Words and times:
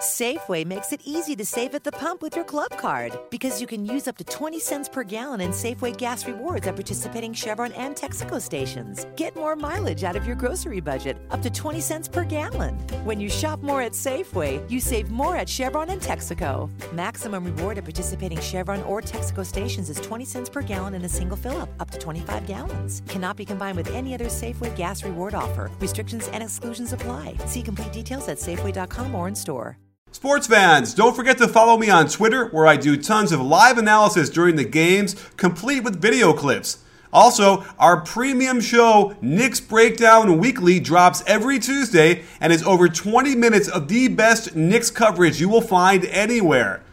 Safeway 0.00 0.66
makes 0.66 0.92
it 0.92 1.00
easy 1.04 1.36
to 1.36 1.46
save 1.46 1.72
at 1.72 1.84
the 1.84 1.92
pump 1.92 2.20
with 2.20 2.34
your 2.34 2.44
club 2.44 2.76
card 2.78 3.16
because 3.30 3.60
you 3.60 3.66
can 3.68 3.86
use 3.86 4.08
up 4.08 4.16
to 4.16 4.24
20 4.24 4.58
cents 4.58 4.88
per 4.88 5.04
gallon 5.04 5.40
in 5.40 5.50
Safeway 5.52 5.96
gas 5.96 6.26
rewards 6.26 6.66
at 6.66 6.74
participating 6.74 7.32
Chevron 7.32 7.70
and 7.74 7.94
Texaco 7.94 8.40
stations. 8.40 9.06
Get 9.14 9.36
more 9.36 9.54
mileage 9.54 10.02
out 10.02 10.16
of 10.16 10.26
your 10.26 10.34
grocery 10.34 10.80
budget, 10.80 11.16
up 11.30 11.42
to 11.42 11.48
20 11.48 11.80
cents 11.80 12.08
per 12.08 12.24
gallon. 12.24 12.74
When 13.04 13.20
you 13.20 13.30
shop 13.30 13.62
more 13.62 13.82
at 13.82 13.92
Safeway, 13.92 14.68
you 14.68 14.80
save 14.80 15.12
more 15.12 15.36
at 15.36 15.48
Chevron 15.48 15.88
and 15.90 16.02
Texaco. 16.02 16.68
Maximum 16.92 17.44
reward 17.44 17.78
at 17.78 17.84
participating 17.84 18.40
Chevron 18.40 18.82
or 18.82 19.00
Texaco 19.00 19.46
stations 19.46 19.90
is 19.90 20.00
20 20.00 20.24
cents 20.24 20.50
per 20.50 20.60
gallon 20.60 20.94
in 20.94 21.04
a 21.04 21.08
single 21.08 21.36
fill 21.36 21.56
up, 21.56 21.68
up 21.78 21.92
to 21.92 21.98
25 21.98 22.48
gallons. 22.48 23.00
Cannot 23.06 23.36
be 23.36 23.44
combined 23.44 23.76
with 23.76 23.94
any 23.94 24.12
other 24.12 24.26
Safeway 24.26 24.74
gas 24.74 25.04
reward 25.04 25.36
offer. 25.36 25.70
Restrictions 25.78 26.26
and 26.32 26.42
exclusions 26.42 26.92
apply. 26.92 27.36
See 27.46 27.62
complete 27.62 27.92
details 27.92 28.26
at 28.26 28.38
Safeway.com 28.38 29.14
or 29.14 29.28
in 29.28 29.36
store. 29.36 29.78
Sports 30.14 30.46
fans, 30.46 30.94
don't 30.94 31.16
forget 31.16 31.38
to 31.38 31.48
follow 31.48 31.76
me 31.76 31.90
on 31.90 32.06
Twitter 32.06 32.46
where 32.46 32.68
I 32.68 32.76
do 32.76 32.96
tons 32.96 33.32
of 33.32 33.40
live 33.40 33.78
analysis 33.78 34.30
during 34.30 34.54
the 34.54 34.64
games, 34.64 35.16
complete 35.36 35.82
with 35.82 36.00
video 36.00 36.32
clips. 36.32 36.78
Also, 37.12 37.64
our 37.80 38.00
premium 38.00 38.60
show, 38.60 39.16
Knicks 39.20 39.58
Breakdown 39.58 40.38
Weekly, 40.38 40.78
drops 40.78 41.24
every 41.26 41.58
Tuesday 41.58 42.22
and 42.40 42.52
is 42.52 42.62
over 42.62 42.88
20 42.88 43.34
minutes 43.34 43.68
of 43.68 43.88
the 43.88 44.06
best 44.06 44.54
Knicks 44.54 44.88
coverage 44.88 45.40
you 45.40 45.48
will 45.48 45.60
find 45.60 46.04
anywhere. 46.04 46.84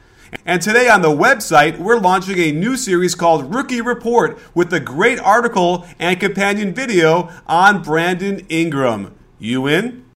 And 0.44 0.60
today 0.60 0.90
on 0.90 1.04
the 1.04 1.10
website, 1.10 1.78
we're 1.78 2.00
launching 2.00 2.40
a 2.40 2.52
new 2.52 2.76
series 2.76 3.14
called 3.14 3.54
Rookie 3.54 3.82
Report 3.82 4.40
with 4.56 4.74
a 4.74 4.80
great 4.80 5.20
article 5.20 5.86
and 6.00 6.20
companion 6.20 6.74
video 6.74 7.30
on 7.46 7.84
Brandon 7.84 8.40
Ingram. 8.50 9.14
You 9.38 9.68
in? 9.68 10.11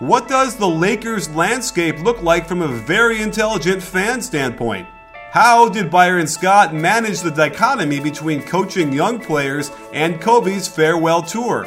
What 0.00 0.26
does 0.26 0.56
the 0.56 0.68
Lakers 0.68 1.30
landscape 1.36 2.00
look 2.00 2.20
like 2.20 2.48
from 2.48 2.62
a 2.62 2.66
very 2.66 3.22
intelligent 3.22 3.80
fan 3.80 4.20
standpoint? 4.20 4.88
How 5.30 5.68
did 5.68 5.88
Byron 5.88 6.26
Scott 6.26 6.74
manage 6.74 7.20
the 7.20 7.30
dichotomy 7.30 8.00
between 8.00 8.42
coaching 8.42 8.92
young 8.92 9.20
players 9.20 9.70
and 9.92 10.20
Kobe's 10.20 10.66
farewell 10.66 11.22
tour? 11.22 11.66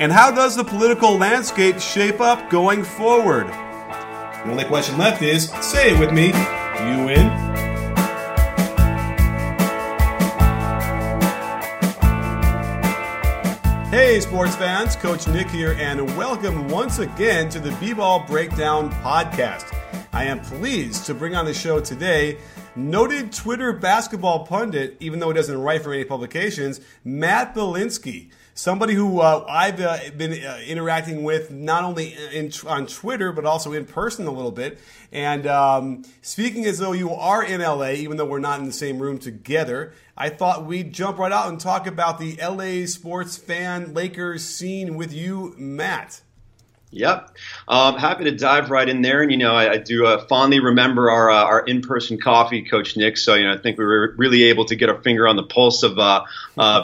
And 0.00 0.10
how 0.10 0.30
does 0.30 0.56
the 0.56 0.64
political 0.64 1.18
landscape 1.18 1.78
shape 1.78 2.18
up 2.18 2.48
going 2.48 2.82
forward? 2.82 3.48
The 3.48 4.50
only 4.50 4.64
question 4.64 4.96
left 4.96 5.20
is 5.20 5.50
say 5.60 5.94
it 5.94 6.00
with 6.00 6.12
me. 6.12 6.28
You 6.28 7.08
in? 7.10 7.75
Hey, 14.16 14.22
sports 14.22 14.56
fans, 14.56 14.96
Coach 14.96 15.28
Nick 15.28 15.50
here, 15.50 15.72
and 15.72 16.16
welcome 16.16 16.68
once 16.68 17.00
again 17.00 17.50
to 17.50 17.60
the 17.60 17.70
B 17.72 17.92
Ball 17.92 18.24
Breakdown 18.26 18.90
Podcast. 19.02 19.76
I 20.10 20.24
am 20.24 20.40
pleased 20.40 21.04
to 21.04 21.12
bring 21.12 21.36
on 21.36 21.44
the 21.44 21.52
show 21.52 21.80
today 21.80 22.38
noted 22.74 23.30
Twitter 23.30 23.74
basketball 23.74 24.46
pundit, 24.46 24.96
even 25.00 25.18
though 25.18 25.28
he 25.28 25.34
doesn't 25.34 25.60
write 25.60 25.82
for 25.82 25.92
any 25.92 26.04
publications, 26.04 26.80
Matt 27.04 27.54
Bilinsky 27.54 28.30
somebody 28.56 28.94
who 28.94 29.20
uh, 29.20 29.44
I've 29.48 29.80
uh, 29.80 29.98
been 30.16 30.32
uh, 30.32 30.58
interacting 30.66 31.22
with 31.22 31.50
not 31.52 31.84
only 31.84 32.16
in, 32.32 32.50
on 32.66 32.86
Twitter 32.86 33.30
but 33.30 33.44
also 33.44 33.72
in 33.72 33.84
person 33.84 34.26
a 34.26 34.32
little 34.32 34.50
bit. 34.50 34.80
And 35.12 35.46
um, 35.46 36.04
speaking 36.22 36.64
as 36.64 36.78
though 36.78 36.92
you 36.92 37.12
are 37.12 37.44
in 37.44 37.60
LA, 37.60 37.90
even 37.90 38.16
though 38.16 38.24
we're 38.24 38.40
not 38.40 38.58
in 38.58 38.66
the 38.66 38.72
same 38.72 38.98
room 38.98 39.18
together, 39.18 39.92
I 40.16 40.30
thought 40.30 40.66
we'd 40.66 40.92
jump 40.92 41.18
right 41.18 41.30
out 41.30 41.48
and 41.48 41.60
talk 41.60 41.86
about 41.86 42.18
the 42.18 42.36
LA 42.42 42.86
sports 42.86 43.36
fan 43.36 43.94
Lakers 43.94 44.42
scene 44.42 44.96
with 44.96 45.12
you, 45.12 45.54
Matt. 45.58 46.22
Yep. 46.96 47.36
Um, 47.68 47.98
happy 47.98 48.24
to 48.24 48.30
dive 48.30 48.70
right 48.70 48.88
in 48.88 49.02
there. 49.02 49.20
And, 49.20 49.30
you 49.30 49.36
know, 49.36 49.54
I, 49.54 49.72
I 49.72 49.76
do 49.76 50.06
uh, 50.06 50.26
fondly 50.28 50.60
remember 50.60 51.10
our, 51.10 51.30
uh, 51.30 51.44
our 51.44 51.60
in 51.60 51.82
person 51.82 52.18
coffee, 52.18 52.62
Coach 52.62 52.96
Nick. 52.96 53.18
So, 53.18 53.34
you 53.34 53.44
know, 53.44 53.52
I 53.52 53.58
think 53.58 53.76
we 53.76 53.84
were 53.84 54.14
really 54.16 54.44
able 54.44 54.64
to 54.64 54.76
get 54.76 54.88
our 54.88 55.00
finger 55.02 55.28
on 55.28 55.36
the 55.36 55.42
pulse 55.42 55.82
of, 55.82 55.98
uh, 55.98 56.24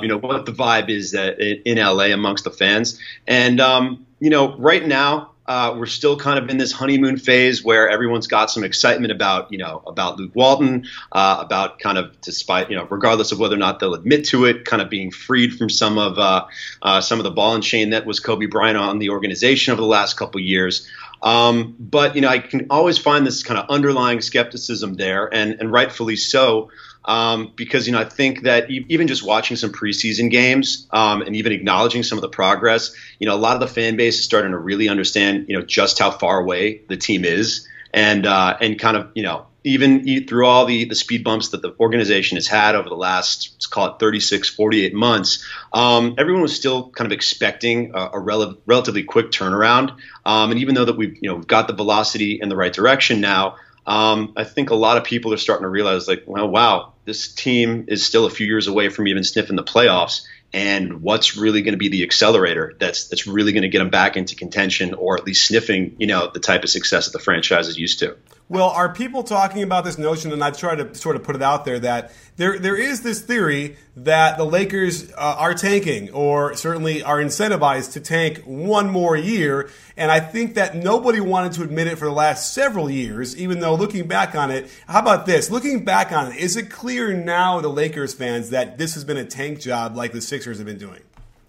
you 0.02 0.08
know, 0.08 0.18
what 0.18 0.44
the 0.44 0.52
vibe 0.52 0.90
is 0.90 1.14
in 1.14 1.78
LA 1.78 2.12
amongst 2.12 2.44
the 2.44 2.50
fans. 2.50 3.00
And, 3.26 3.58
um, 3.58 4.06
you 4.20 4.28
know, 4.28 4.54
right 4.58 4.86
now, 4.86 5.30
uh, 5.46 5.74
we're 5.76 5.86
still 5.86 6.16
kind 6.16 6.38
of 6.38 6.48
in 6.48 6.56
this 6.56 6.70
honeymoon 6.70 7.16
phase 7.16 7.64
where 7.64 7.88
everyone's 7.88 8.28
got 8.28 8.50
some 8.50 8.62
excitement 8.62 9.10
about, 9.10 9.50
you 9.50 9.58
know, 9.58 9.82
about 9.86 10.16
Luke 10.16 10.32
Walton, 10.34 10.86
uh, 11.10 11.38
about 11.40 11.80
kind 11.80 11.98
of, 11.98 12.20
despite, 12.20 12.70
you 12.70 12.76
know, 12.76 12.86
regardless 12.88 13.32
of 13.32 13.40
whether 13.40 13.56
or 13.56 13.58
not 13.58 13.80
they'll 13.80 13.94
admit 13.94 14.24
to 14.26 14.44
it, 14.44 14.64
kind 14.64 14.80
of 14.80 14.88
being 14.88 15.10
freed 15.10 15.54
from 15.54 15.68
some 15.68 15.98
of 15.98 16.18
uh, 16.18 16.46
uh 16.82 17.00
some 17.00 17.18
of 17.18 17.24
the 17.24 17.30
ball 17.30 17.54
and 17.54 17.64
chain 17.64 17.90
that 17.90 18.06
was 18.06 18.20
Kobe 18.20 18.46
Bryant 18.46 18.78
on 18.78 18.98
the 18.98 19.10
organization 19.10 19.72
over 19.72 19.80
the 19.80 19.86
last 19.86 20.16
couple 20.16 20.40
years. 20.40 20.88
Um, 21.22 21.76
but 21.78 22.14
you 22.14 22.20
know, 22.20 22.28
I 22.28 22.38
can 22.38 22.66
always 22.70 22.98
find 22.98 23.26
this 23.26 23.42
kind 23.42 23.58
of 23.58 23.68
underlying 23.68 24.20
skepticism 24.20 24.94
there, 24.94 25.32
and 25.32 25.56
and 25.60 25.72
rightfully 25.72 26.16
so 26.16 26.70
um, 27.04 27.52
because 27.56 27.86
you 27.86 27.92
know 27.92 28.00
I 28.00 28.04
think 28.04 28.42
that 28.42 28.70
even 28.70 29.08
just 29.08 29.22
watching 29.22 29.56
some 29.56 29.72
preseason 29.72 30.30
games 30.30 30.86
um, 30.90 31.22
and 31.22 31.36
even 31.36 31.52
acknowledging 31.52 32.02
some 32.02 32.18
of 32.18 32.22
the 32.22 32.28
progress, 32.28 32.94
you 33.18 33.26
know, 33.26 33.34
a 33.34 33.38
lot 33.38 33.54
of 33.54 33.60
the 33.60 33.68
fan 33.68 33.96
base 33.96 34.18
is 34.18 34.24
starting 34.24 34.52
to 34.52 34.58
really 34.58 34.88
understand, 34.88 35.46
you 35.48 35.58
know, 35.58 35.64
just 35.64 35.98
how 35.98 36.10
far 36.10 36.40
away 36.40 36.82
the 36.88 36.96
team 36.96 37.24
is, 37.24 37.66
and 37.92 38.26
uh, 38.26 38.56
and 38.60 38.78
kind 38.78 38.96
of 38.96 39.10
you 39.14 39.22
know 39.22 39.46
even 39.64 40.26
through 40.26 40.46
all 40.46 40.66
the, 40.66 40.84
the 40.86 40.94
speed 40.94 41.22
bumps 41.22 41.50
that 41.50 41.62
the 41.62 41.74
organization 41.78 42.36
has 42.36 42.48
had 42.48 42.74
over 42.74 42.88
the 42.88 42.96
last, 42.96 43.50
let's 43.54 43.66
call 43.66 43.86
it 43.86 43.98
36, 43.98 44.48
48 44.48 44.94
months, 44.94 45.46
um, 45.72 46.14
everyone 46.18 46.42
was 46.42 46.54
still 46.54 46.90
kind 46.90 47.06
of 47.06 47.12
expecting 47.12 47.92
a, 47.94 48.10
a 48.14 48.18
rel- 48.18 48.56
relatively 48.66 49.04
quick 49.04 49.30
turnaround. 49.30 49.96
Um, 50.26 50.50
and 50.50 50.60
even 50.60 50.74
though 50.74 50.84
that 50.84 50.96
we've, 50.96 51.16
you 51.20 51.30
know, 51.30 51.38
got 51.38 51.68
the 51.68 51.74
velocity 51.74 52.40
in 52.40 52.48
the 52.48 52.56
right 52.56 52.72
direction 52.72 53.20
now, 53.20 53.56
um, 53.86 54.32
I 54.36 54.44
think 54.44 54.70
a 54.70 54.74
lot 54.74 54.96
of 54.96 55.04
people 55.04 55.32
are 55.32 55.38
starting 55.38 55.64
to 55.64 55.68
realize, 55.68 56.06
like, 56.06 56.24
well, 56.26 56.48
wow, 56.48 56.91
this 57.04 57.32
team 57.32 57.86
is 57.88 58.06
still 58.06 58.26
a 58.26 58.30
few 58.30 58.46
years 58.46 58.68
away 58.68 58.88
from 58.88 59.08
even 59.08 59.24
sniffing 59.24 59.56
the 59.56 59.64
playoffs. 59.64 60.26
And 60.54 61.00
what's 61.00 61.36
really 61.36 61.62
going 61.62 61.72
to 61.72 61.78
be 61.78 61.88
the 61.88 62.02
accelerator 62.02 62.74
that's 62.78 63.08
that's 63.08 63.26
really 63.26 63.52
going 63.52 63.62
to 63.62 63.70
get 63.70 63.78
them 63.78 63.88
back 63.88 64.18
into 64.18 64.36
contention, 64.36 64.92
or 64.92 65.16
at 65.16 65.24
least 65.24 65.46
sniffing, 65.46 65.96
you 65.98 66.06
know, 66.06 66.30
the 66.32 66.40
type 66.40 66.62
of 66.62 66.68
success 66.68 67.06
that 67.06 67.12
the 67.12 67.24
franchise 67.24 67.68
is 67.68 67.78
used 67.78 68.00
to. 68.00 68.16
Well, 68.52 68.68
are 68.68 68.92
people 68.92 69.22
talking 69.22 69.62
about 69.62 69.82
this 69.82 69.96
notion, 69.96 70.30
and 70.30 70.44
I've 70.44 70.58
tried 70.58 70.74
to 70.74 70.94
sort 70.94 71.16
of 71.16 71.22
put 71.22 71.36
it 71.36 71.40
out 71.40 71.64
there, 71.64 71.78
that 71.78 72.12
there 72.36 72.58
there 72.58 72.76
is 72.76 73.00
this 73.00 73.22
theory 73.22 73.78
that 73.96 74.36
the 74.36 74.44
Lakers 74.44 75.10
uh, 75.12 75.36
are 75.38 75.54
tanking, 75.54 76.10
or 76.10 76.54
certainly 76.54 77.02
are 77.02 77.16
incentivized 77.16 77.94
to 77.94 78.00
tank 78.00 78.42
one 78.44 78.90
more 78.90 79.16
year, 79.16 79.70
and 79.96 80.10
I 80.10 80.20
think 80.20 80.52
that 80.56 80.76
nobody 80.76 81.18
wanted 81.18 81.52
to 81.52 81.62
admit 81.62 81.86
it 81.86 81.96
for 81.96 82.04
the 82.04 82.12
last 82.12 82.52
several 82.52 82.90
years, 82.90 83.34
even 83.38 83.60
though 83.60 83.74
looking 83.74 84.06
back 84.06 84.34
on 84.34 84.50
it, 84.50 84.68
how 84.86 85.00
about 85.00 85.24
this? 85.24 85.50
Looking 85.50 85.82
back 85.82 86.12
on 86.12 86.32
it, 86.32 86.36
is 86.36 86.54
it 86.58 86.68
clear 86.68 87.14
now, 87.14 87.58
the 87.62 87.68
Lakers 87.68 88.12
fans, 88.12 88.50
that 88.50 88.76
this 88.76 88.92
has 88.92 89.02
been 89.02 89.16
a 89.16 89.24
tank 89.24 89.60
job 89.60 89.96
like 89.96 90.12
the 90.12 90.20
Sixers 90.20 90.58
have 90.58 90.66
been 90.66 90.76
doing? 90.76 91.00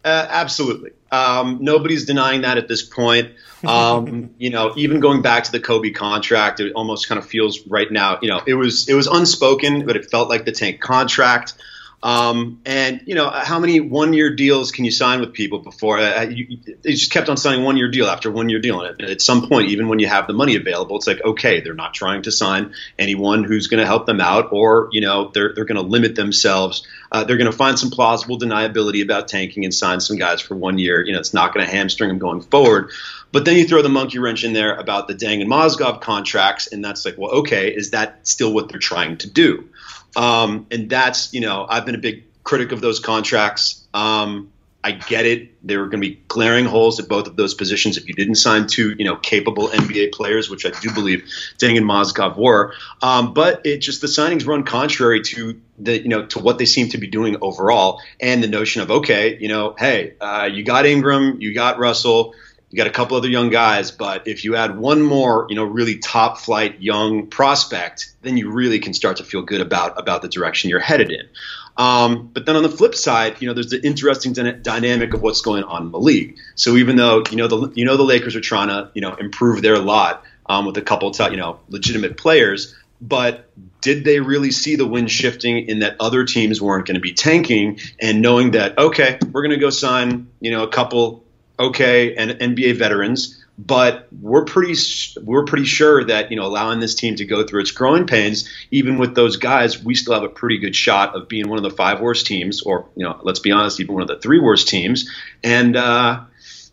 Uh, 0.03 0.27
absolutely. 0.29 0.91
Um, 1.11 1.59
nobody's 1.61 2.05
denying 2.05 2.41
that 2.41 2.57
at 2.57 2.67
this 2.67 2.81
point. 2.81 3.33
Um, 3.65 4.31
you 4.37 4.49
know, 4.49 4.73
even 4.75 4.99
going 4.99 5.21
back 5.21 5.45
to 5.45 5.51
the 5.51 5.59
Kobe 5.59 5.91
contract, 5.91 6.59
it 6.59 6.73
almost 6.73 7.07
kind 7.07 7.19
of 7.19 7.25
feels 7.25 7.65
right 7.67 7.89
now. 7.89 8.19
You 8.21 8.29
know, 8.29 8.41
it 8.45 8.55
was 8.55 8.89
it 8.89 8.95
was 8.95 9.07
unspoken, 9.07 9.85
but 9.85 9.95
it 9.95 10.09
felt 10.11 10.29
like 10.29 10.45
the 10.45 10.51
tank 10.51 10.81
contract. 10.81 11.53
Um, 12.03 12.59
and 12.65 13.01
you 13.05 13.15
know, 13.15 13.29
how 13.29 13.59
many 13.59 13.79
one-year 13.79 14.35
deals 14.35 14.73
can 14.73 14.83
you 14.83 14.91
sign 14.91 15.21
with 15.21 15.31
people 15.31 15.59
before? 15.59 15.99
Uh, 15.99 16.23
you, 16.23 16.57
they 16.81 16.91
just 16.91 17.11
kept 17.11 17.29
on 17.29 17.37
signing 17.37 17.63
one-year 17.63 17.89
deal 17.91 18.07
after 18.07 18.29
one-year 18.29 18.59
deal, 18.59 18.81
and 18.81 19.01
at, 19.01 19.09
at 19.09 19.21
some 19.21 19.47
point, 19.47 19.69
even 19.69 19.87
when 19.87 19.99
you 19.99 20.07
have 20.07 20.27
the 20.27 20.33
money 20.33 20.57
available, 20.57 20.97
it's 20.97 21.07
like, 21.07 21.23
okay, 21.23 21.61
they're 21.61 21.73
not 21.73 21.93
trying 21.93 22.23
to 22.23 22.31
sign 22.31 22.73
anyone 22.99 23.45
who's 23.45 23.67
going 23.67 23.79
to 23.79 23.85
help 23.85 24.05
them 24.05 24.19
out, 24.19 24.49
or 24.51 24.89
you 24.91 24.99
know, 24.99 25.31
they're 25.33 25.53
they're 25.55 25.63
going 25.63 25.81
to 25.81 25.87
limit 25.87 26.15
themselves. 26.15 26.85
Uh, 27.09 27.23
they're 27.23 27.37
going 27.37 27.49
to 27.49 27.55
find 27.55 27.79
some 27.79 27.89
plausible 27.89 28.37
deniability 28.37 29.01
about 29.01 29.29
tanking 29.29 29.63
and 29.63 29.73
sign 29.73 30.01
some 30.01 30.17
guys 30.17 30.41
for 30.41 30.55
one 30.55 30.77
year. 30.77 31.05
You 31.05 31.13
know, 31.13 31.19
it's 31.19 31.33
not 31.33 31.53
going 31.53 31.65
to 31.65 31.71
hamstring 31.71 32.09
them 32.09 32.17
going 32.17 32.41
forward. 32.41 32.91
But 33.31 33.45
then 33.45 33.57
you 33.57 33.65
throw 33.65 33.81
the 33.81 33.89
monkey 33.89 34.19
wrench 34.19 34.43
in 34.43 34.53
there 34.53 34.75
about 34.75 35.07
the 35.07 35.15
Deng 35.15 35.41
and 35.41 35.49
Mozgov 35.49 36.01
contracts, 36.01 36.67
and 36.67 36.83
that's 36.83 37.05
like, 37.05 37.17
well, 37.17 37.31
okay, 37.31 37.73
is 37.73 37.91
that 37.91 38.27
still 38.27 38.53
what 38.53 38.69
they're 38.69 38.79
trying 38.79 39.17
to 39.19 39.29
do? 39.29 39.69
Um, 40.15 40.67
and 40.71 40.89
that's, 40.89 41.33
you 41.33 41.41
know, 41.41 41.65
I've 41.67 41.85
been 41.85 41.95
a 41.95 41.99
big 41.99 42.23
critic 42.43 42.71
of 42.71 42.81
those 42.81 42.99
contracts. 42.99 43.85
Um, 43.93 44.51
I 44.85 44.91
get 44.91 45.25
it. 45.25 45.65
There 45.65 45.81
are 45.81 45.85
going 45.85 46.01
to 46.01 46.09
be 46.09 46.21
glaring 46.27 46.65
holes 46.65 46.99
at 46.99 47.07
both 47.07 47.27
of 47.27 47.37
those 47.37 47.53
positions 47.53 47.95
if 47.95 48.09
you 48.09 48.13
didn't 48.13 48.35
sign 48.35 48.67
two, 48.67 48.93
you 48.97 49.05
know, 49.05 49.15
capable 49.15 49.69
NBA 49.69 50.11
players, 50.11 50.49
which 50.49 50.65
I 50.65 50.71
do 50.71 50.93
believe 50.93 51.23
Deng 51.57 51.77
and 51.77 51.85
Mozgov 51.85 52.35
were. 52.37 52.73
Um, 53.01 53.33
but 53.33 53.65
it 53.65 53.77
just 53.77 54.01
the 54.01 54.07
signings 54.07 54.45
run 54.45 54.63
contrary 54.63 55.21
to 55.21 55.61
the, 55.79 56.01
you 56.01 56.09
know, 56.09 56.25
to 56.27 56.39
what 56.39 56.57
they 56.57 56.65
seem 56.65 56.89
to 56.89 56.97
be 56.97 57.07
doing 57.07 57.37
overall, 57.39 58.01
and 58.19 58.43
the 58.43 58.47
notion 58.49 58.81
of 58.81 58.91
okay, 58.91 59.37
you 59.39 59.47
know, 59.47 59.73
hey, 59.77 60.15
uh, 60.19 60.49
you 60.51 60.63
got 60.63 60.85
Ingram, 60.85 61.41
you 61.41 61.53
got 61.53 61.79
Russell. 61.79 62.35
You 62.73 62.77
got 62.77 62.87
a 62.87 62.89
couple 62.89 63.15
other 63.15 63.29
young 63.29 63.51
guys, 63.51 63.91
but 63.91 64.27
if 64.27 64.43
you 64.43 64.55
add 64.55 64.79
one 64.79 65.03
more, 65.03 65.45
you 65.47 65.55
know, 65.55 65.63
really 65.63 65.99
top 65.99 66.39
flight 66.39 66.81
young 66.81 67.27
prospect, 67.27 68.15
then 68.23 68.35
you 68.35 68.49
really 68.49 68.79
can 68.79 68.95
start 68.95 69.17
to 69.17 69.23
feel 69.23 69.43
good 69.43 69.61
about 69.61 69.99
about 69.99 70.23
the 70.23 70.27
direction 70.27 70.71
you're 70.71 70.79
headed 70.79 71.11
in. 71.11 71.29
Um, 71.77 72.31
but 72.33 72.47
then 72.47 72.55
on 72.55 72.63
the 72.63 72.69
flip 72.69 72.95
side, 72.95 73.39
you 73.39 73.47
know, 73.47 73.53
there's 73.53 73.69
the 73.69 73.79
interesting 73.85 74.33
dynamic 74.33 75.13
of 75.13 75.21
what's 75.21 75.41
going 75.41 75.63
on 75.65 75.83
in 75.83 75.91
the 75.91 75.99
league. 75.99 76.39
So 76.55 76.75
even 76.75 76.95
though 76.95 77.21
you 77.29 77.37
know 77.37 77.47
the 77.47 77.71
you 77.75 77.85
know 77.85 77.95
the 77.95 78.01
Lakers 78.01 78.35
are 78.35 78.41
trying 78.41 78.69
to 78.69 78.89
you 78.95 79.01
know 79.01 79.13
improve 79.13 79.61
their 79.61 79.77
lot 79.77 80.23
um, 80.47 80.65
with 80.65 80.75
a 80.75 80.81
couple 80.81 81.09
of 81.09 81.31
you 81.31 81.37
know 81.37 81.59
legitimate 81.69 82.17
players, 82.17 82.73
but 82.99 83.51
did 83.81 84.03
they 84.03 84.19
really 84.19 84.49
see 84.49 84.77
the 84.77 84.87
wind 84.87 85.11
shifting 85.11 85.67
in 85.69 85.79
that 85.79 85.97
other 85.99 86.25
teams 86.25 86.59
weren't 86.59 86.87
going 86.87 86.95
to 86.95 87.01
be 87.01 87.13
tanking 87.13 87.79
and 88.01 88.23
knowing 88.23 88.49
that 88.51 88.79
okay, 88.79 89.19
we're 89.31 89.43
going 89.43 89.51
to 89.51 89.57
go 89.57 89.69
sign 89.69 90.31
you 90.39 90.49
know 90.49 90.63
a 90.63 90.69
couple 90.69 91.22
okay 91.59 92.15
and 92.15 92.31
NBA 92.31 92.77
veterans 92.77 93.43
but 93.57 94.07
we're 94.19 94.45
pretty 94.45 94.75
we're 95.21 95.45
pretty 95.45 95.65
sure 95.65 96.03
that 96.05 96.31
you 96.31 96.37
know 96.37 96.45
allowing 96.45 96.79
this 96.79 96.95
team 96.95 97.15
to 97.15 97.25
go 97.25 97.45
through 97.45 97.61
its 97.61 97.71
growing 97.71 98.07
pains, 98.07 98.49
even 98.71 98.97
with 98.97 99.15
those 99.15 99.37
guys, 99.37 99.83
we 99.83 99.95
still 99.95 100.13
have 100.13 100.23
a 100.23 100.29
pretty 100.29 100.57
good 100.57 100.75
shot 100.75 101.15
of 101.15 101.27
being 101.27 101.47
one 101.47 101.57
of 101.57 101.63
the 101.63 101.69
five 101.69 102.01
worst 102.01 102.25
teams, 102.25 102.63
or 102.63 102.89
you 102.95 103.03
know, 103.03 103.19
let's 103.21 103.39
be 103.39 103.51
honest, 103.51 103.79
even 103.79 103.93
one 103.93 104.01
of 104.01 104.07
the 104.07 104.19
three 104.19 104.39
worst 104.39 104.67
teams, 104.67 105.09
and. 105.43 105.75
Uh, 105.75 106.23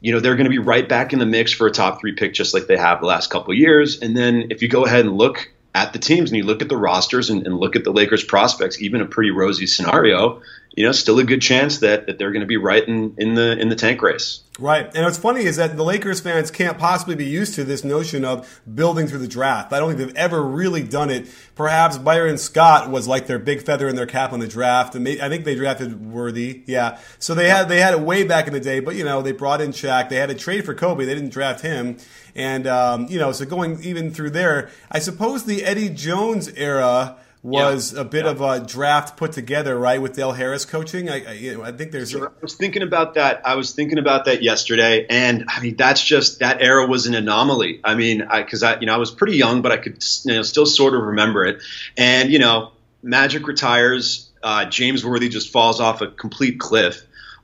you 0.02 0.12
know 0.12 0.20
they're 0.20 0.36
going 0.36 0.46
to 0.46 0.50
be 0.50 0.58
right 0.58 0.88
back 0.88 1.12
in 1.12 1.18
the 1.18 1.26
mix 1.26 1.52
for 1.52 1.66
a 1.66 1.70
top 1.70 2.00
three 2.00 2.12
pick, 2.12 2.32
just 2.32 2.54
like 2.54 2.66
they 2.66 2.78
have 2.78 3.00
the 3.00 3.06
last 3.06 3.28
couple 3.28 3.52
years. 3.52 4.00
And 4.00 4.16
then 4.16 4.46
if 4.48 4.62
you 4.62 4.68
go 4.68 4.86
ahead 4.86 5.04
and 5.04 5.18
look 5.18 5.52
at 5.74 5.92
the 5.92 5.98
teams 5.98 6.30
and 6.30 6.36
you 6.36 6.44
look 6.44 6.62
at 6.62 6.68
the 6.68 6.76
rosters 6.76 7.30
and, 7.30 7.46
and 7.46 7.58
look 7.58 7.76
at 7.76 7.84
the 7.84 7.92
Lakers 7.92 8.24
prospects, 8.24 8.80
even 8.82 9.00
a 9.00 9.06
pretty 9.06 9.30
rosy 9.30 9.66
scenario, 9.66 10.42
you 10.74 10.84
know, 10.84 10.92
still 10.92 11.18
a 11.18 11.24
good 11.24 11.42
chance 11.42 11.78
that, 11.78 12.06
that 12.06 12.18
they're 12.18 12.32
going 12.32 12.40
to 12.40 12.46
be 12.46 12.56
right 12.56 12.86
in, 12.86 13.14
in 13.18 13.34
the 13.34 13.58
in 13.58 13.68
the 13.68 13.76
tank 13.76 14.02
race. 14.02 14.40
Right. 14.58 14.90
And 14.94 15.04
what's 15.04 15.16
funny 15.16 15.44
is 15.44 15.56
that 15.56 15.76
the 15.76 15.82
Lakers 15.82 16.20
fans 16.20 16.50
can't 16.50 16.76
possibly 16.76 17.14
be 17.14 17.24
used 17.24 17.54
to 17.54 17.64
this 17.64 17.82
notion 17.82 18.24
of 18.24 18.60
building 18.72 19.06
through 19.06 19.20
the 19.20 19.28
draft. 19.28 19.72
I 19.72 19.78
don't 19.78 19.88
think 19.88 19.98
they've 19.98 20.16
ever 20.16 20.42
really 20.42 20.82
done 20.82 21.08
it. 21.08 21.28
Perhaps 21.54 21.98
Byron 21.98 22.36
Scott 22.36 22.90
was 22.90 23.08
like 23.08 23.26
their 23.26 23.38
big 23.38 23.62
feather 23.62 23.88
in 23.88 23.96
their 23.96 24.06
cap 24.06 24.32
on 24.32 24.40
the 24.40 24.46
draft, 24.46 24.94
and 24.94 25.06
they, 25.06 25.20
I 25.20 25.28
think 25.28 25.44
they 25.44 25.54
drafted 25.54 26.12
Worthy. 26.12 26.62
Yeah. 26.66 26.98
So 27.18 27.34
they 27.34 27.48
had 27.48 27.68
they 27.68 27.80
had 27.80 27.94
it 27.94 28.00
way 28.00 28.24
back 28.24 28.46
in 28.46 28.52
the 28.52 28.60
day, 28.60 28.80
but 28.80 28.96
you 28.96 29.04
know 29.04 29.22
they 29.22 29.32
brought 29.32 29.60
in 29.60 29.70
Shaq. 29.70 30.08
They 30.08 30.16
had 30.16 30.30
a 30.30 30.34
trade 30.34 30.64
for 30.64 30.74
Kobe. 30.74 31.04
They 31.04 31.14
didn't 31.14 31.30
draft 31.30 31.62
him, 31.62 31.96
and 32.34 32.66
um, 32.66 33.06
you 33.08 33.18
know 33.18 33.32
so 33.32 33.44
going 33.44 33.82
even 33.82 34.12
through 34.12 34.30
there, 34.30 34.70
I 34.90 34.98
suppose 34.98 35.44
the 35.44 35.64
Eddie 35.64 35.88
Jones 35.88 36.48
era 36.54 37.16
was 37.42 37.94
yeah. 37.94 38.00
a 38.00 38.04
bit 38.04 38.24
yeah. 38.24 38.30
of 38.32 38.40
a 38.40 38.60
draft 38.60 39.16
put 39.16 39.32
together, 39.32 39.78
right, 39.78 40.00
with 40.00 40.14
Del 40.14 40.32
Harris 40.32 40.64
coaching. 40.64 41.08
I, 41.08 41.24
I, 41.24 41.32
you 41.32 41.54
know, 41.54 41.62
I 41.62 41.72
think 41.72 41.90
there's. 41.90 42.14
I 42.14 42.28
was 42.42 42.54
thinking 42.54 42.82
about 42.82 43.14
that. 43.14 43.46
I 43.46 43.54
was 43.54 43.72
thinking 43.72 43.98
about 43.98 44.26
that 44.26 44.42
yesterday, 44.42 45.06
and 45.08 45.46
I 45.48 45.60
mean, 45.60 45.76
that's 45.76 46.02
just 46.04 46.40
that 46.40 46.60
era 46.60 46.86
was 46.86 47.06
an 47.06 47.14
anomaly. 47.14 47.80
I 47.82 47.94
mean, 47.94 48.26
because 48.34 48.62
I, 48.62 48.74
I, 48.74 48.80
you 48.80 48.86
know, 48.86 48.94
I 48.94 48.98
was 48.98 49.10
pretty 49.10 49.36
young, 49.36 49.62
but 49.62 49.72
I 49.72 49.78
could, 49.78 50.04
you 50.24 50.34
know, 50.34 50.42
still 50.42 50.66
sort 50.66 50.94
of 50.94 51.02
remember 51.02 51.46
it. 51.46 51.62
And 51.96 52.30
you 52.30 52.38
know, 52.38 52.72
Magic 53.02 53.46
retires. 53.46 54.26
Uh, 54.42 54.64
James 54.64 55.04
Worthy 55.04 55.28
just 55.28 55.52
falls 55.52 55.80
off 55.80 56.00
a 56.00 56.06
complete 56.06 56.58
cliff. 56.58 57.02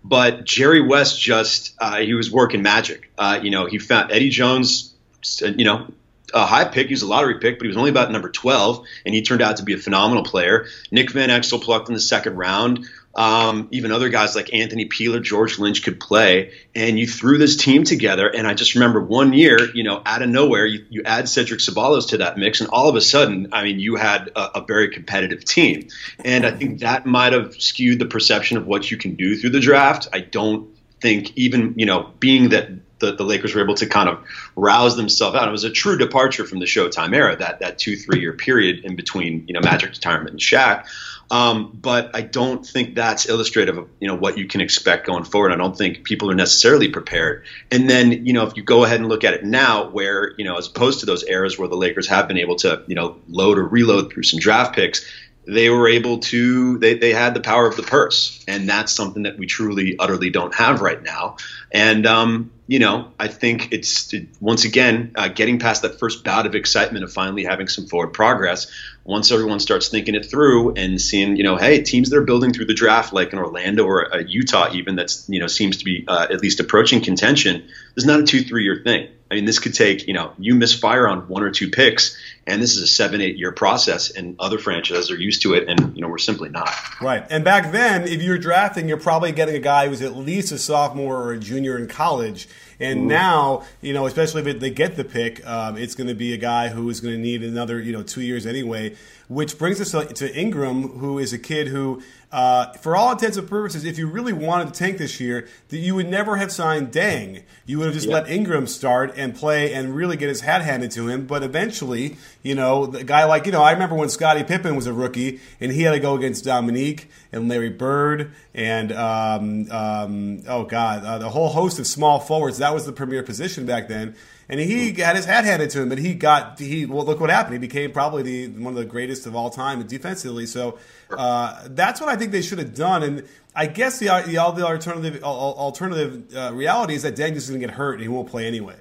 But 0.09 0.45
Jerry 0.45 0.81
West 0.81 1.21
just 1.21 1.75
uh, 1.81 1.99
he 1.99 2.15
was 2.15 2.31
working 2.31 2.63
magic. 2.63 3.11
Uh, 3.19 3.41
you 3.43 3.51
know, 3.51 3.67
he 3.67 3.79
found 3.79 4.13
Eddie 4.13 4.31
Jones. 4.31 4.95
You 5.41 5.65
know, 5.65 5.89
a 6.33 6.47
high 6.47 6.65
pick. 6.65 6.87
He 6.87 6.93
was 6.93 7.03
a 7.03 7.07
lottery 7.07 7.39
pick, 7.39 7.59
but 7.59 7.65
he 7.65 7.69
was 7.69 7.77
only 7.77 7.91
about 7.91 8.13
number 8.13 8.29
12, 8.29 8.87
and 9.05 9.15
he 9.15 9.23
turned 9.23 9.43
out 9.43 9.57
to 9.57 9.65
be 9.65 9.75
a 9.75 9.79
phenomenal 9.79 10.23
player. 10.23 10.67
Nick 10.93 11.11
Van 11.11 11.31
Exel 11.31 11.61
plucked 11.61 11.89
in 11.89 11.95
the 11.95 12.01
second 12.01 12.37
round. 12.37 12.87
Um, 13.17 13.69
even 13.71 13.93
other 13.93 14.11
guys 14.11 14.37
like 14.37 14.53
Anthony 14.53 14.85
Peeler, 14.85 15.21
George 15.21 15.59
Lynch 15.59 15.83
could 15.83 15.99
play, 15.99 16.53
and 16.75 16.99
you 16.99 17.07
threw 17.07 17.39
this 17.39 17.57
team 17.57 17.85
together. 17.85 18.29
And 18.29 18.47
I 18.47 18.53
just 18.53 18.75
remember 18.75 19.01
one 19.01 19.33
year, 19.33 19.59
you 19.75 19.85
know, 19.85 20.03
out 20.05 20.21
of 20.21 20.29
nowhere, 20.29 20.67
you, 20.67 20.85
you 20.91 21.03
add 21.05 21.27
Cedric 21.29 21.61
Ceballos 21.61 22.11
to 22.11 22.19
that 22.19 22.37
mix, 22.37 22.61
and 22.61 22.69
all 22.69 22.91
of 22.91 22.95
a 22.95 23.01
sudden, 23.01 23.49
I 23.53 23.65
mean, 23.65 23.81
you 23.81 23.97
had 23.97 24.29
a, 24.37 24.59
a 24.59 24.65
very 24.65 24.91
competitive 24.91 25.45
team. 25.45 25.89
And 26.25 26.45
I 26.45 26.51
think 26.51 26.81
that 26.81 27.07
might 27.07 27.33
have 27.33 27.55
skewed 27.55 27.99
the 27.99 28.07
perception 28.07 28.59
of 28.59 28.67
what 28.67 28.91
you 28.91 28.99
can 28.99 29.15
do 29.15 29.37
through 29.37 29.51
the 29.51 29.61
draft. 29.61 30.09
I 30.13 30.21
don't 30.21 30.77
think 31.01 31.33
even 31.37 31.75
you 31.77 31.87
know 31.87 32.11
being 32.19 32.51
that 32.51 32.71
the, 32.99 33.15
the 33.15 33.25
Lakers 33.25 33.55
were 33.55 33.63
able 33.63 33.75
to 33.75 33.87
kind 33.87 34.09
of 34.09 34.25
rouse 34.55 34.97
themselves 34.97 35.37
out. 35.37 35.47
It 35.47 35.53
was 35.53 35.65
a 35.65 35.71
true 35.71 35.99
departure 35.99 36.47
from 36.47 36.61
the 36.61 36.65
Showtime 36.65 37.15
era, 37.15 37.37
that 37.37 37.61
that 37.61 37.79
two 37.79 37.97
three 37.97 38.21
year 38.21 38.33
period 38.33 38.85
in 38.85 38.97
between 38.97 39.47
you 39.47 39.55
know 39.55 39.61
Magic 39.61 39.91
retirement 39.91 40.31
and 40.31 40.41
Shaq. 40.41 40.87
Um, 41.31 41.77
but 41.81 42.15
I 42.15 42.23
don't 42.23 42.65
think 42.65 42.95
that's 42.95 43.29
illustrative 43.29 43.79
of 43.79 43.89
you 44.01 44.07
know 44.07 44.15
what 44.15 44.39
you 44.39 44.47
can 44.47 44.61
expect 44.61 45.07
going 45.07 45.25
forward. 45.25 45.53
I 45.53 45.57
don't 45.57 45.77
think 45.77 46.05
people 46.05 46.31
are 46.31 46.35
necessarily 46.35 46.89
prepared. 46.89 47.45
And 47.71 47.91
then 47.91 48.27
you 48.27 48.33
know 48.33 48.47
if 48.47 48.57
you 48.57 48.63
go 48.63 48.85
ahead 48.85 49.01
and 49.01 49.09
look 49.09 49.25
at 49.25 49.35
it 49.35 49.45
now, 49.45 49.91
where 49.91 50.35
you 50.39 50.45
know 50.45 50.57
as 50.57 50.69
opposed 50.69 51.01
to 51.01 51.07
those 51.07 51.25
eras 51.25 51.59
where 51.59 51.69
the 51.69 51.77
Lakers 51.77 52.07
have 52.09 52.29
been 52.29 52.39
able 52.39 52.57
to 52.57 52.83
you 52.87 52.95
know 52.95 53.17
load 53.29 53.59
or 53.59 53.65
reload 53.65 54.13
through 54.13 54.23
some 54.23 54.39
draft 54.39 54.75
picks, 54.75 55.05
they 55.47 55.71
were 55.71 55.89
able 55.89 56.19
to 56.19 56.79
they, 56.79 56.95
they 56.95 57.13
had 57.13 57.35
the 57.35 57.41
power 57.41 57.67
of 57.67 57.77
the 57.77 57.83
purse 57.83 58.45
and 58.49 58.69
that's 58.69 58.93
something 58.93 59.23
that 59.23 59.39
we 59.39 59.47
truly 59.47 59.97
utterly 59.99 60.31
don't 60.31 60.55
have 60.55 60.81
right 60.81 61.03
now 61.03 61.37
and 61.71 62.05
um, 62.05 62.51
you 62.67 62.79
know 62.79 63.13
i 63.19 63.29
think 63.29 63.73
it's 63.73 64.13
once 64.41 64.65
again 64.65 65.13
uh, 65.15 65.29
getting 65.29 65.59
past 65.59 65.83
that 65.83 65.99
first 65.99 66.25
bout 66.25 66.47
of 66.47 66.55
excitement 66.55 67.05
of 67.05 67.13
finally 67.13 67.45
having 67.45 67.69
some 67.69 67.87
forward 67.87 68.09
progress 68.13 68.67
once 69.07 69.31
everyone 69.31 69.61
starts 69.61 69.89
thinking 69.89 70.15
it 70.15 70.27
through 70.27 70.75
and 70.75 71.01
seeing 71.01 71.37
you 71.37 71.43
know 71.43 71.57
hey 71.57 71.83
teams 71.83 72.11
that 72.11 72.17
are 72.17 72.25
building 72.25 72.53
through 72.53 72.67
the 72.67 72.75
draft 72.75 73.13
like 73.13 73.33
an 73.33 73.39
orlando 73.39 73.85
or 73.85 74.21
utah 74.27 74.69
even 74.73 74.97
that's 74.97 75.29
you 75.29 75.41
know 75.41 75.47
seems 75.47 75.79
to 75.79 75.85
be 75.85 76.05
uh, 76.09 76.27
at 76.31 76.41
least 76.41 76.61
approaching 76.61 77.01
contention 77.01 77.67
this 77.95 78.05
is 78.05 78.07
not 78.07 78.21
a 78.21 78.25
two 78.25 78.41
three 78.43 78.65
year 78.65 78.81
thing 78.83 79.09
I 79.31 79.35
mean, 79.35 79.45
this 79.45 79.59
could 79.59 79.75
take, 79.75 80.07
you 80.07 80.15
know, 80.15 80.33
you 80.39 80.55
misfire 80.55 81.09
on 81.09 81.27
one 81.29 81.43
or 81.43 81.51
two 81.51 81.71
picks, 81.71 82.17
and 82.47 82.63
this 82.63 82.77
is 82.77 82.83
a 82.83 82.87
seven, 82.87 83.21
eight 83.21 83.37
year 83.37 83.51
process, 83.51 84.11
and 84.11 84.37
other 84.39 84.59
franchises 84.59 85.11
are 85.11 85.17
used 85.17 85.43
to 85.43 85.55
it, 85.55 85.69
and, 85.69 85.97
you 85.97 86.03
know, 86.03 86.09
we're 86.09 86.19
simply 86.19 86.49
not. 86.49 86.73
Right. 87.01 87.27
And 87.29 87.45
back 87.45 87.73
then, 87.73 88.05
if 88.05 88.23
you're 88.23 88.39
drafting, 88.39 88.87
you're 88.87 88.99
probably 88.99 89.33
getting 89.33 89.57
a 89.57 89.61
guy 89.61 89.89
who's 89.89 90.01
at 90.01 90.17
least 90.17 90.53
a 90.53 90.59
sophomore 90.59 91.21
or 91.21 91.33
a 91.33 91.39
junior 91.39 91.77
in 91.77 91.89
college. 91.89 92.49
And 92.79 93.03
mm 93.03 93.07
now, 93.07 93.65
you 93.81 93.93
know, 93.93 94.07
especially 94.07 94.49
if 94.51 94.61
they 94.61 94.71
get 94.71 94.97
the 94.97 95.05
pick, 95.05 95.47
um, 95.47 95.77
it's 95.77 95.95
going 95.95 96.09
to 96.09 96.15
be 96.15 96.35
a 96.35 96.37
guy 96.37 96.69
who 96.69 96.89
is 96.91 97.01
going 97.01 97.15
to 97.15 97.21
need 97.21 97.43
another, 97.43 97.81
you 97.81 97.93
know, 97.93 98.03
two 98.03 98.21
years 98.21 98.47
anyway. 98.47 98.95
Which 99.29 99.59
brings 99.59 99.81
us 99.81 99.91
to 99.91 100.37
Ingram, 100.39 100.99
who 100.99 101.19
is 101.19 101.33
a 101.33 101.39
kid 101.39 101.69
who 101.69 102.01
uh, 102.33 102.73
for 102.75 102.97
all 102.97 103.13
intents 103.13 103.37
and 103.37 103.49
purposes, 103.49 103.85
if 103.85 103.99
you 103.99 104.07
really 104.07 104.33
wanted 104.33 104.67
to 104.67 104.79
tank 104.79 104.99
this 104.99 105.21
year, 105.21 105.49
that 105.69 105.79
you 105.79 105.95
would 105.95 106.09
never 106.09 106.37
have 106.37 106.51
signed 106.51 106.91
Deng. 106.93 107.43
You 107.67 107.79
would 107.79 107.87
have 107.87 107.95
just 107.95 108.09
yep. 108.09 108.25
let 108.25 108.31
Ingram 108.31 108.67
start 108.67 109.15
and 109.17 109.35
play 109.35 109.73
and 109.73 109.95
really 109.95 110.17
get 110.17 110.29
his 110.29 110.41
hat 110.41 110.63
handed 110.63 110.91
to 110.93 111.09
him. 111.09 111.27
But 111.27 111.45
eventually, 111.45 112.17
you 112.43 112.55
know, 112.55 112.87
the 112.87 113.05
guy 113.05 113.25
like 113.25 113.47
you 113.47 113.53
know, 113.53 113.63
I 113.63 113.73
remember 113.73 113.95
when 113.95 114.09
Scottie 114.09 114.43
Pippen 114.43 114.75
was 114.75 114.87
a 114.87 114.93
rookie 114.93 115.41
and 115.61 115.73
he 115.73 115.83
had 115.83 115.93
to 115.93 116.01
go 116.01 116.15
against 116.15 116.45
Dominique 116.45 117.09
and 117.33 117.49
Larry 117.49 117.71
Bird 117.71 118.33
and 118.53 118.93
um, 118.93 119.71
um, 119.71 120.43
oh 120.49 120.65
god, 120.65 121.05
uh, 121.05 121.19
the 121.19 121.31
whole 121.31 121.49
host 121.49 121.79
of 121.79 121.87
small 121.87 122.19
forwards. 122.19 122.59
That 122.59 122.75
was 122.75 122.87
the 122.87 122.93
premier 122.93 123.23
position 123.23 123.67
back 123.67 123.89
then 123.89 124.17
and 124.49 124.61
he 124.61 124.93
had 124.95 125.17
his 125.17 125.25
hat 125.25 125.45
handed 125.45 125.71
to 125.71 125.83
him, 125.83 125.89
but 125.89 125.99
he 125.99 126.15
got 126.15 126.59
he 126.59 126.87
well 126.87 127.05
look 127.05 127.21
what 127.21 127.31
happened. 127.31 127.55
He 127.55 127.59
became 127.59 127.93
probably 127.93 128.23
the 128.23 128.49
one 128.49 128.73
of 128.73 128.79
the 128.79 128.85
greatest 128.85 129.27
of 129.27 129.35
all 129.35 129.51
time 129.51 129.83
defensively. 129.87 130.47
So 130.47 130.79
uh, 131.11 131.67
that's 131.71 132.01
what 132.01 132.09
I 132.09 132.17
think 132.17 132.33
they 132.33 132.43
should 132.43 132.59
have 132.59 132.75
done. 132.75 133.03
And 133.03 133.29
I 133.55 133.67
guess 133.67 133.99
the 133.99 134.07
the, 134.27 134.33
the 134.33 134.67
alternative 134.67 135.23
alternative 135.23 136.35
uh, 136.37 136.53
reality 136.55 136.95
is 136.95 137.03
that 137.03 137.17
Deng 137.17 137.33
is 137.33 137.49
going 137.49 137.61
to 137.61 137.67
get 137.67 137.75
hurt 137.75 137.95
and 137.95 138.03
he 138.03 138.09
won't 138.09 138.29
play 138.29 138.47
anyway. 138.47 138.77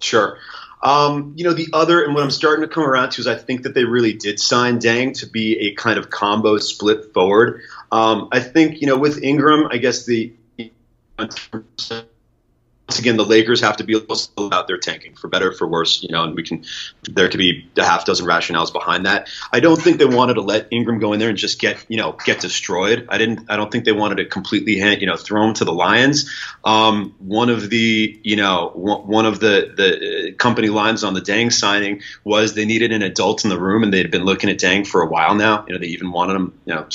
Sure. 0.00 0.38
Um, 0.80 1.32
you 1.36 1.42
know, 1.42 1.52
the 1.52 1.66
other, 1.72 2.04
and 2.04 2.14
what 2.14 2.22
I'm 2.22 2.30
starting 2.30 2.62
to 2.62 2.72
come 2.72 2.84
around 2.84 3.10
to 3.10 3.20
is 3.20 3.26
I 3.26 3.34
think 3.34 3.64
that 3.64 3.74
they 3.74 3.84
really 3.84 4.12
did 4.12 4.38
sign 4.38 4.78
Deng 4.78 5.18
to 5.18 5.26
be 5.26 5.58
a 5.58 5.74
kind 5.74 5.98
of 5.98 6.10
combo 6.10 6.58
split 6.58 7.12
forward. 7.12 7.62
Um, 7.90 8.28
I 8.30 8.38
think, 8.38 8.80
you 8.80 8.86
know, 8.86 8.96
with 8.96 9.22
Ingram, 9.22 9.66
I 9.72 9.78
guess 9.78 10.06
the 10.06 10.32
once 12.88 12.98
again, 12.98 13.18
the 13.18 13.24
Lakers 13.24 13.60
have 13.60 13.76
to 13.76 13.84
be 13.84 14.00
about 14.38 14.66
their 14.66 14.78
tanking 14.78 15.14
for 15.14 15.28
better 15.28 15.52
for 15.52 15.68
worse, 15.68 16.02
you 16.02 16.08
know, 16.08 16.24
and 16.24 16.34
we 16.34 16.42
can 16.42 16.64
there 17.02 17.28
could 17.28 17.36
be 17.36 17.68
a 17.76 17.84
half 17.84 18.06
dozen 18.06 18.24
rationales 18.24 18.72
behind 18.72 19.04
that. 19.04 19.28
I 19.52 19.60
don't 19.60 19.80
think 19.80 19.98
they 19.98 20.06
wanted 20.06 20.34
to 20.34 20.40
let 20.40 20.68
Ingram 20.70 20.98
go 20.98 21.12
in 21.12 21.20
there 21.20 21.28
and 21.28 21.36
just 21.36 21.60
get 21.60 21.84
you 21.88 21.98
know 21.98 22.16
get 22.24 22.40
destroyed. 22.40 23.06
I 23.10 23.18
didn't. 23.18 23.50
I 23.50 23.56
don't 23.58 23.70
think 23.70 23.84
they 23.84 23.92
wanted 23.92 24.16
to 24.16 24.24
completely 24.24 24.78
hand, 24.78 25.02
you 25.02 25.06
know 25.06 25.16
throw 25.16 25.46
him 25.46 25.52
to 25.54 25.66
the 25.66 25.72
Lions. 25.72 26.30
Um, 26.64 27.14
one 27.18 27.50
of 27.50 27.68
the 27.68 28.18
you 28.22 28.36
know 28.36 28.70
one 28.74 29.26
of 29.26 29.38
the 29.38 29.70
the 29.76 30.32
company 30.38 30.70
lines 30.70 31.04
on 31.04 31.12
the 31.12 31.20
Deng 31.20 31.52
signing 31.52 32.00
was 32.24 32.54
they 32.54 32.64
needed 32.64 32.90
an 32.92 33.02
adult 33.02 33.44
in 33.44 33.50
the 33.50 33.60
room, 33.60 33.82
and 33.82 33.92
they 33.92 33.98
had 33.98 34.10
been 34.10 34.24
looking 34.24 34.48
at 34.48 34.56
Deng 34.56 34.86
for 34.86 35.02
a 35.02 35.06
while 35.06 35.34
now. 35.34 35.66
You 35.66 35.74
know, 35.74 35.78
they 35.78 35.88
even 35.88 36.10
wanted 36.10 36.36
him 36.36 36.58
you 36.64 36.74
know 36.74 36.86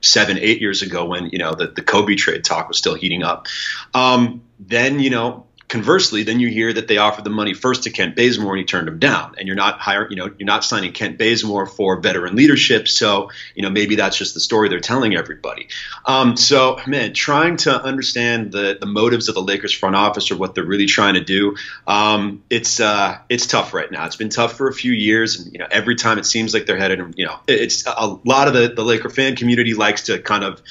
seven, 0.00 0.38
eight 0.38 0.60
years 0.60 0.82
ago 0.82 1.04
when 1.04 1.30
you 1.30 1.38
know 1.38 1.54
the, 1.54 1.68
the 1.68 1.82
Kobe 1.82 2.14
trade 2.14 2.44
talk 2.44 2.68
was 2.68 2.78
still 2.78 2.94
heating 2.94 3.22
up. 3.22 3.46
Um, 3.94 4.42
then 4.58 5.00
you 5.00 5.10
know 5.10 5.45
Conversely, 5.68 6.22
then 6.22 6.38
you 6.38 6.48
hear 6.48 6.72
that 6.72 6.86
they 6.86 6.98
offered 6.98 7.24
the 7.24 7.30
money 7.30 7.52
first 7.52 7.84
to 7.84 7.90
Kent 7.90 8.14
Bazemore 8.14 8.52
and 8.52 8.60
he 8.60 8.64
turned 8.64 8.86
him 8.86 8.98
down. 8.98 9.34
And 9.36 9.48
you're 9.48 9.56
not 9.56 9.80
hiring, 9.80 10.10
you 10.10 10.16
know, 10.16 10.30
you're 10.38 10.46
not 10.46 10.64
signing 10.64 10.92
Kent 10.92 11.18
Bazemore 11.18 11.66
for 11.66 12.00
veteran 12.00 12.36
leadership. 12.36 12.86
So, 12.86 13.30
you 13.54 13.62
know, 13.62 13.70
maybe 13.70 13.96
that's 13.96 14.16
just 14.16 14.34
the 14.34 14.40
story 14.40 14.68
they're 14.68 14.78
telling 14.78 15.16
everybody. 15.16 15.68
Um, 16.04 16.36
so, 16.36 16.78
man, 16.86 17.14
trying 17.14 17.56
to 17.58 17.82
understand 17.82 18.52
the 18.52 18.76
the 18.78 18.86
motives 18.86 19.28
of 19.28 19.34
the 19.34 19.42
Lakers 19.42 19.72
front 19.72 19.96
office 19.96 20.30
or 20.30 20.36
what 20.36 20.54
they're 20.54 20.64
really 20.64 20.86
trying 20.86 21.14
to 21.14 21.24
do, 21.24 21.56
um, 21.86 22.44
it's 22.48 22.78
uh, 22.78 23.18
it's 23.28 23.46
tough 23.46 23.74
right 23.74 23.90
now. 23.90 24.06
It's 24.06 24.16
been 24.16 24.28
tough 24.28 24.56
for 24.56 24.68
a 24.68 24.72
few 24.72 24.92
years, 24.92 25.40
and 25.40 25.52
you 25.52 25.58
know, 25.58 25.66
every 25.70 25.96
time 25.96 26.18
it 26.18 26.26
seems 26.26 26.54
like 26.54 26.66
they're 26.66 26.78
headed, 26.78 27.14
you 27.16 27.26
know, 27.26 27.38
it's 27.48 27.86
a 27.86 28.06
lot 28.24 28.46
of 28.46 28.54
the 28.54 28.68
the 28.68 28.84
Laker 28.84 29.10
fan 29.10 29.34
community 29.34 29.74
likes 29.74 30.02
to 30.04 30.20
kind 30.20 30.44
of 30.44 30.62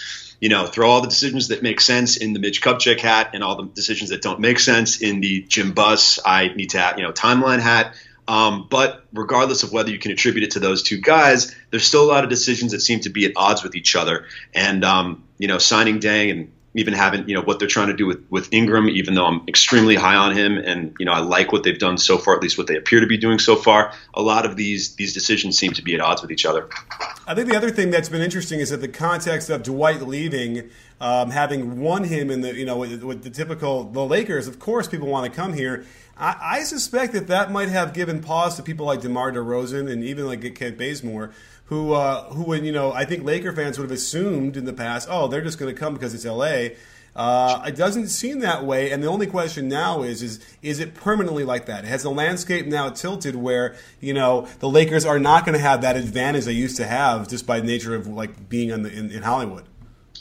you 0.45 0.49
know, 0.49 0.67
throw 0.67 0.87
all 0.87 1.01
the 1.01 1.07
decisions 1.07 1.47
that 1.47 1.63
make 1.63 1.81
sense 1.81 2.17
in 2.17 2.33
the 2.33 2.39
Mitch 2.39 2.61
Kupchak 2.61 2.99
hat 2.99 3.31
and 3.33 3.43
all 3.43 3.55
the 3.55 3.63
decisions 3.63 4.11
that 4.11 4.21
don't 4.21 4.39
make 4.39 4.59
sense 4.59 5.01
in 5.01 5.19
the 5.19 5.41
Jim 5.41 5.71
Buss, 5.71 6.19
I 6.23 6.49
need 6.49 6.69
to 6.69 6.77
have, 6.77 6.99
you 6.99 7.03
know, 7.03 7.11
timeline 7.11 7.59
hat. 7.59 7.95
Um, 8.27 8.67
but 8.69 9.03
regardless 9.11 9.63
of 9.63 9.71
whether 9.71 9.89
you 9.89 9.97
can 9.97 10.11
attribute 10.11 10.43
it 10.43 10.51
to 10.51 10.59
those 10.59 10.83
two 10.83 11.01
guys, 11.01 11.55
there's 11.71 11.83
still 11.83 12.03
a 12.03 12.11
lot 12.11 12.23
of 12.23 12.29
decisions 12.29 12.73
that 12.73 12.81
seem 12.81 12.99
to 12.99 13.09
be 13.09 13.25
at 13.25 13.31
odds 13.35 13.63
with 13.63 13.73
each 13.73 13.95
other. 13.95 14.27
And, 14.53 14.85
um, 14.85 15.23
you 15.39 15.47
know, 15.47 15.57
signing 15.57 15.99
Deng 15.99 16.29
and 16.29 16.51
even 16.75 16.93
having 16.93 17.27
you 17.27 17.33
know 17.33 17.41
what 17.41 17.57
they're 17.59 17.67
trying 17.67 17.87
to 17.87 17.95
do 17.95 18.05
with 18.05 18.23
with 18.29 18.53
Ingram, 18.53 18.89
even 18.89 19.15
though 19.15 19.25
I'm 19.25 19.41
extremely 19.47 19.95
high 19.95 20.15
on 20.15 20.35
him, 20.35 20.57
and 20.57 20.93
you 20.99 21.05
know 21.05 21.13
I 21.13 21.19
like 21.19 21.51
what 21.51 21.63
they've 21.63 21.79
done 21.79 21.97
so 21.97 22.17
far, 22.17 22.35
at 22.35 22.41
least 22.41 22.57
what 22.57 22.67
they 22.67 22.75
appear 22.75 22.99
to 22.99 23.07
be 23.07 23.17
doing 23.17 23.39
so 23.39 23.55
far. 23.55 23.93
A 24.13 24.21
lot 24.21 24.45
of 24.45 24.57
these 24.57 24.95
these 24.95 25.13
decisions 25.13 25.57
seem 25.57 25.71
to 25.73 25.81
be 25.81 25.95
at 25.95 26.01
odds 26.01 26.21
with 26.21 26.31
each 26.31 26.45
other. 26.45 26.69
I 27.25 27.33
think 27.33 27.49
the 27.49 27.55
other 27.55 27.71
thing 27.71 27.91
that's 27.91 28.09
been 28.09 28.21
interesting 28.21 28.59
is 28.59 28.69
that 28.69 28.81
the 28.81 28.89
context 28.89 29.49
of 29.49 29.63
Dwight 29.63 30.01
leaving, 30.01 30.69
um, 30.99 31.31
having 31.31 31.79
won 31.79 32.03
him 32.03 32.29
in 32.29 32.41
the 32.41 32.53
you 32.53 32.65
know 32.65 32.77
with, 32.77 33.01
with, 33.03 33.23
the 33.23 33.29
typical 33.29 33.85
the 33.85 34.05
Lakers, 34.05 34.47
of 34.47 34.59
course 34.59 34.87
people 34.87 35.07
want 35.07 35.31
to 35.31 35.35
come 35.35 35.53
here. 35.53 35.85
I, 36.17 36.35
I 36.41 36.63
suspect 36.63 37.13
that 37.13 37.27
that 37.27 37.51
might 37.51 37.69
have 37.69 37.93
given 37.93 38.21
pause 38.21 38.55
to 38.57 38.63
people 38.63 38.85
like 38.85 39.01
DeMar 39.01 39.31
DeRozan 39.31 39.89
and 39.89 40.03
even 40.03 40.25
like 40.25 40.55
Kent 40.55 40.77
Bazemore 40.77 41.31
who 41.65 41.93
uh, 41.93 42.25
who 42.33 42.43
would 42.43 42.65
you 42.65 42.71
know 42.71 42.91
I 42.91 43.05
think 43.05 43.23
Laker 43.23 43.53
fans 43.53 43.77
would 43.77 43.89
have 43.89 43.97
assumed 43.97 44.57
in 44.57 44.65
the 44.65 44.73
past, 44.73 45.07
oh, 45.11 45.27
they're 45.27 45.41
just 45.41 45.59
going 45.59 45.73
to 45.73 45.79
come 45.79 45.93
because 45.93 46.13
it's 46.13 46.25
L.A. 46.25 46.75
Uh, 47.15 47.63
it 47.65 47.77
doesn't 47.77 48.09
seem 48.09 48.39
that 48.39 48.65
way, 48.65 48.91
and 48.91 49.01
the 49.01 49.07
only 49.07 49.25
question 49.25 49.69
now 49.69 50.03
is 50.03 50.21
is 50.21 50.39
is 50.61 50.79
it 50.79 50.93
permanently 50.93 51.45
like 51.45 51.65
that? 51.65 51.85
Has 51.85 52.03
the 52.03 52.11
landscape 52.11 52.65
now 52.65 52.89
tilted 52.89 53.35
where 53.35 53.75
you 54.01 54.13
know 54.13 54.47
the 54.59 54.69
Lakers 54.69 55.05
are 55.05 55.17
not 55.17 55.45
going 55.45 55.53
to 55.53 55.61
have 55.61 55.81
that 55.81 55.95
advantage 55.95 56.43
they 56.43 56.51
used 56.51 56.75
to 56.77 56.85
have 56.85 57.29
just 57.29 57.47
by 57.47 57.61
nature 57.61 57.95
of 57.95 58.07
like 58.07 58.49
being 58.49 58.69
the, 58.83 58.91
in, 58.91 59.11
in 59.11 59.23
Hollywood? 59.23 59.63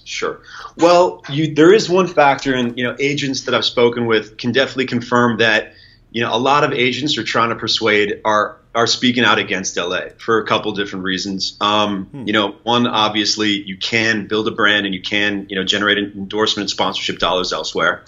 Sure. 0.05 0.43
Well, 0.77 1.23
you, 1.29 1.53
there 1.53 1.73
is 1.73 1.91
one 1.91 2.07
factor, 2.07 2.55
and 2.55 2.79
you 2.79 2.85
know, 2.85 2.95
agents 3.01 3.43
that 3.43 3.55
I've 3.55 3.65
spoken 3.65 4.07
with 4.07 4.37
can 4.37 4.53
definitely 4.53 4.87
confirm 4.87 5.39
that 5.39 5.73
you 6.13 6.23
know 6.23 6.33
a 6.33 6.39
lot 6.39 6.63
of 6.63 6.73
agents 6.73 7.19
are 7.19 7.25
trying 7.25 7.49
to 7.49 7.57
persuade 7.57 8.21
our 8.25 8.61
are 8.75 8.87
speaking 8.87 9.25
out 9.25 9.39
against 9.39 9.77
LA 9.77 10.09
for 10.19 10.39
a 10.39 10.47
couple 10.47 10.73
different 10.73 11.05
reasons. 11.05 11.57
Um, 11.61 12.07
hmm. 12.07 12.27
You 12.27 12.33
know, 12.33 12.57
one 12.63 12.87
obviously 12.87 13.63
you 13.63 13.77
can 13.77 14.27
build 14.27 14.49
a 14.49 14.51
brand 14.51 14.87
and 14.87 14.95
you 14.95 15.03
can 15.03 15.47
you 15.49 15.57
know 15.57 15.65
generate 15.65 15.99
endorsement 15.99 16.65
and 16.65 16.71
sponsorship 16.71 17.19
dollars 17.19 17.53
elsewhere. 17.53 18.05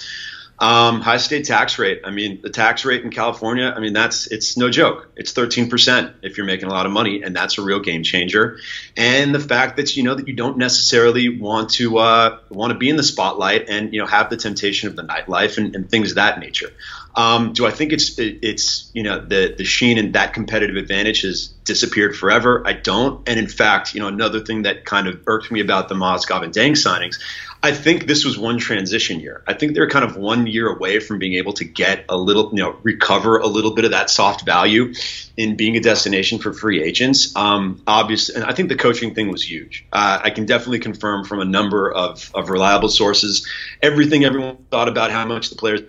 Um, 0.58 1.02
high 1.02 1.18
state 1.18 1.44
tax 1.44 1.78
rate. 1.78 2.00
I 2.04 2.10
mean, 2.10 2.40
the 2.40 2.48
tax 2.48 2.86
rate 2.86 3.04
in 3.04 3.10
California. 3.10 3.72
I 3.76 3.78
mean, 3.78 3.92
that's 3.92 4.26
it's 4.26 4.56
no 4.56 4.70
joke. 4.70 5.10
It's 5.14 5.32
13 5.32 5.68
percent 5.68 6.14
if 6.22 6.38
you're 6.38 6.46
making 6.46 6.68
a 6.68 6.72
lot 6.72 6.86
of 6.86 6.92
money, 6.92 7.22
and 7.22 7.36
that's 7.36 7.58
a 7.58 7.62
real 7.62 7.80
game 7.80 8.02
changer. 8.02 8.58
And 8.96 9.34
the 9.34 9.40
fact 9.40 9.76
that 9.76 9.96
you 9.96 10.02
know 10.02 10.14
that 10.14 10.26
you 10.26 10.34
don't 10.34 10.56
necessarily 10.56 11.38
want 11.38 11.70
to 11.72 11.98
uh, 11.98 12.38
want 12.48 12.72
to 12.72 12.78
be 12.78 12.88
in 12.88 12.96
the 12.96 13.02
spotlight 13.02 13.68
and 13.68 13.92
you 13.92 14.00
know 14.00 14.06
have 14.06 14.30
the 14.30 14.38
temptation 14.38 14.88
of 14.88 14.96
the 14.96 15.02
nightlife 15.02 15.58
and, 15.58 15.76
and 15.76 15.90
things 15.90 16.12
of 16.12 16.14
that 16.16 16.40
nature. 16.40 16.70
Um, 17.16 17.54
do 17.54 17.66
I 17.66 17.70
think 17.70 17.92
it's 17.92 18.18
it's 18.18 18.90
you 18.92 19.02
know 19.02 19.18
the 19.18 19.54
the 19.56 19.64
sheen 19.64 19.98
and 19.98 20.14
that 20.14 20.34
competitive 20.34 20.76
advantage 20.76 21.22
has 21.22 21.48
disappeared 21.64 22.14
forever? 22.14 22.62
I 22.66 22.74
don't. 22.74 23.26
And 23.28 23.40
in 23.40 23.48
fact, 23.48 23.94
you 23.94 24.00
know 24.00 24.08
another 24.08 24.40
thing 24.40 24.62
that 24.62 24.84
kind 24.84 25.08
of 25.08 25.22
irked 25.26 25.50
me 25.50 25.60
about 25.60 25.88
the 25.88 25.94
Mozgov 25.94 26.42
and 26.42 26.52
Deng 26.52 26.72
signings, 26.72 27.18
I 27.62 27.72
think 27.72 28.06
this 28.06 28.24
was 28.24 28.38
one 28.38 28.58
transition 28.58 29.18
year. 29.18 29.42
I 29.46 29.54
think 29.54 29.74
they're 29.74 29.88
kind 29.88 30.04
of 30.04 30.16
one 30.16 30.46
year 30.46 30.68
away 30.68 31.00
from 31.00 31.18
being 31.18 31.34
able 31.34 31.54
to 31.54 31.64
get 31.64 32.04
a 32.08 32.16
little, 32.16 32.50
you 32.50 32.62
know, 32.62 32.76
recover 32.82 33.38
a 33.38 33.46
little 33.46 33.74
bit 33.74 33.84
of 33.84 33.92
that 33.92 34.10
soft 34.10 34.44
value 34.44 34.92
in 35.36 35.56
being 35.56 35.76
a 35.76 35.80
destination 35.80 36.38
for 36.38 36.52
free 36.52 36.82
agents. 36.82 37.34
Um, 37.34 37.82
obviously, 37.86 38.36
and 38.36 38.44
I 38.44 38.52
think 38.52 38.68
the 38.68 38.76
coaching 38.76 39.14
thing 39.14 39.32
was 39.32 39.42
huge. 39.42 39.86
Uh, 39.92 40.20
I 40.22 40.30
can 40.30 40.46
definitely 40.46 40.80
confirm 40.80 41.24
from 41.24 41.40
a 41.40 41.44
number 41.44 41.90
of, 41.90 42.30
of 42.34 42.50
reliable 42.50 42.88
sources 42.88 43.48
everything 43.82 44.24
everyone 44.24 44.58
thought 44.70 44.88
about 44.88 45.10
how 45.10 45.24
much 45.26 45.50
the 45.50 45.56
players 45.56 45.80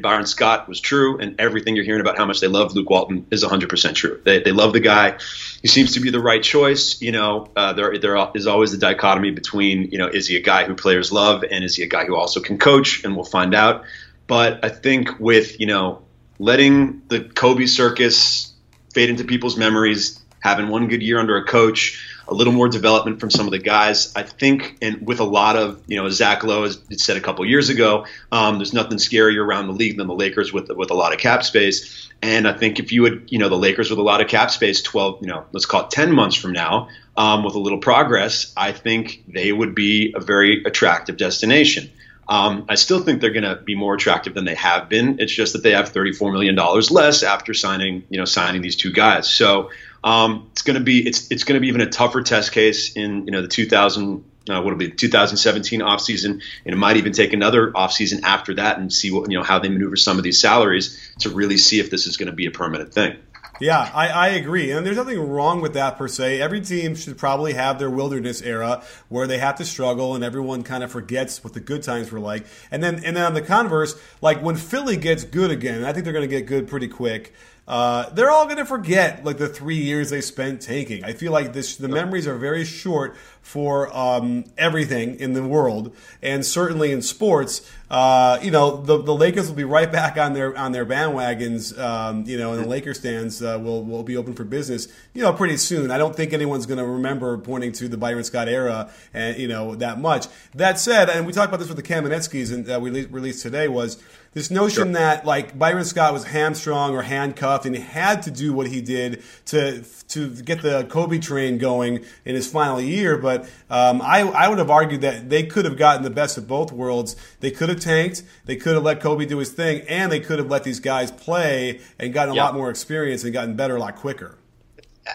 Byron 0.00 0.26
Scott 0.26 0.68
was 0.68 0.80
true, 0.80 1.18
and 1.18 1.38
everything 1.38 1.76
you're 1.76 1.84
hearing 1.84 2.00
about 2.00 2.16
how 2.16 2.24
much 2.24 2.40
they 2.40 2.46
love 2.46 2.74
Luke 2.74 2.88
Walton 2.88 3.26
is 3.30 3.44
100% 3.44 3.94
true. 3.94 4.20
They, 4.24 4.40
they 4.40 4.52
love 4.52 4.72
the 4.72 4.80
guy. 4.80 5.18
He 5.60 5.68
seems 5.68 5.94
to 5.94 6.00
be 6.00 6.10
the 6.10 6.20
right 6.20 6.42
choice. 6.42 7.02
You 7.02 7.12
know, 7.12 7.48
uh, 7.54 7.72
there, 7.74 7.98
there 7.98 8.16
is 8.34 8.46
always 8.46 8.72
the 8.72 8.78
dichotomy 8.78 9.32
between, 9.32 9.90
you 9.90 9.98
know, 9.98 10.06
is 10.06 10.26
he 10.26 10.36
a 10.36 10.40
guy 10.40 10.64
who 10.64 10.74
players 10.74 11.12
love 11.12 11.44
and 11.50 11.64
is 11.64 11.76
he 11.76 11.82
a 11.82 11.88
guy 11.88 12.04
who 12.04 12.16
also 12.16 12.40
can 12.40 12.58
coach? 12.58 13.04
And 13.04 13.14
we'll 13.16 13.24
find 13.24 13.54
out. 13.54 13.84
But 14.26 14.64
I 14.64 14.68
think 14.68 15.18
with, 15.18 15.60
you 15.60 15.66
know, 15.66 16.02
letting 16.38 17.02
the 17.08 17.20
Kobe 17.20 17.66
circus 17.66 18.52
fade 18.94 19.10
into 19.10 19.24
people's 19.24 19.56
memories, 19.56 20.20
having 20.40 20.68
one 20.68 20.88
good 20.88 21.02
year 21.02 21.18
under 21.18 21.36
a 21.36 21.44
coach, 21.44 22.11
a 22.28 22.34
little 22.34 22.52
more 22.52 22.68
development 22.68 23.20
from 23.20 23.30
some 23.30 23.46
of 23.46 23.52
the 23.52 23.58
guys. 23.58 24.12
I 24.14 24.22
think, 24.22 24.78
and 24.80 25.06
with 25.06 25.20
a 25.20 25.24
lot 25.24 25.56
of, 25.56 25.82
you 25.86 25.96
know, 25.96 26.08
Zach 26.08 26.44
Lowe 26.44 26.64
has 26.64 26.80
said 26.96 27.16
a 27.16 27.20
couple 27.20 27.44
years 27.44 27.68
ago, 27.68 28.06
um, 28.30 28.58
there's 28.58 28.72
nothing 28.72 28.98
scarier 28.98 29.44
around 29.44 29.66
the 29.66 29.72
league 29.72 29.96
than 29.96 30.06
the 30.06 30.14
Lakers 30.14 30.52
with 30.52 30.70
with 30.70 30.90
a 30.90 30.94
lot 30.94 31.12
of 31.12 31.18
cap 31.18 31.44
space. 31.44 32.10
And 32.22 32.46
I 32.46 32.52
think 32.52 32.78
if 32.78 32.92
you 32.92 33.02
would, 33.02 33.28
you 33.30 33.38
know, 33.38 33.48
the 33.48 33.58
Lakers 33.58 33.90
with 33.90 33.98
a 33.98 34.02
lot 34.02 34.20
of 34.20 34.28
cap 34.28 34.50
space, 34.52 34.80
12, 34.80 35.22
you 35.22 35.28
know, 35.28 35.44
let's 35.50 35.66
call 35.66 35.84
it 35.84 35.90
10 35.90 36.12
months 36.12 36.36
from 36.36 36.52
now, 36.52 36.88
um, 37.16 37.44
with 37.44 37.56
a 37.56 37.58
little 37.58 37.78
progress, 37.78 38.52
I 38.56 38.70
think 38.70 39.24
they 39.26 39.52
would 39.52 39.74
be 39.74 40.14
a 40.14 40.20
very 40.20 40.62
attractive 40.64 41.16
destination. 41.16 41.90
Um, 42.28 42.66
I 42.68 42.76
still 42.76 43.02
think 43.02 43.20
they're 43.20 43.30
going 43.30 43.42
to 43.42 43.56
be 43.56 43.74
more 43.74 43.94
attractive 43.94 44.34
than 44.34 44.44
they 44.44 44.54
have 44.54 44.88
been. 44.88 45.18
It's 45.18 45.32
just 45.32 45.52
that 45.54 45.62
they 45.62 45.72
have 45.72 45.92
$34 45.92 46.32
million 46.32 46.54
less 46.56 47.22
after 47.24 47.52
signing, 47.52 48.04
you 48.08 48.18
know, 48.18 48.24
signing 48.24 48.62
these 48.62 48.76
two 48.76 48.92
guys. 48.92 49.28
So 49.28 49.70
um, 50.04 50.48
it's 50.52 50.62
going 50.62 50.78
to 50.78 50.84
be 50.84 51.06
it's 51.06 51.30
it's 51.30 51.44
going 51.44 51.54
to 51.54 51.60
be 51.60 51.68
even 51.68 51.80
a 51.80 51.88
tougher 51.88 52.22
test 52.22 52.52
case 52.52 52.96
in 52.96 53.26
you 53.26 53.32
know 53.32 53.42
the 53.42 53.48
2000 53.48 54.24
uh, 54.50 54.60
what'll 54.60 54.78
be 54.78 54.90
2017 54.90 55.80
offseason, 55.80 56.30
and 56.30 56.42
it 56.64 56.76
might 56.76 56.96
even 56.96 57.12
take 57.12 57.32
another 57.32 57.70
offseason 57.70 58.22
after 58.22 58.54
that 58.54 58.78
and 58.78 58.92
see 58.92 59.10
what 59.10 59.30
you 59.30 59.38
know 59.38 59.44
how 59.44 59.58
they 59.58 59.68
maneuver 59.68 59.96
some 59.96 60.18
of 60.18 60.24
these 60.24 60.40
salaries 60.40 61.14
to 61.20 61.30
really 61.30 61.58
see 61.58 61.78
if 61.78 61.90
this 61.90 62.06
is 62.06 62.16
going 62.16 62.26
to 62.26 62.34
be 62.34 62.46
a 62.46 62.50
permanent 62.50 62.92
thing. 62.92 63.16
Yeah, 63.60 63.88
I, 63.94 64.08
I, 64.08 64.28
agree. 64.30 64.72
And 64.72 64.84
there's 64.84 64.96
nothing 64.96 65.20
wrong 65.20 65.60
with 65.60 65.74
that 65.74 65.96
per 65.96 66.08
se. 66.08 66.40
Every 66.40 66.60
team 66.62 66.96
should 66.96 67.16
probably 67.16 67.52
have 67.52 67.78
their 67.78 67.90
wilderness 67.90 68.42
era 68.42 68.82
where 69.08 69.28
they 69.28 69.38
have 69.38 69.56
to 69.56 69.64
struggle 69.64 70.16
and 70.16 70.24
everyone 70.24 70.64
kind 70.64 70.82
of 70.82 70.90
forgets 70.90 71.44
what 71.44 71.52
the 71.52 71.60
good 71.60 71.84
times 71.84 72.10
were 72.10 72.18
like. 72.18 72.44
And 72.72 72.82
then 72.82 73.04
and 73.04 73.16
then 73.16 73.24
on 73.24 73.34
the 73.34 73.42
converse, 73.42 73.94
like 74.20 74.42
when 74.42 74.56
Philly 74.56 74.96
gets 74.96 75.22
good 75.22 75.52
again, 75.52 75.84
I 75.84 75.92
think 75.92 76.04
they're 76.04 76.12
to 76.14 76.26
get 76.26 76.46
good 76.46 76.66
pretty 76.66 76.88
quick. 76.88 77.34
Uh, 77.66 78.10
they're 78.10 78.30
all 78.30 78.46
going 78.46 78.56
to 78.56 78.64
forget 78.64 79.24
like 79.24 79.38
the 79.38 79.48
three 79.48 79.76
years 79.76 80.10
they 80.10 80.20
spent 80.20 80.60
tanking. 80.60 81.04
I 81.04 81.12
feel 81.12 81.32
like 81.32 81.52
this 81.52 81.76
the 81.76 81.88
memories 81.88 82.26
are 82.26 82.36
very 82.36 82.64
short 82.64 83.16
for 83.42 83.94
um, 83.94 84.44
everything 84.56 85.18
in 85.18 85.34
the 85.34 85.42
world, 85.42 85.94
and 86.22 86.46
certainly 86.46 86.92
in 86.92 87.02
sports. 87.02 87.70
Uh, 87.90 88.38
you 88.40 88.50
know, 88.50 88.78
the, 88.80 89.02
the 89.02 89.14
Lakers 89.14 89.48
will 89.48 89.56
be 89.56 89.64
right 89.64 89.92
back 89.92 90.16
on 90.16 90.32
their 90.32 90.56
on 90.56 90.72
their 90.72 90.86
bandwagons. 90.86 91.78
Um, 91.78 92.24
you 92.24 92.38
know, 92.38 92.54
and 92.54 92.64
the 92.64 92.68
Lakers 92.68 92.98
stands 92.98 93.42
uh, 93.42 93.58
will 93.62 93.84
will 93.84 94.04
be 94.04 94.16
open 94.16 94.32
for 94.32 94.44
business. 94.44 94.88
You 95.12 95.22
know, 95.22 95.32
pretty 95.32 95.58
soon. 95.58 95.90
I 95.90 95.98
don't 95.98 96.16
think 96.16 96.32
anyone's 96.32 96.64
going 96.64 96.78
to 96.78 96.86
remember 96.86 97.36
pointing 97.36 97.72
to 97.72 97.88
the 97.88 97.98
Byron 97.98 98.24
Scott 98.24 98.48
era, 98.48 98.90
and 99.12 99.36
you 99.36 99.48
know 99.48 99.74
that 99.74 100.00
much. 100.00 100.26
That 100.54 100.78
said, 100.78 101.10
and 101.10 101.26
we 101.26 101.32
talked 101.32 101.48
about 101.48 101.58
this 101.58 101.68
with 101.68 101.76
the 101.76 101.82
Kamenetzkys 101.82 102.52
and 102.52 102.64
that 102.66 102.80
we 102.80 103.04
released 103.06 103.42
today 103.42 103.68
was 103.68 104.02
this 104.34 104.50
notion 104.50 104.84
sure. 104.84 104.92
that 104.92 105.26
like 105.26 105.58
Byron 105.58 105.84
Scott 105.84 106.12
was 106.12 106.24
hamstrung 106.24 106.94
or 106.94 107.02
handcuffed 107.02 107.66
and 107.66 107.76
he 107.76 107.82
had 107.82 108.22
to 108.22 108.30
do 108.30 108.52
what 108.52 108.66
he 108.66 108.80
did 108.80 109.22
to 109.46 109.84
to 110.08 110.30
get 110.30 110.62
the 110.62 110.84
Kobe 110.84 111.18
train 111.18 111.58
going 111.58 112.04
in 112.24 112.34
his 112.34 112.50
final 112.50 112.80
year. 112.80 113.18
But 113.18 113.31
um, 113.70 114.00
I 114.02 114.20
I 114.20 114.48
would 114.48 114.58
have 114.58 114.70
argued 114.70 115.00
that 115.02 115.28
they 115.28 115.44
could 115.44 115.64
have 115.64 115.76
gotten 115.76 116.02
the 116.02 116.10
best 116.10 116.38
of 116.38 116.46
both 116.46 116.72
worlds. 116.72 117.16
They 117.40 117.50
could 117.50 117.68
have 117.68 117.80
tanked. 117.80 118.22
They 118.44 118.56
could 118.56 118.74
have 118.74 118.82
let 118.82 119.00
Kobe 119.00 119.26
do 119.26 119.38
his 119.38 119.50
thing, 119.50 119.82
and 119.88 120.10
they 120.10 120.20
could 120.20 120.38
have 120.38 120.50
let 120.50 120.64
these 120.64 120.80
guys 120.80 121.10
play 121.10 121.80
and 121.98 122.12
gotten 122.12 122.32
a 122.32 122.36
yep. 122.36 122.44
lot 122.44 122.54
more 122.54 122.70
experience 122.70 123.24
and 123.24 123.32
gotten 123.32 123.56
better 123.56 123.76
a 123.76 123.80
lot 123.80 123.96
quicker. 123.96 124.38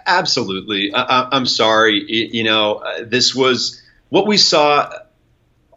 Absolutely. 0.06 0.94
I, 0.94 1.36
am 1.36 1.46
sorry. 1.46 2.04
You 2.08 2.44
know, 2.44 2.76
uh, 2.76 3.06
this 3.06 3.34
was 3.34 3.82
what 4.10 4.28
we 4.28 4.38
saw 4.38 4.92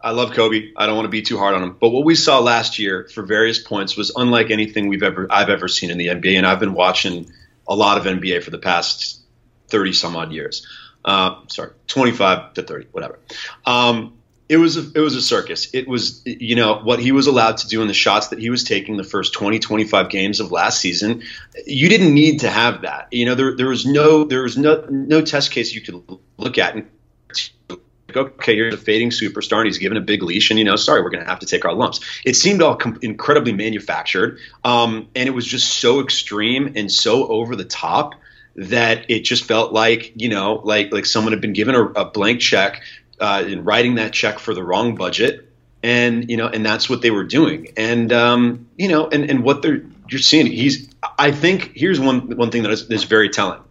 I 0.03 0.11
love 0.11 0.31
Kobe. 0.33 0.71
I 0.75 0.87
don't 0.87 0.95
want 0.95 1.05
to 1.05 1.11
be 1.11 1.21
too 1.21 1.37
hard 1.37 1.53
on 1.53 1.63
him. 1.63 1.77
But 1.79 1.89
what 1.89 2.03
we 2.03 2.15
saw 2.15 2.39
last 2.39 2.79
year 2.79 3.07
for 3.13 3.23
various 3.23 3.59
points 3.59 3.95
was 3.95 4.11
unlike 4.15 4.49
anything 4.49 4.87
we've 4.87 5.03
ever 5.03 5.27
I've 5.29 5.49
ever 5.49 5.67
seen 5.67 5.91
in 5.91 5.97
the 5.97 6.07
NBA, 6.07 6.37
and 6.37 6.45
I've 6.45 6.59
been 6.59 6.73
watching 6.73 7.31
a 7.67 7.75
lot 7.75 7.97
of 7.97 8.05
NBA 8.05 8.43
for 8.43 8.51
the 8.51 8.57
past 8.57 9.19
thirty 9.67 9.93
some 9.93 10.15
odd 10.15 10.31
years. 10.31 10.65
Uh, 11.03 11.41
sorry, 11.47 11.71
25 11.87 12.53
to 12.53 12.63
30, 12.63 12.87
whatever. 12.91 13.19
Um, 13.65 14.17
it 14.47 14.57
was 14.57 14.75
a, 14.75 14.91
it 14.93 14.99
was 14.99 15.15
a 15.15 15.21
circus. 15.21 15.73
It 15.73 15.87
was 15.87 16.21
you 16.25 16.55
know 16.55 16.79
what 16.79 16.99
he 16.99 17.13
was 17.13 17.27
allowed 17.27 17.57
to 17.57 17.67
do 17.69 17.81
in 17.81 17.87
the 17.87 17.93
shots 17.93 18.27
that 18.27 18.39
he 18.39 18.49
was 18.49 18.65
taking 18.65 18.97
the 18.97 19.03
first 19.03 19.33
20 19.33 19.59
25 19.59 20.09
games 20.09 20.41
of 20.41 20.51
last 20.51 20.81
season. 20.81 21.23
You 21.65 21.87
didn't 21.87 22.13
need 22.13 22.41
to 22.41 22.49
have 22.49 22.81
that. 22.81 23.07
You 23.11 23.25
know 23.25 23.35
there 23.35 23.55
there 23.55 23.69
was 23.69 23.85
no 23.85 24.25
there 24.25 24.43
was 24.43 24.57
no 24.57 24.85
no 24.89 25.21
test 25.21 25.51
case 25.51 25.73
you 25.73 25.79
could 25.79 26.03
look 26.37 26.57
at 26.57 26.75
and 26.75 26.89
okay, 28.15 28.53
you're 28.53 28.69
a 28.69 28.77
fading 28.77 29.09
superstar 29.09 29.57
and 29.57 29.67
he's 29.67 29.77
given 29.77 29.97
a 29.97 30.01
big 30.01 30.23
leash, 30.23 30.49
and 30.49 30.59
you 30.59 30.65
know, 30.65 30.75
sorry, 30.75 31.01
we're 31.01 31.09
going 31.09 31.23
to 31.23 31.29
have 31.29 31.39
to 31.39 31.45
take 31.45 31.65
our 31.65 31.73
lumps. 31.73 32.01
It 32.25 32.35
seemed 32.35 32.61
all 32.61 32.75
com- 32.75 32.99
incredibly 33.01 33.53
manufactured, 33.53 34.39
um, 34.63 35.07
and 35.15 35.27
it 35.27 35.31
was 35.31 35.45
just 35.45 35.79
so 35.79 36.01
extreme 36.01 36.73
and 36.75 36.91
so 36.91 37.27
over 37.27 37.55
the 37.55 37.65
top 37.65 38.15
that 38.61 39.09
it 39.09 39.21
just 39.21 39.45
felt 39.45 39.73
like 39.73 40.13
you 40.15 40.29
know, 40.29 40.61
like 40.63 40.91
like 40.91 41.05
someone 41.05 41.33
had 41.33 41.41
been 41.41 41.53
given 41.53 41.75
a, 41.75 41.83
a 41.83 42.05
blank 42.05 42.39
check 42.39 42.81
uh, 43.19 43.43
in 43.45 43.63
writing 43.63 43.95
that 43.95 44.13
check 44.13 44.39
for 44.39 44.53
the 44.53 44.63
wrong 44.63 44.95
budget, 44.95 45.49
and 45.81 46.29
you 46.29 46.37
know, 46.37 46.47
and 46.47 46.65
that's 46.65 46.89
what 46.89 47.01
they 47.01 47.11
were 47.11 47.23
doing. 47.23 47.73
And 47.75 48.13
um, 48.13 48.67
you 48.77 48.87
know, 48.87 49.07
and 49.07 49.29
and 49.29 49.43
what 49.43 49.61
they're 49.61 49.83
you're 50.09 50.19
seeing, 50.19 50.47
he's. 50.47 50.89
I 51.17 51.31
think 51.31 51.71
here's 51.75 51.99
one 51.99 52.37
one 52.37 52.51
thing 52.51 52.63
that 52.63 52.71
is, 52.71 52.89
is 52.89 53.05
very 53.05 53.29
telling. 53.29 53.61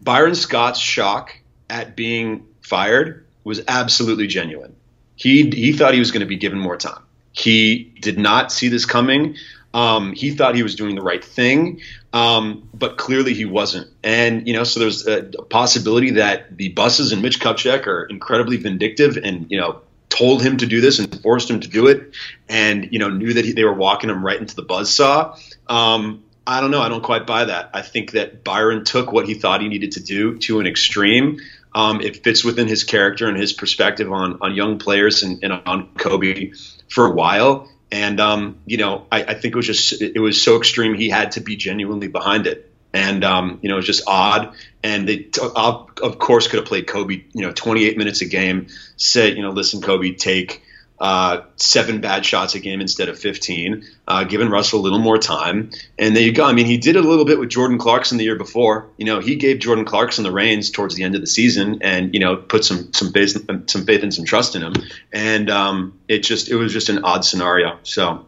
Byron 0.00 0.34
Scott's 0.34 0.78
shock 0.78 1.36
at 1.68 1.96
being 1.96 2.46
fired 2.60 3.26
was 3.42 3.62
absolutely 3.66 4.28
genuine. 4.28 4.76
He 5.16 5.50
he 5.50 5.72
thought 5.72 5.94
he 5.94 5.98
was 5.98 6.12
going 6.12 6.20
to 6.20 6.26
be 6.26 6.36
given 6.36 6.60
more 6.60 6.76
time. 6.76 7.02
He 7.32 7.92
did 8.00 8.18
not 8.18 8.52
see 8.52 8.68
this 8.68 8.84
coming. 8.84 9.36
Um, 9.74 10.14
he 10.14 10.30
thought 10.30 10.54
he 10.54 10.62
was 10.62 10.74
doing 10.74 10.94
the 10.94 11.02
right 11.02 11.22
thing, 11.22 11.80
um, 12.12 12.68
but 12.72 12.96
clearly 12.96 13.34
he 13.34 13.44
wasn't. 13.44 13.88
And 14.02 14.46
you 14.46 14.54
know, 14.54 14.64
so 14.64 14.80
there's 14.80 15.06
a, 15.06 15.24
possibility 15.50 16.12
that 16.12 16.56
the 16.56 16.70
Busses 16.70 17.12
and 17.12 17.20
Mitch 17.20 17.40
Kupchak 17.40 17.86
are 17.86 18.04
incredibly 18.04 18.56
vindictive, 18.56 19.18
and 19.18 19.46
you 19.50 19.58
know, 19.58 19.82
told 20.08 20.42
him 20.42 20.56
to 20.56 20.66
do 20.66 20.80
this 20.80 20.98
and 20.98 21.22
forced 21.22 21.50
him 21.50 21.60
to 21.60 21.68
do 21.68 21.86
it, 21.86 22.14
and 22.48 22.88
you 22.92 22.98
know, 22.98 23.08
knew 23.08 23.34
that 23.34 23.44
he, 23.44 23.52
they 23.52 23.64
were 23.64 23.74
walking 23.74 24.08
him 24.08 24.24
right 24.24 24.40
into 24.40 24.56
the 24.56 24.62
buzz 24.62 24.92
saw. 24.92 25.36
Um, 25.66 26.24
I 26.46 26.62
don't 26.62 26.70
know. 26.70 26.80
I 26.80 26.88
don't 26.88 27.02
quite 27.02 27.26
buy 27.26 27.44
that. 27.44 27.70
I 27.74 27.82
think 27.82 28.12
that 28.12 28.42
Byron 28.42 28.84
took 28.84 29.12
what 29.12 29.28
he 29.28 29.34
thought 29.34 29.60
he 29.60 29.68
needed 29.68 29.92
to 29.92 30.02
do 30.02 30.38
to 30.38 30.60
an 30.60 30.66
extreme. 30.66 31.40
Um, 31.74 32.00
it 32.00 32.24
fits 32.24 32.42
within 32.42 32.66
his 32.66 32.84
character 32.84 33.28
and 33.28 33.36
his 33.36 33.52
perspective 33.52 34.10
on 34.10 34.38
on 34.40 34.54
young 34.54 34.78
players 34.78 35.22
and, 35.22 35.44
and 35.44 35.52
on 35.66 35.90
Kobe 35.98 36.52
for 36.88 37.04
a 37.04 37.12
while. 37.12 37.68
And 37.90 38.20
um, 38.20 38.58
you 38.66 38.76
know, 38.76 39.06
I, 39.10 39.24
I, 39.24 39.34
think 39.34 39.54
it 39.54 39.56
was 39.56 39.66
just 39.66 40.02
it 40.02 40.20
was 40.20 40.42
so 40.42 40.56
extreme. 40.56 40.94
He 40.94 41.08
had 41.08 41.32
to 41.32 41.40
be 41.40 41.56
genuinely 41.56 42.08
behind 42.08 42.46
it, 42.46 42.70
and 42.92 43.24
um, 43.24 43.58
you 43.62 43.68
know, 43.68 43.76
it 43.76 43.78
was 43.78 43.86
just 43.86 44.02
odd. 44.06 44.54
And 44.82 45.08
they, 45.08 45.28
of 45.42 46.18
course, 46.18 46.48
could 46.48 46.60
have 46.60 46.66
played 46.68 46.86
Kobe, 46.86 47.22
you 47.32 47.42
know, 47.42 47.52
28 47.52 47.98
minutes 47.98 48.20
a 48.20 48.26
game. 48.26 48.68
Said, 48.96 49.36
you 49.36 49.42
know, 49.42 49.50
listen, 49.50 49.80
Kobe, 49.80 50.12
take 50.12 50.62
uh, 51.00 51.42
seven 51.56 52.00
bad 52.00 52.26
shots 52.26 52.54
a 52.54 52.60
game 52.60 52.80
instead 52.80 53.08
of 53.08 53.18
15, 53.18 53.84
uh, 54.06 54.24
giving 54.24 54.48
Russell 54.48 54.80
a 54.80 54.82
little 54.82 54.98
more 54.98 55.18
time. 55.18 55.70
And 55.98 56.16
there 56.16 56.22
you 56.22 56.32
go. 56.32 56.44
I 56.44 56.52
mean, 56.52 56.66
he 56.66 56.76
did 56.76 56.96
it 56.96 57.04
a 57.04 57.08
little 57.08 57.24
bit 57.24 57.38
with 57.38 57.50
Jordan 57.50 57.78
Clarkson 57.78 58.18
the 58.18 58.24
year 58.24 58.36
before. 58.36 58.88
You 58.96 59.04
know, 59.04 59.20
he 59.20 59.36
gave 59.36 59.60
Jordan 59.60 59.84
Clarkson 59.84 60.24
the 60.24 60.32
reins 60.32 60.70
towards 60.70 60.94
the 60.94 61.04
end 61.04 61.14
of 61.14 61.20
the 61.20 61.26
season, 61.26 61.78
and 61.82 62.14
you 62.14 62.20
know, 62.20 62.36
put 62.36 62.64
some 62.64 62.92
some 62.92 63.12
faith, 63.12 63.36
some 63.68 63.86
faith 63.86 64.02
and 64.02 64.12
some 64.12 64.24
trust 64.24 64.56
in 64.56 64.62
him. 64.62 64.74
And 65.12 65.50
um, 65.50 65.98
it 66.08 66.20
just 66.20 66.48
it 66.48 66.56
was 66.56 66.72
just 66.72 66.88
an 66.88 67.04
odd 67.04 67.24
scenario. 67.24 67.78
So. 67.82 68.24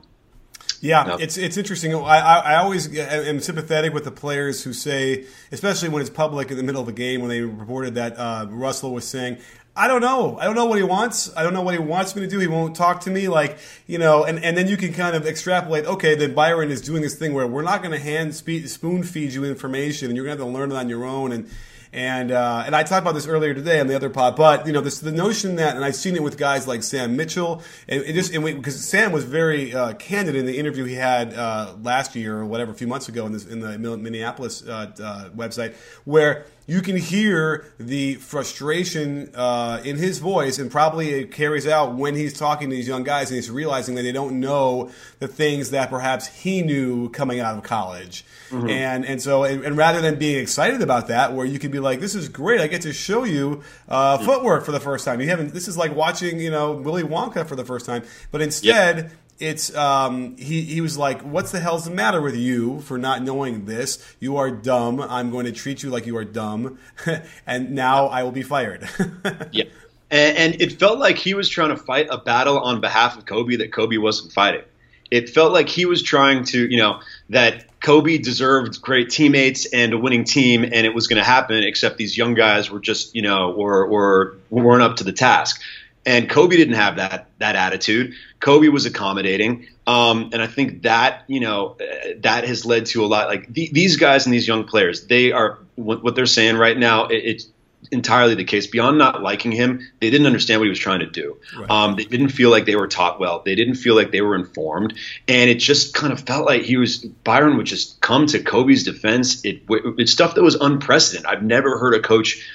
Yeah, 0.83 1.03
no. 1.03 1.17
it's 1.17 1.37
it's 1.37 1.59
interesting. 1.59 1.95
I, 1.95 1.99
I, 1.99 2.39
I 2.39 2.55
always 2.57 2.97
am 2.97 3.41
sympathetic 3.41 3.93
with 3.93 4.05
the 4.05 4.11
players 4.11 4.65
who 4.65 4.73
say, 4.73 5.27
especially 5.53 5.91
when 5.91 6.01
it's 6.01 6.09
public 6.09 6.51
in 6.51 6.57
the 6.57 6.63
middle 6.63 6.81
of 6.81 6.89
a 6.89 6.93
game, 6.93 7.21
when 7.21 7.29
they 7.29 7.43
reported 7.43 7.97
that 7.97 8.19
uh, 8.19 8.47
Russell 8.49 8.95
was 8.95 9.07
saying, 9.07 9.37
I 9.77 9.87
don't 9.87 10.01
know. 10.01 10.37
I 10.39 10.45
don't 10.45 10.57
know 10.57 10.67
what 10.67 10.79
he 10.79 10.85
wants. 10.85 11.35
I 11.37 11.43
don't 11.43 11.55
know 11.55 11.63
what 11.63 11.75
he 11.75 11.81
wants 11.81 12.17
me 12.17 12.23
to 12.23 12.29
do. 12.29 12.39
He 12.39 12.49
won't 12.49 12.75
talk 12.75 13.03
to 13.03 13.11
me. 13.11 13.29
Like, 13.29 13.59
you 13.87 13.99
know, 13.99 14.25
and, 14.25 14.43
and 14.45 14.57
then 14.57 14.67
you 14.67 14.77
can 14.77 14.93
kind 14.93 15.15
of 15.15 15.27
extrapolate, 15.27 15.87
okay, 15.87 16.15
then 16.17 16.35
Byron 16.35 16.71
is 16.71 16.81
doing 16.81 17.03
this 17.03 17.15
thing 17.15 17.33
where 17.35 17.47
we're 17.47 17.63
not 17.63 17.81
going 17.83 17.93
to 17.93 17.99
hand 17.99 18.35
spoon 18.35 19.03
feed 19.05 19.33
you 19.33 19.45
information 19.45 20.09
and 20.09 20.17
you're 20.17 20.27
going 20.27 20.37
to 20.37 20.45
have 20.45 20.53
to 20.53 20.59
learn 20.59 20.73
it 20.73 20.77
on 20.77 20.89
your 20.89 21.05
own. 21.05 21.33
And, 21.33 21.49
and 21.93 22.31
uh, 22.31 22.63
and 22.67 22.77
I 22.77 22.85
talked 22.85 23.03
about 23.03 23.15
this 23.15 23.27
earlier 23.27 23.53
today 23.53 23.81
on 23.81 23.89
the 23.89 23.97
other 23.97 24.11
pod, 24.11 24.37
but 24.37 24.65
you 24.67 24.73
know 24.73 24.81
this 24.81 25.01
the 25.01 25.11
notion 25.11 25.57
that, 25.57 25.75
and 25.75 25.85
I've 25.85 25.97
seen 25.97 26.15
it 26.15 26.23
with 26.23 26.39
guys 26.39 26.69
like 26.69 26.85
Sam 26.85 27.17
Mitchell, 27.17 27.63
and 27.89 28.03
it 28.05 28.13
just 28.13 28.33
and 28.33 28.45
we, 28.45 28.55
because 28.55 28.83
Sam 28.85 29.11
was 29.11 29.25
very 29.25 29.75
uh, 29.75 29.95
candid 29.95 30.37
in 30.37 30.47
the 30.47 30.57
interview 30.57 30.85
he 30.85 30.95
had 30.95 31.35
uh, 31.35 31.75
last 31.83 32.15
year 32.15 32.39
or 32.39 32.47
whatever, 32.47 32.71
a 32.71 32.77
few 32.77 32.87
months 32.87 33.09
ago 33.09 33.27
in 33.27 33.33
this 33.33 33.45
in 33.45 33.59
the 33.59 33.77
Minneapolis 33.77 34.63
uh, 34.63 34.93
uh, 35.03 35.31
website, 35.31 35.75
where 36.05 36.47
you 36.71 36.83
can 36.83 36.97
hear 36.97 37.65
the 37.81 38.15
frustration 38.15 39.29
uh, 39.35 39.83
in 39.85 39.97
his 39.97 40.21
voice, 40.21 40.61
and 40.61 40.71
probably 40.71 41.11
it 41.11 41.33
carries 41.33 41.67
out 41.67 41.97
when 41.97 42.15
he's 42.15 42.33
talking 42.33 42.71
to 42.71 42.77
these 42.77 42.87
young 42.87 43.03
guys 43.03 43.29
and 43.29 43.35
he's 43.35 43.51
realizing 43.51 43.97
that 43.97 44.03
they 44.03 44.13
don't 44.13 44.39
know 44.39 44.89
the 45.19 45.27
things 45.27 45.71
that 45.71 45.91
perhaps 45.91 46.29
he 46.29 46.63
knew 46.63 47.09
coming 47.09 47.41
out 47.41 47.57
of 47.57 47.65
college. 47.65 48.25
Mm-hmm. 48.51 48.71
And 48.71 49.05
and 49.05 49.21
so 49.21 49.43
and, 49.43 49.65
and, 49.65 49.77
rather 49.77 50.01
than 50.01 50.17
being 50.17 50.41
excited 50.41 50.81
about 50.81 51.09
that, 51.09 51.33
where 51.33 51.45
you 51.45 51.59
could 51.59 51.73
be 51.73 51.81
like, 51.81 51.99
"This 51.99 52.15
is 52.15 52.29
great! 52.29 52.61
I 52.61 52.69
get 52.69 52.83
to 52.83 52.93
show 52.93 53.25
you 53.25 53.63
uh, 53.89 54.19
footwork 54.19 54.65
for 54.65 54.71
the 54.71 54.79
first 54.79 55.05
time." 55.05 55.21
You 55.21 55.29
haven't. 55.29 55.53
This 55.53 55.67
is 55.67 55.77
like 55.77 55.97
watching 55.97 56.39
you 56.39 56.53
know 56.53 56.71
Willy 56.71 57.03
Wonka 57.03 57.49
for 57.49 57.57
the 57.57 57.65
first 57.65 57.85
time. 57.85 58.05
But 58.31 58.43
instead, 58.43 58.97
yep 58.97 59.13
it's 59.41 59.75
um, 59.75 60.37
he 60.37 60.61
he 60.63 60.81
was 60.81 60.99
like, 60.99 61.23
"What's 61.23 61.51
the 61.51 61.61
hell's 61.61 61.87
the 61.87 61.91
matter 61.91 62.21
with 62.21 62.37
you 62.37 62.81
for 62.81 62.99
not 62.99 63.23
knowing 63.23 63.65
this? 63.65 63.99
You 64.21 64.37
are 64.37 64.51
dumb. 64.51 65.01
I'm 65.01 65.31
going 65.31 65.47
to 65.47 65.53
treat 65.53 65.83
you 65.83 65.91
like 65.91 66.07
you 66.07 66.17
are 66.19 66.25
dumb, 66.25 66.79
and 67.47 67.73
now 67.73 68.07
I 68.07 68.23
will 68.23 68.33
be 68.33 68.43
fired." 68.43 68.89
yeah, 69.53 69.65
and, 70.11 70.37
and, 70.37 70.63
it 70.63 70.79
felt 70.79 70.99
like 70.99 71.17
he 71.17 71.33
was 71.35 71.49
trying 71.49 71.71
to 71.71 71.77
fight 71.77 72.09
a 72.11 72.19
battle 72.19 72.59
on 72.59 72.81
behalf 72.83 73.17
of 73.17 73.25
Kobe 73.25 73.57
that 73.57 73.73
Kobe 73.73 73.97
wasn't 73.97 74.33
fighting. 74.33 74.63
It 75.11 75.31
felt 75.31 75.53
like 75.53 75.69
he 75.69 75.87
was 75.87 76.03
trying 76.03 76.45
to, 76.45 76.71
you 76.71 76.77
know, 76.77 77.01
that 77.31 77.65
Kobe 77.81 78.19
deserved 78.19 78.81
great 78.81 79.11
teammates 79.11 79.67
and 79.73 79.93
a 79.95 79.99
winning 79.99 80.25
team, 80.25 80.65
and 80.65 80.87
it 80.87 80.95
was 80.95 81.09
going 81.09 81.17
to 81.17 81.25
happen. 81.25 81.65
Except 81.65 81.97
these 81.97 82.17
young 82.17 82.35
guys 82.35 82.71
were 82.71 82.79
just, 82.79 83.15
you 83.15 83.23
know, 83.23 83.53
or 83.55 83.87
or 83.87 84.37
weren't 84.51 84.83
up 84.83 84.97
to 84.97 85.05
the 85.05 85.13
task. 85.13 85.63
And 86.07 86.31
Kobe 86.31 86.57
didn't 86.57 86.75
have 86.75 86.97
that 86.97 87.29
that 87.39 87.57
attitude. 87.57 88.15
Kobe 88.41 88.69
was 88.69 88.87
accommodating, 88.87 89.69
um, 89.87 90.31
and 90.33 90.41
I 90.41 90.47
think 90.47 90.83
that 90.83 91.25
you 91.27 91.41
know 91.41 91.77
uh, 91.81 92.09
that 92.21 92.45
has 92.45 92.65
led 92.65 92.87
to 92.87 93.05
a 93.05 93.07
lot. 93.07 93.29
Like 93.29 93.53
the, 93.53 93.69
these 93.73 93.97
guys 93.97 94.25
and 94.25 94.35
these 94.35 94.49
young 94.49 94.65
players, 94.65 95.07
they 95.07 95.33
are 95.33 95.59
what, 95.77 96.03
what 96.03 96.15
they're 96.15 96.27
saying 96.27 96.57
right 96.57 96.77
now. 96.77 97.07
It, 97.07 97.17
it's 97.17 97.49
entirely 97.91 98.35
the 98.35 98.45
case. 98.45 98.67
Beyond 98.67 98.99
not 98.99 99.23
liking 99.23 99.53
him, 99.53 99.87
they 100.01 100.11
didn't 100.11 100.27
understand 100.27 100.61
what 100.61 100.65
he 100.65 100.71
was 100.71 100.79
trying 100.79 101.01
to 101.01 101.07
do. 101.07 101.39
Right. 101.57 101.71
Um, 101.71 101.97
they 101.97 102.05
didn't 102.05 102.31
feel 102.31 102.51
like 102.51 102.67
they 102.67 102.77
were 102.77 102.89
taught 102.89 103.21
well. 103.21 103.43
They 103.45 103.55
didn't 103.55 103.75
feel 103.75 103.95
like 103.95 104.11
they 104.11 104.21
were 104.21 104.37
informed, 104.37 104.95
and 105.29 105.51
it 105.51 105.57
just 105.57 105.95
kind 105.95 106.13
of 106.13 106.21
felt 106.21 106.47
like 106.47 106.63
he 106.63 106.77
was 106.77 106.99
Byron 106.99 107.57
would 107.57 107.67
just 107.67 108.01
come 108.01 108.27
to 108.29 108.43
Kobe's 108.43 108.85
defense. 108.85 109.45
It, 109.45 109.63
it's 109.69 110.13
stuff 110.13 110.35
that 110.35 110.43
was 110.43 110.55
unprecedented. 110.55 111.27
I've 111.27 111.43
never 111.43 111.79
heard 111.79 111.95
a 111.95 112.01
coach 112.01 112.47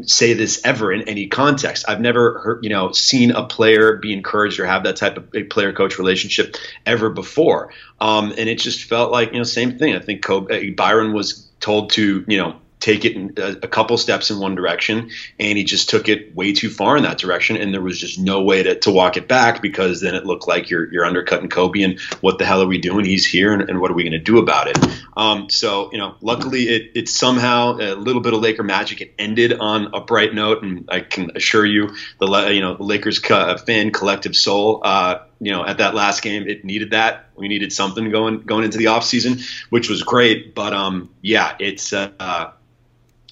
say 0.00 0.32
this 0.32 0.60
ever 0.64 0.92
in 0.92 1.02
any 1.08 1.26
context. 1.26 1.84
I've 1.86 2.00
never 2.00 2.38
heard, 2.38 2.64
you 2.64 2.70
know, 2.70 2.92
seen 2.92 3.30
a 3.30 3.44
player 3.44 3.96
be 3.96 4.12
encouraged 4.12 4.58
or 4.58 4.66
have 4.66 4.84
that 4.84 4.96
type 4.96 5.16
of 5.16 5.50
player 5.50 5.72
coach 5.72 5.98
relationship 5.98 6.56
ever 6.86 7.10
before. 7.10 7.72
Um, 8.00 8.32
and 8.36 8.48
it 8.48 8.58
just 8.58 8.84
felt 8.84 9.12
like, 9.12 9.32
you 9.32 9.38
know, 9.38 9.44
same 9.44 9.78
thing. 9.78 9.94
I 9.94 9.98
think 9.98 10.22
Kobe, 10.22 10.70
Byron 10.70 11.12
was 11.12 11.46
told 11.60 11.90
to, 11.90 12.24
you 12.26 12.38
know, 12.38 12.56
take 12.82 13.04
it 13.04 13.38
a, 13.38 13.64
a, 13.64 13.68
couple 13.68 13.96
steps 13.96 14.30
in 14.32 14.40
one 14.40 14.56
direction, 14.56 15.10
and 15.38 15.56
he 15.56 15.62
just 15.62 15.88
took 15.88 16.08
it 16.08 16.34
way 16.34 16.52
too 16.52 16.68
far 16.68 16.96
in 16.96 17.04
that 17.04 17.16
direction, 17.16 17.56
and 17.56 17.72
there 17.72 17.80
was 17.80 17.98
just 17.98 18.18
no 18.18 18.42
way 18.42 18.64
to, 18.64 18.74
to 18.80 18.90
walk 18.90 19.16
it 19.16 19.28
back 19.28 19.62
because 19.62 20.00
then 20.00 20.16
it 20.16 20.26
looked 20.26 20.48
like 20.48 20.68
you're 20.68 20.92
you're 20.92 21.04
undercutting 21.04 21.48
Kobe, 21.48 21.82
and 21.82 22.00
what 22.20 22.38
the 22.38 22.44
hell 22.44 22.60
are 22.60 22.66
we 22.66 22.78
doing? 22.78 23.04
He's 23.04 23.24
here, 23.24 23.52
and, 23.52 23.70
and 23.70 23.80
what 23.80 23.92
are 23.92 23.94
we 23.94 24.02
going 24.02 24.12
to 24.12 24.18
do 24.18 24.38
about 24.38 24.66
it? 24.66 24.78
Um, 25.16 25.48
so 25.48 25.90
you 25.92 25.98
know, 25.98 26.16
luckily 26.20 26.64
it 26.64 26.90
it 26.94 27.08
somehow 27.08 27.78
a 27.78 27.94
little 27.94 28.20
bit 28.20 28.34
of 28.34 28.40
Laker 28.40 28.64
magic. 28.64 29.00
It 29.00 29.14
ended 29.16 29.52
on 29.52 29.94
a 29.94 30.00
bright 30.00 30.34
note, 30.34 30.64
and 30.64 30.88
I 30.90 31.00
can 31.00 31.30
assure 31.36 31.64
you 31.64 31.94
the 32.18 32.50
you 32.52 32.60
know 32.60 32.74
the 32.74 32.82
Lakers 32.82 33.18
fan 33.20 33.92
collective 33.92 34.34
soul. 34.34 34.80
Uh, 34.82 35.20
you 35.38 35.50
know, 35.50 35.64
at 35.66 35.78
that 35.78 35.94
last 35.94 36.22
game, 36.22 36.48
it 36.48 36.64
needed 36.64 36.90
that. 36.90 37.30
We 37.36 37.48
needed 37.48 37.72
something 37.72 38.10
going 38.10 38.40
going 38.42 38.64
into 38.64 38.78
the 38.78 38.86
offseason, 38.86 39.44
which 39.70 39.88
was 39.88 40.02
great. 40.02 40.54
But 40.54 40.72
um, 40.72 41.10
yeah, 41.20 41.56
it's 41.58 41.92
uh, 41.92 42.52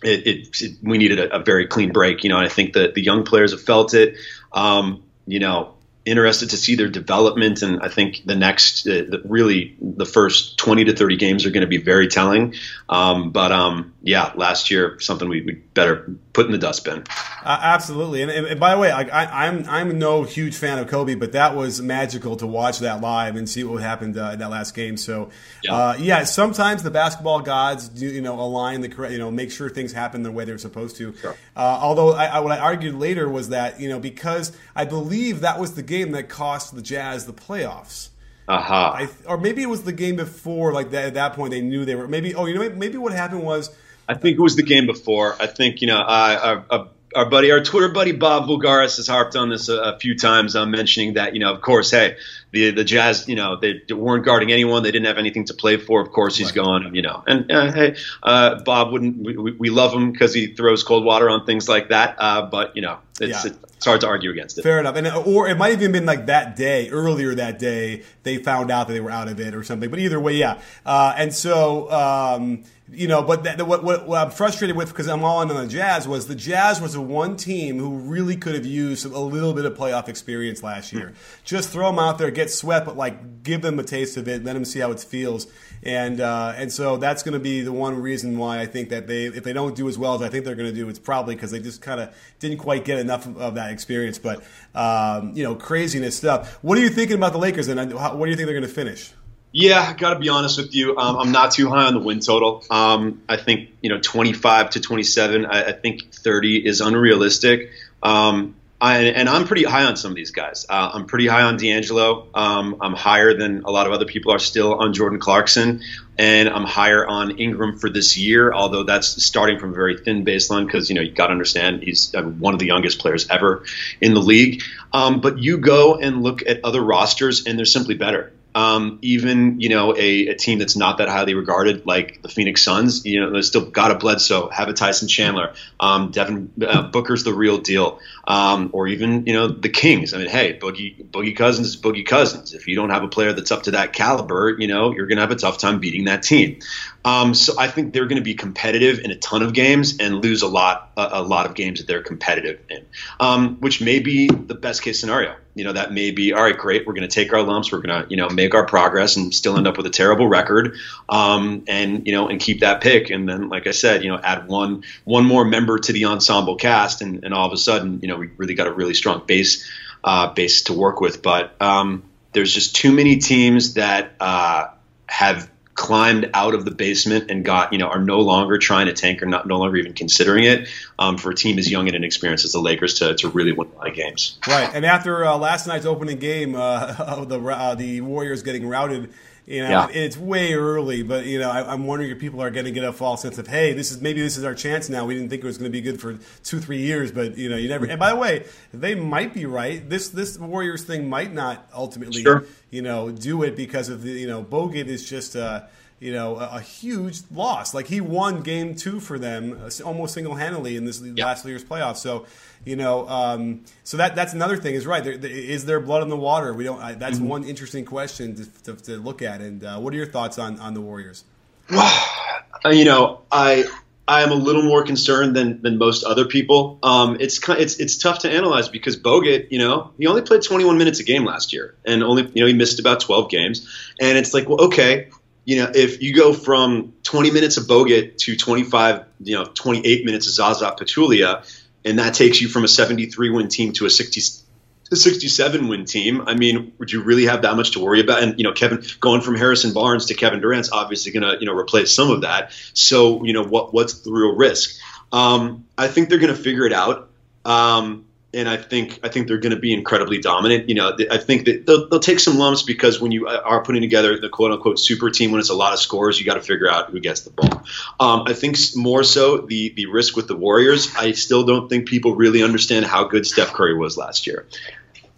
it, 0.03 0.27
it, 0.27 0.63
it, 0.63 0.77
we 0.83 0.99
needed 0.99 1.19
a, 1.19 1.37
a, 1.37 1.43
very 1.43 1.67
clean 1.67 1.93
break. 1.93 2.25
You 2.25 2.31
know, 2.31 2.39
I 2.39 2.49
think 2.49 2.75
that 2.75 2.95
the 2.95 3.03
young 3.03 3.25
players 3.25 3.53
have 3.53 3.63
felt 3.63 3.95
it. 3.95 4.17
Um, 4.53 5.05
you 5.27 5.39
know, 5.39 5.75
interested 6.05 6.51
to 6.51 6.57
see 6.57 6.75
their 6.75 6.89
development, 6.89 7.63
and 7.63 7.81
I 7.83 7.89
think 7.89 8.23
the 8.25 8.35
next, 8.35 8.87
uh, 8.87 9.05
the, 9.09 9.23
really, 9.25 9.77
the 9.81 10.07
first 10.07 10.59
twenty 10.59 10.85
to 10.85 10.97
thirty 10.97 11.17
games 11.17 11.47
are 11.47 11.51
going 11.51 11.63
to 11.63 11.67
be 11.67 11.79
very 11.79 12.09
telling. 12.09 12.55
Um, 12.89 13.31
but 13.31 13.53
um, 13.53 13.95
yeah, 14.03 14.33
last 14.35 14.71
year 14.71 14.99
something 15.01 15.29
we, 15.29 15.43
we 15.43 15.53
better 15.53 16.11
put 16.41 16.47
in 16.47 16.53
the 16.53 16.59
dustbin. 16.59 17.05
Uh, 17.45 17.59
absolutely, 17.63 18.23
and, 18.23 18.31
and, 18.31 18.59
by 18.59 18.75
the 18.75 18.81
way, 18.81 18.91
I, 18.91 19.47
am 19.47 19.65
I'm, 19.65 19.91
I'm 19.91 19.99
no 19.99 20.23
huge 20.23 20.57
fan 20.57 20.79
of 20.79 20.89
Kobe, 20.89 21.15
but 21.15 21.33
that 21.33 21.55
was 21.55 21.83
magical 21.83 22.37
to 22.37 22.47
watch 22.47 22.79
that 22.79 23.01
live 23.01 23.37
and 23.37 23.49
see 23.49 23.63
what 23.63 23.83
happened 23.83 24.17
uh, 24.17 24.31
in 24.33 24.39
that 24.39 24.51
last 24.51 24.75
game. 24.75 24.97
So, 24.97 25.31
yeah. 25.63 25.75
Uh, 25.75 25.97
yeah. 25.99 26.25
sometimes 26.25 26.83
the 26.83 26.91
basketball 26.91 27.41
gods 27.41 27.89
do 27.89 28.07
you 28.07 28.23
know 28.23 28.39
align 28.41 28.81
the 28.81 28.89
correct, 28.89 29.13
you 29.13 29.19
know, 29.19 29.31
make 29.31 29.51
sure 29.51 29.69
things 29.69 29.93
happen 29.93 30.23
the 30.23 30.33
way 30.33 30.45
they're 30.45 30.59
supposed 30.59 30.97
to. 30.97 31.15
Sure. 31.17 31.37
Uh, 31.55 31.79
although 31.83 32.13
I, 32.13 32.27
I, 32.27 32.41
what 32.41 32.53
I 32.53 32.59
argued 32.59 32.95
later 32.95 33.29
was 33.29 33.51
that 33.51 33.81
you 33.81 33.89
know 33.89 34.01
because 34.01 34.53
I 34.75 34.85
believe 34.87 35.41
that 35.41 35.61
was 35.61 35.75
the 35.75 35.83
game 35.83 36.13
that 36.13 36.29
cost 36.29 36.75
the 36.75 36.83
Jazz 36.83 37.27
the 37.27 37.35
playoffs. 37.35 38.09
Uh-huh. 38.49 39.07
or 39.27 39.39
maybe 39.39 39.63
it 39.63 39.69
was 39.69 39.85
the 39.85 39.93
game 39.93 40.17
before. 40.17 40.73
Like 40.73 40.91
that, 40.91 41.05
at 41.05 41.15
that 41.15 41.35
point, 41.35 41.53
they 41.53 41.61
knew 41.61 41.85
they 41.85 41.95
were. 41.95 42.09
Maybe. 42.09 42.35
Oh, 42.35 42.47
you 42.47 42.55
know, 42.55 42.69
maybe 42.71 42.99
what 42.99 43.13
happened 43.13 43.43
was. 43.43 43.71
I 44.11 44.15
think 44.15 44.39
it 44.39 44.43
was 44.43 44.57
the 44.57 44.65
game 44.65 44.87
before. 44.87 45.37
I 45.39 45.47
think 45.47 45.83
you 45.83 45.87
know, 45.87 46.01
uh, 46.01 46.63
uh, 46.69 46.89
our 47.15 47.31
buddy, 47.31 47.53
our 47.53 47.63
Twitter 47.63 47.91
buddy 47.91 48.11
Bob 48.11 48.49
Voulgaris 48.49 48.97
has 48.97 49.07
harped 49.07 49.37
on 49.37 49.51
this 49.51 49.69
a, 49.69 49.77
a 49.77 49.99
few 50.01 50.17
times. 50.17 50.57
I'm 50.57 50.73
mentioning 50.73 51.15
that, 51.15 51.35
you 51.35 51.41
know, 51.41 51.53
of 51.53 51.61
course, 51.61 51.93
hey, 51.93 52.17
the 52.53 52.71
the 52.73 52.85
Jazz, 52.85 53.29
you 53.29 53.37
know, 53.37 53.57
they 53.57 53.81
weren't 53.91 54.25
guarding 54.25 54.51
anyone. 54.53 54.83
They 54.83 54.91
didn't 54.91 55.07
have 55.07 55.19
anything 55.19 55.45
to 55.47 55.55
play 55.55 55.77
for. 55.77 56.01
Of 56.01 56.13
course, 56.13 56.37
he's 56.37 56.49
right. 56.49 56.65
gone, 56.65 56.95
you 56.95 57.03
know. 57.03 57.23
And 57.27 57.51
uh, 57.51 57.73
hey, 57.73 57.97
uh, 58.23 58.63
Bob 58.63 58.93
wouldn't. 58.93 59.19
We, 59.19 59.53
we 59.53 59.71
love 59.71 59.93
him 59.93 60.13
because 60.13 60.35
he 60.35 60.49
throws 60.49 60.83
cold 60.83 61.05
water 61.05 61.31
on 61.31 61.47
things 61.47 61.69
like 61.69 61.91
that. 61.91 62.17
Uh, 62.19 62.47
but 62.47 62.75
you 62.75 62.83
know, 62.83 62.99
it's, 63.21 63.45
yeah. 63.45 63.53
it's 63.77 63.85
hard 63.85 64.01
to 64.01 64.09
argue 64.09 64.31
against 64.31 64.59
it. 64.59 64.63
Fair 64.63 64.81
enough. 64.81 64.97
And 64.97 65.07
or 65.07 65.49
it 65.49 65.57
might 65.57 65.71
have 65.71 65.81
even 65.81 65.93
been 65.93 66.07
like 66.07 66.27
that 66.27 66.57
day, 66.57 66.89
earlier 66.91 67.35
that 67.35 67.59
day, 67.59 68.03
they 68.23 68.39
found 68.39 68.71
out 68.71 68.89
that 68.89 68.95
they 68.95 69.01
were 69.01 69.11
out 69.11 69.29
of 69.29 69.39
it 69.39 69.55
or 69.55 69.63
something. 69.63 69.91
But 69.91 69.99
either 69.99 70.21
way, 70.21 70.35
yeah. 70.35 70.61
Uh, 70.85 71.15
and 71.17 71.33
so. 71.33 71.91
Um, 71.91 72.65
you 72.93 73.07
know, 73.07 73.23
but 73.23 73.45
that, 73.45 73.65
what, 73.67 73.85
what, 73.85 74.07
what, 74.07 74.21
I'm 74.21 74.31
frustrated 74.31 74.77
with 74.77 74.89
because 74.89 75.07
I'm 75.07 75.23
all 75.23 75.43
in 75.43 75.51
on 75.51 75.57
the 75.57 75.69
Jazz 75.69 76.09
was 76.09 76.27
the 76.27 76.35
Jazz 76.35 76.81
was 76.81 76.95
the 76.95 77.01
one 77.01 77.37
team 77.37 77.79
who 77.79 77.97
really 77.97 78.37
could 78.37 78.55
have 78.55 78.67
used 78.67 79.07
a 79.07 79.19
little 79.19 79.53
bit 79.53 79.65
of 79.65 79.75
playoff 79.77 80.09
experience 80.09 80.63
last 80.63 80.93
year. 80.93 81.07
Mm-hmm. 81.07 81.45
Just 81.45 81.71
throw 81.71 81.87
them 81.87 81.99
out 81.99 82.19
there, 82.19 82.31
get 82.41 82.51
swept, 82.51 82.87
but 82.87 82.97
like 82.97 83.43
give 83.43 83.63
them 83.63 83.79
a 83.79 83.83
taste 83.83 84.17
of 84.17 84.29
it, 84.29 84.45
let 84.45 84.55
them 84.55 84.65
see 84.65 84.81
how 84.81 84.91
it 84.91 85.01
feels, 85.01 85.47
and 85.83 86.21
uh, 86.21 86.53
and 86.57 86.73
so 86.73 86.97
that's 86.97 87.23
going 87.23 87.35
to 87.35 87.41
be 87.41 87.61
the 87.61 87.73
one 87.73 88.01
reason 88.01 88.39
why 88.39 88.61
I 88.61 88.67
think 88.67 88.89
that 88.91 89.07
they 89.07 89.27
if 89.27 89.45
they 89.45 89.53
don't 89.53 89.75
do 89.75 89.89
as 89.89 89.99
well 89.99 90.15
as 90.15 90.23
I 90.23 90.29
think 90.29 90.45
they're 90.45 90.55
going 90.55 90.69
to 90.71 90.75
do, 90.75 90.89
it's 90.89 90.99
probably 90.99 91.35
because 91.35 91.51
they 91.51 91.61
just 91.61 91.83
kind 91.83 92.01
of 92.01 92.15
didn't 92.39 92.59
quite 92.59 92.85
get 92.85 92.99
enough 92.99 93.27
of, 93.27 93.55
that 93.55 93.71
experience. 93.71 94.19
But 94.19 94.43
um, 94.75 95.33
you 95.35 95.45
know, 95.45 95.55
craziness 95.55 96.17
stuff. 96.17 96.59
What 96.63 96.79
are 96.79 96.81
you 96.81 96.91
thinking 96.91 97.17
about 97.17 97.33
the 97.33 97.39
Lakers, 97.39 97.69
and 97.69 97.93
what 97.93 98.25
do 98.25 98.31
you 98.31 98.37
think 98.37 98.47
they're 98.47 98.59
going 98.59 98.63
to 98.63 98.69
finish? 98.69 99.13
Yeah, 99.53 99.81
I 99.81 99.95
got 99.95 100.15
to 100.15 100.21
be 100.21 100.29
honest 100.29 100.59
with 100.59 100.75
you. 100.75 100.97
Um, 100.97 101.17
I'm 101.17 101.33
not 101.33 101.51
too 101.51 101.69
high 101.69 101.87
on 101.87 101.95
the 101.95 102.01
win 102.01 102.21
total. 102.21 102.65
Um, 102.71 103.23
I 103.29 103.37
think 103.37 103.71
you 103.83 103.91
know 103.91 103.99
25 104.01 104.71
to 104.71 104.81
27. 104.81 105.47
I, 105.47 105.65
I 105.65 105.73
think 105.73 106.13
30 106.13 106.67
is 106.67 106.81
unrealistic. 106.81 107.71
Um, 108.03 108.55
I, 108.81 108.99
and 109.03 109.29
I'm 109.29 109.47
pretty 109.47 109.65
high 109.65 109.85
on 109.85 109.97
some 109.97 110.11
of 110.11 110.17
these 110.17 110.31
guys. 110.31 110.65
Uh, 110.69 110.91
I'm 110.95 111.05
pretty 111.05 111.27
high 111.27 111.43
on 111.43 111.59
D'Angelo. 111.59 112.29
Um, 112.33 112.77
I'm 112.81 112.95
higher 112.95 113.35
than 113.35 113.65
a 113.65 113.71
lot 113.71 113.87
of 113.87 113.93
other 113.93 114.07
people 114.07 114.33
are 114.33 114.39
still 114.39 114.75
on 114.75 114.95
Jordan 114.95 115.19
Clarkson, 115.19 115.83
and 116.17 116.49
I'm 116.49 116.65
higher 116.65 117.07
on 117.07 117.39
Ingram 117.39 117.79
for 117.79 117.91
this 117.91 118.17
year. 118.17 118.53
Although 118.55 118.85
that's 118.85 119.23
starting 119.23 119.59
from 119.59 119.73
a 119.73 119.75
very 119.75 119.99
thin 119.99 120.25
baseline 120.25 120.65
because 120.65 120.89
you 120.89 120.95
know 120.95 121.03
you 121.03 121.11
got 121.11 121.27
to 121.27 121.33
understand 121.33 121.83
he's 121.83 122.15
uh, 122.15 122.23
one 122.23 122.55
of 122.55 122.61
the 122.61 122.67
youngest 122.67 123.01
players 123.01 123.29
ever 123.29 123.65
in 124.01 124.15
the 124.15 124.21
league. 124.21 124.63
Um, 124.95 125.21
but 125.21 125.39
you 125.39 125.59
go 125.59 125.97
and 125.97 126.23
look 126.23 126.43
at 126.47 126.65
other 126.65 126.81
rosters, 126.81 127.47
and 127.47 127.59
they're 127.59 127.67
simply 127.67 127.97
better. 127.97 128.33
Um, 128.55 128.99
even 129.03 129.61
you 129.61 129.69
know 129.69 129.95
a, 129.97 130.29
a, 130.29 130.35
team 130.35 130.59
that's 130.59 130.77
not 130.77 130.99
that 130.99 131.09
highly 131.09 131.35
regarded, 131.35 131.87
like 131.87 132.21
the 132.23 132.29
Phoenix 132.29 132.63
Suns, 132.63 133.07
you 133.07 133.21
know 133.21 133.31
they 133.31 133.43
still 133.43 133.65
got 133.65 133.93
a 133.93 133.95
Bledsoe, 133.95 134.49
have 134.49 134.69
a 134.69 134.73
Tyson 134.73 135.07
Chandler, 135.07 135.55
um, 135.79 136.11
Devin 136.11 136.51
uh, 136.67 136.83
Booker's 136.83 137.23
the 137.23 137.33
real 137.33 137.59
deal, 137.59 138.01
um, 138.27 138.71
or 138.73 138.89
even 138.89 139.27
you 139.27 139.35
know 139.35 139.47
the 139.47 139.69
Kings. 139.69 140.15
I 140.15 140.19
mean, 140.19 140.29
hey, 140.29 140.59
Boogie 140.59 141.05
Boogie 141.11 141.37
Cousins 141.37 141.69
is 141.69 141.77
Boogie 141.77 142.05
Cousins. 142.05 142.53
If 142.53 142.67
you 142.67 142.75
don't 142.75 142.91
have 142.91 143.05
a 143.05 143.09
player 143.09 143.33
that's 143.33 143.53
up 143.53 143.63
to 143.65 143.73
that 143.73 143.93
caliber, 143.93 144.57
you 144.59 144.67
know 144.67 144.93
you're 144.93 145.07
to 145.07 145.21
have 145.21 145.31
a 145.31 145.37
tough 145.37 145.59
time 145.59 145.79
beating 145.79 146.07
that 146.07 146.23
team. 146.25 146.59
Um, 147.05 147.35
so 147.35 147.59
I 147.59 147.69
think 147.69 147.95
they're 147.95 148.07
going 148.07 148.19
to 148.19 148.25
be 148.25 148.35
competitive 148.35 149.01
in 149.01 149.11
a 149.11 149.17
ton 149.17 149.43
of 149.43 149.55
games 149.55 149.97
and 149.99 150.23
lose 150.23 150.43
a 150.43 150.49
lot 150.49 150.93
a, 150.97 151.09
a 151.13 151.23
lot 151.23 151.47
of 151.47 151.55
games 151.55 151.81
that 151.81 151.87
they're 151.87 152.03
competitive 152.03 152.61
in, 152.69 152.85
um, 153.19 153.57
which 153.57 153.81
may 153.81 154.01
be 154.01 154.29
the 154.29 154.55
best 154.55 154.83
case 154.83 155.01
scenario. 155.01 155.35
You 155.55 155.65
know 155.65 155.73
that 155.73 155.93
may 155.93 156.11
be 156.11 156.33
all 156.33 156.43
right. 156.43 156.57
Great, 156.57 156.87
we're 156.87 156.93
going 156.93 157.09
to 157.09 157.15
take 157.15 157.33
our 157.33 157.43
lumps. 157.43 157.73
We're 157.73 157.81
going 157.81 158.03
to 158.03 158.11
you 158.11 158.17
know 158.17 158.29
make 158.29 158.55
our 158.55 158.67
progress 158.67 159.17
and 159.17 159.35
still 159.35 159.57
end 159.57 159.67
up 159.67 159.77
with 159.79 159.87
a 159.87 159.91
terrible 159.91 160.29
record, 160.29 160.77
um, 161.09 161.65
and 161.67 162.07
you 162.07 162.13
know 162.13 162.29
and 162.29 162.39
keep 162.39 162.61
that 162.61 162.83
pick. 162.83 163.11
And 163.11 163.29
then, 163.29 163.49
like 163.49 163.67
I 163.67 163.73
said, 163.73 164.05
you 164.05 164.11
know 164.11 164.21
add 164.23 164.47
one 164.47 164.85
one 165.05 165.25
more 165.25 165.45
member 165.45 165.79
to 165.79 165.93
the 165.93 166.05
ensemble 166.05 166.57
cast, 166.57 167.03
and, 167.03 167.25
and 167.25 167.33
all 167.33 167.47
of 167.47 167.53
a 167.53 167.57
sudden, 167.57 168.01
you 168.03 168.09
know 168.09 168.17
we 168.17 168.29
really 168.37 168.55
got 168.55 168.67
a 168.67 168.73
really 168.73 168.95
strong 168.95 169.23
base 169.27 169.69
uh, 170.05 170.33
base 170.33 170.63
to 170.65 170.75
work 170.75 171.01
with. 171.01 171.23
But 171.23 171.61
um, 171.61 172.05
there's 172.33 172.53
just 172.53 172.77
too 172.77 172.93
many 172.93 173.17
teams 173.17 173.75
that 173.75 174.13
uh, 174.21 174.69
have 175.07 175.51
climbed 175.75 176.31
out 176.35 176.55
of 176.55 176.65
the 176.65 176.71
basement 176.71 177.31
and 177.31 177.45
got 177.45 177.73
you 177.73 177.79
know 177.79 177.87
are 177.87 178.01
no 178.01 178.21
longer 178.21 178.59
trying 178.59 178.87
to 178.87 178.93
tank 178.93 179.23
or 179.23 179.27
not 179.27 179.47
no 179.47 179.59
longer 179.59 179.77
even 179.77 179.93
considering 179.93 180.45
it 180.45 180.69
um, 180.99 181.17
for 181.17 181.31
a 181.31 181.35
team 181.35 181.59
as 181.59 181.71
young 181.71 181.87
and 181.87 181.97
inexperienced 181.97 182.45
as 182.45 182.53
the 182.53 182.61
Lakers 182.61 182.95
to, 182.95 183.15
to 183.15 183.29
really 183.29 183.53
win 183.53 183.69
a 183.69 183.79
lot 183.79 183.89
of 183.89 183.95
games. 183.95 184.39
Right, 184.47 184.71
and 184.73 184.85
after 184.85 185.25
uh, 185.25 185.37
last 185.37 185.67
night's 185.67 185.87
opening 185.87 186.19
game, 186.19 186.55
uh, 186.55 187.25
the 187.25 187.41
uh, 187.41 187.75
the 187.75 188.01
Warriors 188.01 188.43
getting 188.43 188.67
routed. 188.67 189.13
You 189.47 189.63
know, 189.63 189.71
yeah. 189.71 189.89
it's 189.91 190.17
way 190.17 190.53
early, 190.53 191.03
but 191.03 191.27
you 191.27 191.39
know, 191.39 191.51
I, 191.51 191.73
am 191.73 191.87
wondering 191.87 192.11
if 192.11 192.19
people 192.19 192.43
are 192.43 192.51
going 192.51 192.67
to 192.67 192.71
get 192.71 192.85
a 192.85 192.93
false 192.93 193.23
sense 193.23 193.39
of, 193.39 193.47
hey, 193.47 193.73
this 193.73 193.91
is 193.91 194.01
maybe 194.01 194.21
this 194.21 194.37
is 194.37 194.45
our 194.45 194.55
chance 194.55 194.89
now. 194.89 195.07
We 195.07 195.15
didn't 195.15 195.31
think 195.31 195.43
it 195.43 195.47
was 195.47 195.59
going 195.59 195.71
to 195.71 195.73
be 195.73 195.81
good 195.81 196.01
for 196.01 196.19
two, 196.45 196.61
three 196.61 196.79
years, 196.79 197.11
but 197.11 197.37
you 197.37 197.49
know, 197.49 197.57
you 197.57 197.69
never. 197.69 197.87
And 197.87 197.99
by 197.99 198.11
the 198.11 198.17
way, 198.17 198.47
they 198.73 198.95
might 198.95 199.35
be 199.35 199.47
right. 199.47 199.89
This 199.89 200.11
this 200.11 200.39
Warriors 200.39 200.85
thing 200.85 201.09
might 201.09 201.33
not 201.33 201.69
ultimately, 201.75 202.23
sure. 202.23 202.45
you 202.71 202.83
know, 202.83 203.11
do 203.11 203.43
it 203.43 203.57
because 203.57 203.89
of 203.89 204.03
the 204.03 204.11
you 204.11 204.27
know, 204.27 204.45
Bogut 204.45 204.87
is 204.87 205.09
just. 205.09 205.37
Uh, 205.37 205.63
you 206.01 206.13
know, 206.13 206.37
a, 206.37 206.57
a, 206.57 206.61
huge 206.61 207.21
loss. 207.31 207.75
Like 207.75 207.87
he 207.87 208.01
won 208.01 208.41
game 208.41 208.75
two 208.75 209.01
for 209.01 209.19
them 209.19 209.61
uh, 209.63 209.71
almost 209.85 210.15
single 210.15 210.35
handedly 210.35 210.77
in 210.77 210.87
this 210.87 211.01
yep. 211.01 211.19
last 211.19 211.45
year's 211.45 211.63
playoffs. 211.63 211.99
So, 211.99 212.27
you 212.65 212.75
know, 212.75 213.07
um, 213.07 213.65
so 213.85 213.99
that 213.99 214.17
that's 214.17 214.33
another 214.33 214.57
thing 214.57 214.75
is 214.75 214.87
right. 214.87 215.05
There, 215.05 215.19
there, 215.19 215.31
is 215.31 215.67
there 215.67 215.79
blood 215.79 216.03
in 216.03 216.09
the 216.09 216.17
water? 216.17 216.55
We 216.55 216.65
don't. 216.65 216.81
I, 216.81 216.95
that's 216.95 217.19
mm-hmm. 217.19 217.29
one 217.29 217.45
interesting 217.45 217.85
question 217.85 218.35
to, 218.35 218.63
to, 218.63 218.83
to 218.85 218.97
look 218.97 219.21
at. 219.21 219.43
And 219.43 219.63
uh, 219.63 219.79
what 219.79 219.93
are 219.93 219.97
your 219.97 220.07
thoughts 220.07 220.39
on 220.39 220.59
on 220.59 220.73
the 220.73 220.81
Warriors? 220.81 221.25
you 222.65 222.85
know, 222.85 223.21
I. 223.31 223.65
I 224.09 224.25
am 224.25 224.33
a 224.33 224.35
little 224.35 224.65
more 224.65 224.83
concerned 224.83 225.37
than, 225.37 225.63
than 225.63 225.79
most 225.79 226.03
other 226.03 226.25
people. 226.25 226.81
Um, 226.83 227.19
it's 227.21 227.39
it's 227.49 227.79
it's 227.79 227.97
tough 227.97 228.19
to 228.21 228.31
analyze 228.31 228.69
because 228.69 228.99
Bogut, 228.99 229.53
you 229.53 229.59
know, 229.61 229.93
he 229.99 230.09
only 230.09 230.23
played 230.23 230.43
21 230.43 230.79
minutes 230.79 230.99
a 230.99 231.05
game 231.05 231.25
last 231.25 231.53
year, 231.53 231.77
and 231.85 232.03
only 232.03 232.25
you 232.35 232.43
know 232.43 232.47
he 232.47 232.53
missed 232.53 232.81
about 232.81 232.99
12 232.99 233.31
games. 233.31 233.69
And 234.01 234.19
it's 234.19 234.35
like, 234.35 234.49
well, 234.49 234.63
okay, 234.63 235.11
you 235.51 235.57
know, 235.57 235.69
if 235.75 236.01
you 236.01 236.15
go 236.15 236.33
from 236.33 236.93
20 237.03 237.33
minutes 237.33 237.57
of 237.57 237.65
Bogut 237.65 238.19
to 238.19 238.37
25, 238.37 239.05
you 239.19 239.35
know, 239.35 239.47
28 239.47 240.05
minutes 240.05 240.29
of 240.29 240.35
Zaza 240.35 240.77
Pachulia, 240.79 241.45
and 241.85 241.99
that 241.99 242.15
takes 242.15 242.41
you 242.41 242.47
from 242.47 242.63
a 242.63 242.69
73 242.69 243.31
win 243.31 243.49
team 243.49 243.73
to 243.73 243.85
a 243.85 243.91
60, 243.91 244.45
a 244.93 244.95
67 244.95 245.67
win 245.67 245.87
team. 245.87 246.23
I 246.29 246.35
mean, 246.35 246.73
would 246.79 246.93
you 246.93 247.03
really 247.03 247.25
have 247.27 247.43
that 247.43 247.57
much 247.57 247.73
to 247.73 247.81
worry 247.81 248.01
about? 248.01 248.23
And 248.23 248.39
you 248.39 248.45
know, 248.45 248.53
Kevin 248.53 248.85
going 249.01 249.23
from 249.23 249.35
Harrison 249.35 249.73
Barnes 249.73 250.07
to 250.07 250.15
Kevin 250.15 250.41
Durant's 250.41 250.71
obviously 250.71 251.11
going 251.11 251.25
to 251.25 251.41
you 251.41 251.47
know 251.47 251.59
replace 251.59 251.93
some 251.93 252.13
of 252.13 252.21
that. 252.21 252.53
So 252.75 253.25
you 253.25 253.33
know, 253.33 253.43
what 253.43 253.75
what's 253.75 254.03
the 254.03 254.13
real 254.13 254.37
risk? 254.37 254.79
Um, 255.11 255.67
I 255.77 255.89
think 255.89 256.11
they're 256.11 256.21
going 256.21 256.33
to 256.33 256.41
figure 256.41 256.65
it 256.65 256.73
out. 256.73 257.11
Um, 257.45 258.05
and 258.33 258.49
I 258.49 258.57
think 258.57 259.01
I 259.03 259.09
think 259.09 259.27
they're 259.27 259.39
going 259.39 259.55
to 259.55 259.59
be 259.59 259.73
incredibly 259.73 260.19
dominant. 260.19 260.69
You 260.69 260.77
know, 260.77 260.97
I 261.11 261.19
think 261.19 261.47
that 261.47 261.67
they'll, 261.67 261.89
they'll, 261.89 262.01
take 262.01 262.21
some 262.21 262.39
lumps 262.39 262.63
because 262.63 263.01
when 263.01 263.11
you 263.11 263.27
are 263.27 263.63
putting 263.65 263.83
together 263.83 264.19
the 264.19 264.29
quote 264.29 264.53
unquote 264.53 264.79
super 264.79 265.11
team, 265.11 265.33
when 265.33 265.41
it's 265.41 265.51
a 265.51 265.55
lot 265.55 265.73
of 265.73 265.81
scores, 265.81 266.19
you 266.19 266.25
got 266.25 266.35
to 266.35 266.43
figure 266.43 266.71
out 266.71 266.91
who 266.91 267.01
gets 267.01 267.23
the 267.23 267.31
ball. 267.31 267.65
Um, 267.99 268.25
I 268.27 268.35
think 268.35 268.57
more 268.77 269.03
so 269.03 269.39
the 269.39 269.71
the 269.71 269.87
risk 269.87 270.17
with 270.17 270.29
the 270.29 270.37
Warriors. 270.37 270.95
I 270.97 271.13
still 271.13 271.45
don't 271.45 271.69
think 271.69 271.89
people 271.89 272.15
really 272.15 272.43
understand 272.43 272.85
how 272.87 273.05
good 273.05 273.27
Steph 273.27 273.53
Curry 273.53 273.77
was 273.77 273.97
last 273.97 274.27
year. 274.27 274.47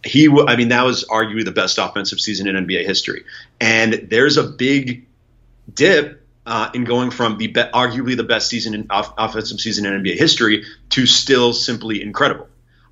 He, 0.05 0.29
I 0.29 0.57
mean, 0.57 0.71
that 0.71 0.85
was 0.85 1.05
arguably 1.05 1.45
the 1.45 1.53
best 1.53 1.79
offensive 1.79 2.19
season 2.19 2.49
in 2.49 2.67
NBA 2.67 2.87
history, 2.87 3.25
and 3.61 3.93
there's 4.11 4.37
a 4.37 4.43
big 4.43 5.07
dip 5.73 6.27
uh, 6.45 6.71
in 6.75 6.85
going 6.85 7.11
from 7.11 7.37
the 7.39 7.49
be- 7.49 7.61
arguably 7.61 8.17
the 8.17 8.25
best 8.25 8.49
season 8.49 8.75
in 8.75 8.87
off- 8.91 9.15
offensive 9.19 9.61
season 9.61 9.87
in 9.87 10.03
NBA 10.03 10.17
history 10.17 10.65
to 10.91 11.07
still 11.07 11.53
simply 11.53 12.03
incredible. 12.03 12.49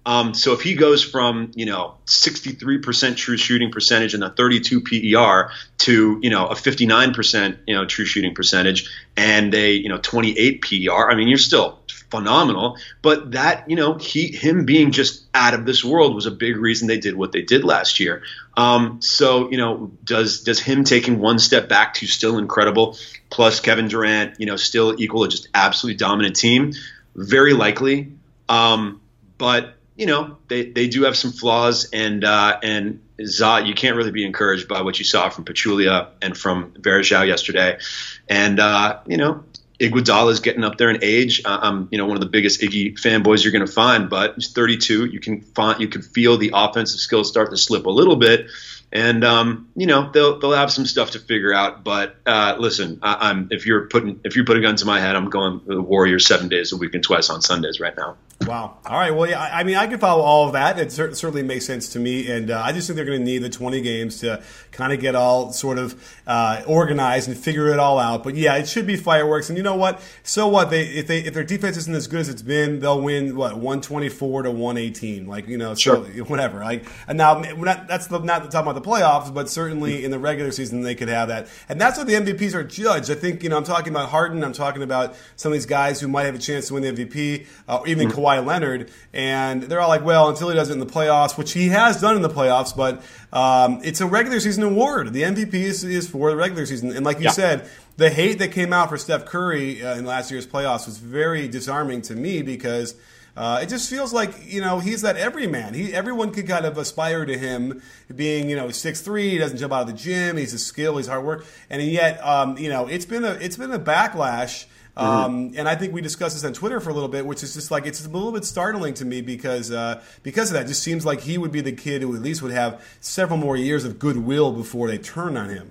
Um, 0.06 0.32
so 0.32 0.54
if 0.54 0.62
he 0.62 0.74
goes 0.74 1.04
from 1.04 1.52
you 1.54 1.66
know 1.66 1.96
63% 2.06 3.16
true 3.16 3.36
shooting 3.36 3.70
percentage 3.70 4.14
and 4.14 4.24
a 4.24 4.30
32 4.30 4.80
PER 4.80 5.50
to 5.78 6.18
you 6.22 6.30
know 6.30 6.46
a 6.46 6.54
59% 6.54 7.58
you 7.66 7.74
know 7.74 7.84
true 7.84 8.06
shooting 8.06 8.34
percentage 8.34 8.90
and 9.16 9.54
a 9.54 9.72
you 9.72 9.88
know 9.88 9.98
28 9.98 10.62
PER, 10.62 11.10
I 11.10 11.14
mean 11.14 11.28
you're 11.28 11.38
still 11.38 11.80
phenomenal. 12.10 12.76
But 13.02 13.32
that 13.32 13.70
you 13.70 13.76
know 13.76 13.94
he 13.94 14.28
him 14.28 14.64
being 14.64 14.90
just 14.90 15.26
out 15.32 15.54
of 15.54 15.64
this 15.64 15.84
world 15.84 16.14
was 16.14 16.26
a 16.26 16.30
big 16.30 16.56
reason 16.56 16.88
they 16.88 16.98
did 16.98 17.14
what 17.14 17.32
they 17.32 17.42
did 17.42 17.64
last 17.64 18.00
year. 18.00 18.22
Um, 18.56 19.00
so 19.00 19.50
you 19.50 19.58
know 19.58 19.92
does 20.04 20.42
does 20.42 20.60
him 20.60 20.84
taking 20.84 21.18
one 21.18 21.38
step 21.38 21.68
back 21.68 21.94
to 21.94 22.06
still 22.06 22.38
incredible, 22.38 22.96
plus 23.30 23.60
Kevin 23.60 23.88
Durant 23.88 24.40
you 24.40 24.46
know 24.46 24.56
still 24.56 25.00
equal 25.00 25.24
a 25.24 25.28
just 25.28 25.48
absolutely 25.54 25.96
dominant 25.96 26.36
team, 26.36 26.72
very 27.14 27.52
likely. 27.52 28.12
Um, 28.48 29.00
but 29.38 29.76
you 30.00 30.06
know, 30.06 30.38
they, 30.48 30.64
they 30.64 30.88
do 30.88 31.02
have 31.02 31.14
some 31.14 31.30
flaws, 31.30 31.90
and 31.92 32.24
uh, 32.24 32.58
and 32.62 33.02
Za, 33.22 33.60
you 33.66 33.74
can't 33.74 33.96
really 33.96 34.10
be 34.10 34.24
encouraged 34.24 34.66
by 34.66 34.80
what 34.80 34.98
you 34.98 35.04
saw 35.04 35.28
from 35.28 35.44
Pachulia 35.44 36.08
and 36.22 36.34
from 36.34 36.72
Varejao 36.72 37.26
yesterday, 37.26 37.78
and 38.26 38.58
uh, 38.58 39.00
you 39.06 39.18
know, 39.18 39.44
Iguodala 39.78 40.32
is 40.32 40.40
getting 40.40 40.64
up 40.64 40.78
there 40.78 40.88
in 40.88 41.00
age. 41.02 41.42
Uh, 41.44 41.58
I'm, 41.60 41.88
you 41.90 41.98
know, 41.98 42.06
one 42.06 42.16
of 42.16 42.22
the 42.22 42.30
biggest 42.30 42.62
Iggy 42.62 42.94
fanboys 42.94 43.44
you're 43.44 43.52
going 43.52 43.66
to 43.66 43.70
find, 43.70 44.08
but 44.08 44.36
he's 44.36 44.50
32. 44.52 45.04
You 45.04 45.20
can 45.20 45.42
find, 45.42 45.82
you 45.82 45.88
can 45.88 46.00
feel 46.00 46.38
the 46.38 46.52
offensive 46.54 46.98
skills 46.98 47.28
start 47.28 47.50
to 47.50 47.58
slip 47.58 47.84
a 47.84 47.90
little 47.90 48.16
bit, 48.16 48.46
and 48.90 49.22
um, 49.22 49.68
you 49.76 49.84
know 49.84 50.10
they'll 50.12 50.38
they'll 50.38 50.52
have 50.52 50.72
some 50.72 50.86
stuff 50.86 51.10
to 51.10 51.18
figure 51.18 51.52
out. 51.52 51.84
But 51.84 52.16
uh, 52.24 52.56
listen, 52.58 53.00
I, 53.02 53.28
am 53.28 53.48
if 53.50 53.66
you're 53.66 53.86
putting 53.88 54.20
if 54.24 54.34
you 54.34 54.44
put 54.44 54.56
a 54.56 54.62
gun 54.62 54.76
to 54.76 54.86
my 54.86 54.98
head, 54.98 55.14
I'm 55.14 55.28
going 55.28 55.60
to 55.60 55.74
the 55.74 55.82
Warriors 55.82 56.26
seven 56.26 56.48
days 56.48 56.72
a 56.72 56.78
week 56.78 56.94
and 56.94 57.04
twice 57.04 57.28
on 57.28 57.42
Sundays 57.42 57.80
right 57.80 57.94
now. 57.94 58.16
Wow. 58.46 58.79
All 58.87 58.98
right. 58.98 59.14
Well, 59.14 59.29
yeah. 59.29 59.38
I 59.38 59.64
mean, 59.64 59.76
I 59.76 59.87
can 59.87 59.98
follow 59.98 60.22
all 60.22 60.46
of 60.46 60.55
that. 60.55 60.79
It 60.79 60.90
certainly 60.92 61.42
makes 61.42 61.66
sense 61.66 61.90
to 61.90 61.98
me, 61.98 62.31
and 62.31 62.50
uh, 62.50 62.62
I 62.64 62.72
just 62.72 62.87
think 62.87 62.96
they're 62.96 63.05
going 63.05 63.18
to 63.18 63.24
need 63.24 63.38
the 63.38 63.50
20 63.50 63.83
games 63.83 64.20
to 64.20 64.42
kind 64.72 64.94
of 64.94 65.00
get 65.00 65.14
all 65.14 65.53
sort 65.53 65.79
of 65.79 66.18
uh, 66.26 66.62
organized 66.66 67.29
and 67.29 67.37
figure 67.37 67.68
it 67.68 67.79
all 67.79 67.98
out. 67.98 68.24
But 68.24 68.37
yeah, 68.37 68.57
it 68.57 68.66
should 68.66 68.87
be 68.87 68.96
fireworks. 68.96 69.50
And 69.50 69.59
you 69.59 69.62
know 69.62 69.76
what? 69.76 70.00
So 70.22 70.48
what? 70.48 70.70
They 70.70 70.85
if 70.85 71.07
they 71.07 71.18
if 71.18 71.35
their 71.35 71.44
defense 71.44 71.76
isn't 71.76 71.94
as 71.94 72.07
good 72.07 72.20
as 72.20 72.29
it's 72.31 72.40
been, 72.40 72.81
they'll 72.81 73.00
win 73.00 73.37
what 73.37 73.57
124 73.57 74.44
to 74.44 74.50
118. 74.50 75.26
Like 75.26 75.46
you 75.46 75.59
know, 75.59 75.74
sure. 75.74 76.07
So, 76.07 76.24
whatever. 76.24 76.61
Like 76.61 76.87
and 77.07 77.18
now 77.18 77.40
not, 77.40 77.88
that's 77.88 78.07
the, 78.07 78.20
not 78.20 78.50
talking 78.50 78.70
about 78.70 78.83
the 78.83 78.88
playoffs, 78.88 79.33
but 79.35 79.50
certainly 79.50 80.03
in 80.03 80.11
the 80.11 80.18
regular 80.18 80.50
season 80.50 80.81
they 80.81 80.94
could 80.94 81.09
have 81.09 81.29
that. 81.29 81.46
And 81.68 81.79
that's 81.79 81.98
what 81.98 82.07
the 82.07 82.14
MVPs 82.14 82.55
are 82.55 82.64
judged. 82.64 83.11
I 83.11 83.16
think 83.16 83.42
you 83.42 83.50
know 83.50 83.59
I'm 83.59 83.64
talking 83.64 83.92
about 83.92 84.09
Harden. 84.09 84.42
I'm 84.42 84.55
talking 84.55 84.83
about 84.83 85.14
some 85.37 85.53
of 85.53 85.57
these 85.57 85.66
guys 85.66 86.00
who 86.00 86.09
might 86.09 86.24
have 86.24 86.35
a 86.35 86.38
chance 86.38 86.68
to 86.68 86.74
win 86.74 86.83
the 86.83 87.05
MVP, 87.05 87.46
uh, 87.68 87.79
or 87.79 87.88
even 87.88 88.09
mm-hmm. 88.09 88.18
Kawhi 88.18 88.29
Kawhi 88.30 88.44
Leonard, 88.44 88.90
and 89.12 89.62
they're 89.64 89.80
all 89.80 89.88
like, 89.88 90.04
well, 90.04 90.28
until 90.28 90.48
he 90.48 90.54
does 90.54 90.70
it 90.70 90.74
in 90.74 90.78
the 90.78 90.86
playoffs, 90.86 91.36
which 91.36 91.52
he 91.52 91.68
has 91.68 92.00
done 92.00 92.16
in 92.16 92.22
the 92.22 92.28
playoffs, 92.28 92.76
but 92.76 93.02
um, 93.32 93.80
it's 93.82 94.00
a 94.00 94.06
regular 94.06 94.40
season 94.40 94.62
award. 94.62 95.12
The 95.12 95.22
MVP 95.22 95.54
is, 95.54 95.84
is 95.84 96.08
for 96.08 96.30
the 96.30 96.36
regular 96.36 96.66
season, 96.66 96.94
and 96.94 97.04
like 97.04 97.18
you 97.18 97.24
yeah. 97.24 97.30
said, 97.30 97.70
the 97.96 98.10
hate 98.10 98.38
that 98.38 98.52
came 98.52 98.72
out 98.72 98.88
for 98.88 98.96
Steph 98.96 99.26
Curry 99.26 99.84
uh, 99.84 99.96
in 99.96 100.04
last 100.04 100.30
year's 100.30 100.46
playoffs 100.46 100.86
was 100.86 100.98
very 100.98 101.48
disarming 101.48 102.02
to 102.02 102.14
me 102.14 102.42
because. 102.42 102.94
Uh, 103.36 103.60
it 103.62 103.68
just 103.68 103.88
feels 103.88 104.12
like 104.12 104.34
you 104.52 104.60
know 104.60 104.80
he's 104.80 105.02
that 105.02 105.16
everyman. 105.16 105.72
He 105.72 105.94
everyone 105.94 106.32
could 106.32 106.48
kind 106.48 106.66
of 106.66 106.76
aspire 106.76 107.24
to 107.24 107.38
him 107.38 107.80
being 108.14 108.50
you 108.50 108.56
know 108.56 108.70
six 108.72 109.02
three. 109.02 109.30
He 109.30 109.38
doesn't 109.38 109.56
jump 109.56 109.72
out 109.72 109.82
of 109.82 109.86
the 109.86 109.92
gym. 109.92 110.36
He's 110.36 110.52
a 110.52 110.58
skill. 110.58 110.96
He's 110.96 111.06
hard 111.06 111.24
work. 111.24 111.46
And 111.70 111.80
yet 111.80 112.18
um, 112.26 112.58
you 112.58 112.68
know 112.68 112.88
it's 112.88 113.06
been 113.06 113.24
a 113.24 113.30
it's 113.34 113.56
been 113.56 113.70
a 113.70 113.78
backlash. 113.78 114.66
Um, 114.96 115.53
and 115.57 115.68
I 115.68 115.76
think 115.76 115.94
we 115.94 116.00
discussed 116.00 116.37
this 116.37 116.44
on 116.44 116.53
Twitter 116.53 116.81
for 116.81 116.90
a 116.90 116.92
little 116.92 117.09
bit, 117.09 117.24
which 117.24 117.42
is 117.42 117.55
just 117.55 117.70
like 117.70 117.87
it's 117.87 118.05
a 118.05 118.09
little 118.09 118.33
bit 118.33 118.44
startling 118.44 118.94
to 118.94 119.05
me 119.05 119.20
because 119.22 119.70
uh, 119.70 120.03
because 120.22 120.50
of 120.50 120.55
that. 120.55 120.64
It 120.64 120.68
just 120.68 120.83
seems 120.83 121.07
like 121.07 121.20
he 121.20 121.38
would 121.38 121.53
be 121.53 121.61
the 121.61 121.72
kid 121.72 122.03
who 122.03 122.14
at 122.14 122.22
least 122.22 122.42
would 122.42 122.53
have 122.53 122.85
several 123.00 123.38
more 123.38 123.57
years 123.57 123.85
of 123.85 123.98
goodwill 123.98 124.53
before 124.53 124.88
they 124.88 124.98
turn 124.98 125.37
on 125.37 125.48
him. 125.48 125.70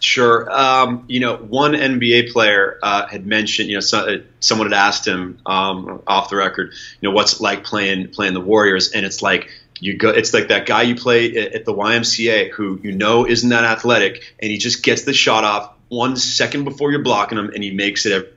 Sure. 0.00 0.50
Um, 0.50 1.04
you 1.08 1.20
know, 1.20 1.36
one 1.36 1.72
NBA 1.72 2.32
player 2.32 2.78
uh, 2.82 3.06
had 3.06 3.26
mentioned, 3.26 3.68
you 3.68 3.76
know, 3.76 3.80
so, 3.80 3.98
uh, 3.98 4.18
someone 4.40 4.72
had 4.72 4.78
asked 4.78 5.06
him 5.06 5.38
um, 5.44 6.02
off 6.06 6.30
the 6.30 6.36
record, 6.36 6.72
you 7.00 7.08
know, 7.08 7.14
what's 7.14 7.34
it 7.34 7.40
like 7.42 7.64
playing 7.64 8.08
playing 8.08 8.32
the 8.32 8.40
Warriors, 8.40 8.92
and 8.92 9.04
it's 9.04 9.20
like 9.20 9.50
you 9.78 9.98
go, 9.98 10.08
it's 10.08 10.32
like 10.32 10.48
that 10.48 10.64
guy 10.64 10.82
you 10.82 10.94
play 10.94 11.36
at, 11.36 11.52
at 11.52 11.64
the 11.66 11.74
YMCA 11.74 12.50
who 12.50 12.80
you 12.82 12.92
know 12.92 13.26
isn't 13.26 13.50
that 13.50 13.64
athletic, 13.64 14.34
and 14.40 14.50
he 14.50 14.56
just 14.56 14.82
gets 14.82 15.02
the 15.02 15.12
shot 15.12 15.44
off 15.44 15.74
one 15.88 16.16
second 16.16 16.64
before 16.64 16.90
you're 16.90 17.02
blocking 17.02 17.36
him, 17.36 17.50
and 17.50 17.62
he 17.62 17.70
makes 17.70 18.06
it 18.06 18.34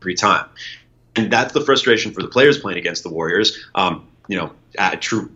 every 0.00 0.14
time. 0.14 0.46
And 1.14 1.30
that's 1.30 1.52
the 1.52 1.60
frustration 1.60 2.12
for 2.12 2.22
the 2.22 2.28
players 2.28 2.58
playing 2.58 2.78
against 2.78 3.02
the 3.02 3.08
Warriors. 3.08 3.64
Um, 3.74 4.06
you 4.28 4.36
know, 4.36 4.52
true, 5.00 5.30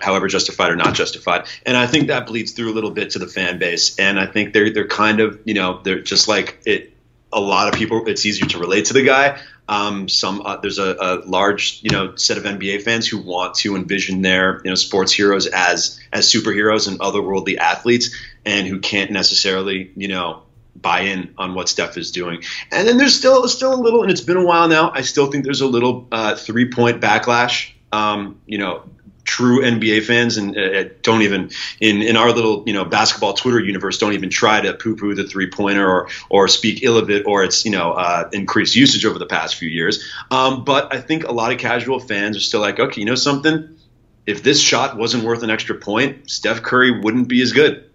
however 0.00 0.28
justified 0.28 0.70
or 0.70 0.76
not 0.76 0.94
justified, 0.94 1.46
and 1.64 1.76
I 1.76 1.86
think 1.86 2.08
that 2.08 2.26
bleeds 2.26 2.52
through 2.52 2.70
a 2.70 2.74
little 2.74 2.90
bit 2.90 3.10
to 3.10 3.18
the 3.18 3.26
fan 3.26 3.58
base. 3.58 3.98
And 3.98 4.20
I 4.20 4.26
think 4.26 4.52
they're 4.52 4.70
they're 4.70 4.86
kind 4.86 5.20
of 5.20 5.40
you 5.44 5.54
know 5.54 5.80
they're 5.82 6.02
just 6.02 6.28
like 6.28 6.60
it. 6.66 6.92
A 7.32 7.40
lot 7.40 7.68
of 7.68 7.74
people, 7.74 8.06
it's 8.06 8.24
easier 8.24 8.46
to 8.46 8.58
relate 8.58 8.86
to 8.86 8.94
the 8.94 9.02
guy. 9.02 9.40
Um, 9.68 10.08
some 10.08 10.42
uh, 10.42 10.58
there's 10.58 10.78
a, 10.78 10.96
a, 10.98 11.14
large 11.26 11.80
you 11.82 11.90
know 11.90 12.14
set 12.14 12.38
of 12.38 12.44
NBA 12.44 12.82
fans 12.82 13.08
who 13.08 13.18
want 13.18 13.54
to 13.56 13.74
envision 13.74 14.22
their 14.22 14.60
you 14.64 14.70
know 14.70 14.76
sports 14.76 15.12
heroes 15.12 15.46
as 15.46 15.98
as 16.12 16.32
superheroes 16.32 16.86
and 16.86 17.00
otherworldly 17.00 17.56
athletes, 17.56 18.14
and 18.44 18.66
who 18.66 18.78
can't 18.78 19.10
necessarily 19.10 19.90
you 19.96 20.08
know 20.08 20.42
buy 20.80 21.00
in 21.00 21.34
on 21.38 21.54
what 21.54 21.68
Steph 21.68 21.96
is 21.96 22.10
doing. 22.10 22.42
And 22.70 22.86
then 22.86 22.98
there's 22.98 23.16
still 23.16 23.46
still 23.48 23.74
a 23.74 23.80
little, 23.80 24.02
and 24.02 24.10
it's 24.10 24.20
been 24.20 24.36
a 24.36 24.44
while 24.44 24.68
now. 24.68 24.90
I 24.92 25.02
still 25.02 25.30
think 25.30 25.44
there's 25.44 25.60
a 25.60 25.66
little 25.66 26.08
uh, 26.12 26.36
three 26.36 26.70
point 26.70 27.00
backlash. 27.00 27.72
Um, 27.92 28.40
you 28.46 28.58
know, 28.58 28.82
true 29.26 29.60
NBA 29.60 30.04
fans 30.04 30.36
and 30.38 30.56
uh, 30.56 30.84
don't 31.02 31.22
even 31.22 31.50
in 31.80 32.00
in 32.00 32.16
our 32.16 32.30
little 32.32 32.62
you 32.66 32.72
know 32.72 32.84
basketball 32.84 33.34
Twitter 33.34 33.60
universe 33.60 33.98
don't 33.98 34.12
even 34.12 34.30
try 34.30 34.60
to 34.60 34.72
poo 34.72 34.96
poo 34.96 35.14
the 35.14 35.24
three 35.24 35.50
pointer 35.50 35.86
or 35.86 36.08
or 36.30 36.48
speak 36.48 36.82
ill 36.82 36.96
of 36.96 37.10
it 37.10 37.26
or 37.26 37.44
its 37.44 37.64
you 37.64 37.72
know 37.72 37.92
uh, 37.92 38.28
increased 38.32 38.74
usage 38.76 39.04
over 39.04 39.18
the 39.18 39.26
past 39.26 39.56
few 39.56 39.68
years. 39.68 40.02
Um, 40.30 40.64
but 40.64 40.94
I 40.94 41.00
think 41.00 41.24
a 41.24 41.32
lot 41.32 41.52
of 41.52 41.58
casual 41.58 41.98
fans 41.98 42.36
are 42.36 42.40
still 42.40 42.60
like, 42.60 42.78
okay, 42.78 43.00
you 43.00 43.06
know 43.06 43.16
something. 43.16 43.76
If 44.24 44.42
this 44.42 44.60
shot 44.60 44.96
wasn't 44.96 45.24
worth 45.24 45.42
an 45.42 45.50
extra 45.50 45.76
point, 45.76 46.30
Steph 46.30 46.62
Curry 46.62 47.00
wouldn't 47.00 47.28
be 47.28 47.42
as 47.42 47.52
good. 47.52 47.85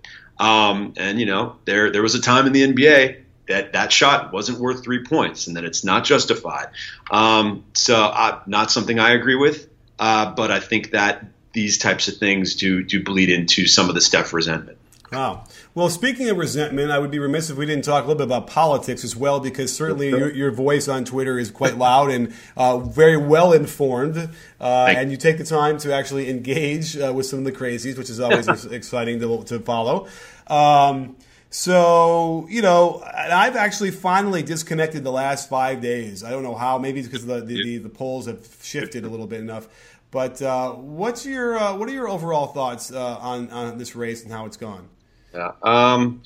Um, 0.42 0.96
and 0.98 1.20
you 1.20 1.28
know, 1.28 1.58
there 1.66 1.92
there 1.92 2.02
was 2.02 2.16
a 2.16 2.22
time 2.22 2.48
in 2.48 2.54
the 2.54 2.64
NBA 2.64 3.22
that 3.48 3.74
that 3.74 3.92
shot 3.92 4.34
wasn't 4.34 4.60
worth 4.60 4.84
three 4.84 5.04
points 5.04 5.46
and 5.46 5.56
that 5.56 5.64
it's 5.64 5.84
not 5.84 6.04
justified. 6.04 6.70
Um, 7.12 7.64
so 7.74 7.96
uh, 7.96 8.42
not 8.48 8.72
something 8.72 8.98
I 8.98 9.12
agree 9.12 9.36
with, 9.36 9.70
uh, 10.00 10.34
but 10.34 10.50
I 10.50 10.60
think 10.60 10.92
that 10.92 11.26
these 11.54 11.78
types 11.78 12.08
of 12.08 12.18
things 12.18 12.56
do 12.56 12.82
do 12.82 13.04
bleed 13.04 13.30
into 13.30 13.68
some 13.68 13.88
of 13.88 13.94
the 13.94 14.02
Steph 14.02 14.34
resentment. 14.34 14.80
Wow. 15.12 15.43
Well, 15.76 15.89
speaking 15.89 16.30
of 16.30 16.38
resentment, 16.38 16.89
I 16.89 16.97
would 16.97 17.12
be 17.12 17.19
remiss 17.19 17.50
if 17.50 17.58
we 17.58 17.65
didn't 17.65 17.84
talk 17.84 18.06
a 18.06 18.08
little 18.08 18.17
bit 18.17 18.28
about 18.28 18.47
politics 18.47 19.04
as 19.04 19.13
well, 19.13 19.41
because 19.41 19.76
certainly 19.76 20.08
your, 20.08 20.34
your 20.34 20.52
voice 20.52 20.88
on 20.88 21.04
Twitter 21.04 21.38
is 21.38 21.52
quite 21.52 21.78
loud 21.78 22.12
and 22.12 22.34
uh, 22.56 22.78
very 22.78 23.17
well 23.17 23.52
informed, 23.52 24.30
uh, 24.62 24.93
and 24.95 25.12
you 25.12 25.17
take 25.17 25.38
the 25.38 25.43
time 25.43 25.78
to 25.80 25.93
actually 25.93 26.30
engage 26.30 26.95
uh, 26.97 27.12
with 27.13 27.26
some 27.26 27.39
of 27.39 27.45
the 27.45 27.52
crazies, 27.52 27.97
which 27.97 28.10
is 28.10 28.21
always 28.21 28.47
exciting 28.65 29.19
to, 29.19 29.43
to 29.43 29.60
follow. 29.60 30.08
Um, 30.47 31.17
so, 31.50 32.47
you 32.50 32.62
know, 32.62 33.04
I've 33.06 33.58
actually 33.58 33.91
finally 33.91 34.43
disconnected 34.43 35.04
the 35.04 35.12
last 35.12 35.50
five 35.50 35.82
days. 35.82 36.24
I 36.24 36.30
don't 36.30 36.43
know 36.43 36.56
how. 36.56 36.78
Maybe 36.78 37.02
it's 37.02 37.10
because 37.10 37.26
the, 37.26 37.41
the, 37.41 37.62
the, 37.62 37.78
the 37.80 37.89
polls 37.89 38.28
have 38.28 38.47
shifted 38.62 39.04
a 39.04 39.10
little 39.10 39.28
bit 39.28 39.41
enough. 39.41 39.67
But 40.12 40.41
uh, 40.41 40.71
what's 40.71 41.26
your 41.26 41.58
uh, 41.58 41.76
what 41.76 41.88
are 41.88 41.93
your 41.93 42.10
overall 42.10 42.47
thoughts 42.47 42.91
uh, 42.91 43.17
on 43.17 43.50
on 43.50 43.78
this 43.78 43.95
race 43.95 44.24
and 44.24 44.32
how 44.32 44.45
it's 44.45 44.58
gone? 44.58 44.88
Yeah. 45.34 45.52
Um, 45.62 46.22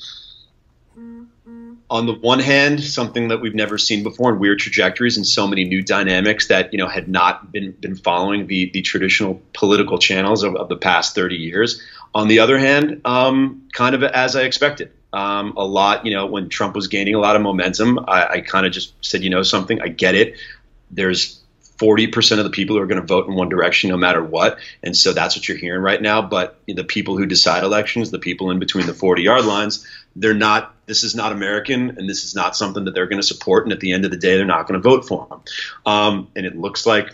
on 1.89 2.05
the 2.07 2.13
one 2.13 2.39
hand, 2.39 2.83
something 2.83 3.27
that 3.27 3.41
we've 3.41 3.53
never 3.53 3.77
seen 3.77 4.03
before 4.03 4.31
and 4.31 4.39
weird 4.39 4.59
trajectories 4.59 5.17
and 5.17 5.27
so 5.27 5.47
many 5.47 5.65
new 5.65 5.81
dynamics 5.83 6.47
that 6.47 6.73
you 6.73 6.79
know 6.79 6.87
had 6.87 7.07
not 7.07 7.51
been 7.51 7.71
been 7.71 7.95
following 7.95 8.47
the 8.47 8.71
the 8.71 8.81
traditional 8.81 9.41
political 9.53 9.97
channels 9.97 10.43
of, 10.43 10.55
of 10.55 10.69
the 10.69 10.77
past 10.77 11.15
30 11.15 11.35
years. 11.35 11.81
On 12.13 12.27
the 12.27 12.39
other 12.39 12.57
hand, 12.57 13.01
um, 13.05 13.67
kind 13.73 13.93
of 13.93 14.03
as 14.03 14.35
I 14.35 14.43
expected. 14.43 14.91
Um, 15.13 15.53
a 15.55 15.63
lot, 15.63 16.05
you 16.05 16.11
know, 16.13 16.25
when 16.25 16.49
Trump 16.49 16.75
was 16.75 16.87
gaining 16.87 17.15
a 17.15 17.19
lot 17.19 17.37
of 17.37 17.41
momentum, 17.41 17.99
I, 17.99 18.27
I 18.27 18.41
kind 18.41 18.65
of 18.65 18.73
just 18.73 18.93
said, 18.99 19.23
you 19.23 19.29
know, 19.29 19.43
something. 19.43 19.79
I 19.81 19.87
get 19.87 20.13
it. 20.13 20.35
There's 20.91 21.39
40% 21.77 22.37
of 22.37 22.43
the 22.45 22.49
people 22.49 22.77
are 22.77 22.85
going 22.85 23.01
to 23.01 23.07
vote 23.07 23.27
in 23.27 23.35
one 23.35 23.49
direction 23.49 23.89
no 23.89 23.97
matter 23.97 24.23
what. 24.23 24.59
And 24.81 24.95
so 24.95 25.13
that's 25.13 25.35
what 25.35 25.47
you're 25.47 25.57
hearing 25.57 25.81
right 25.81 26.01
now. 26.01 26.21
But 26.21 26.57
the 26.67 26.83
people 26.83 27.17
who 27.17 27.25
decide 27.25 27.63
elections, 27.63 28.11
the 28.11 28.19
people 28.19 28.51
in 28.51 28.59
between 28.59 28.85
the 28.85 28.93
40 28.93 29.23
yard 29.23 29.45
lines, 29.45 29.85
they're 30.15 30.33
not, 30.33 30.73
this 30.85 31.03
is 31.03 31.15
not 31.15 31.31
American 31.31 31.97
and 31.97 32.09
this 32.09 32.23
is 32.23 32.35
not 32.35 32.55
something 32.55 32.85
that 32.85 32.93
they're 32.93 33.07
going 33.07 33.21
to 33.21 33.27
support. 33.27 33.65
And 33.65 33.73
at 33.73 33.79
the 33.79 33.91
end 33.91 34.05
of 34.05 34.11
the 34.11 34.17
day, 34.17 34.37
they're 34.37 34.45
not 34.45 34.67
going 34.67 34.81
to 34.81 34.89
vote 34.89 35.07
for 35.07 35.27
them. 35.29 35.41
Um, 35.85 36.29
and 36.35 36.45
it 36.45 36.55
looks 36.55 36.85
like 36.85 37.13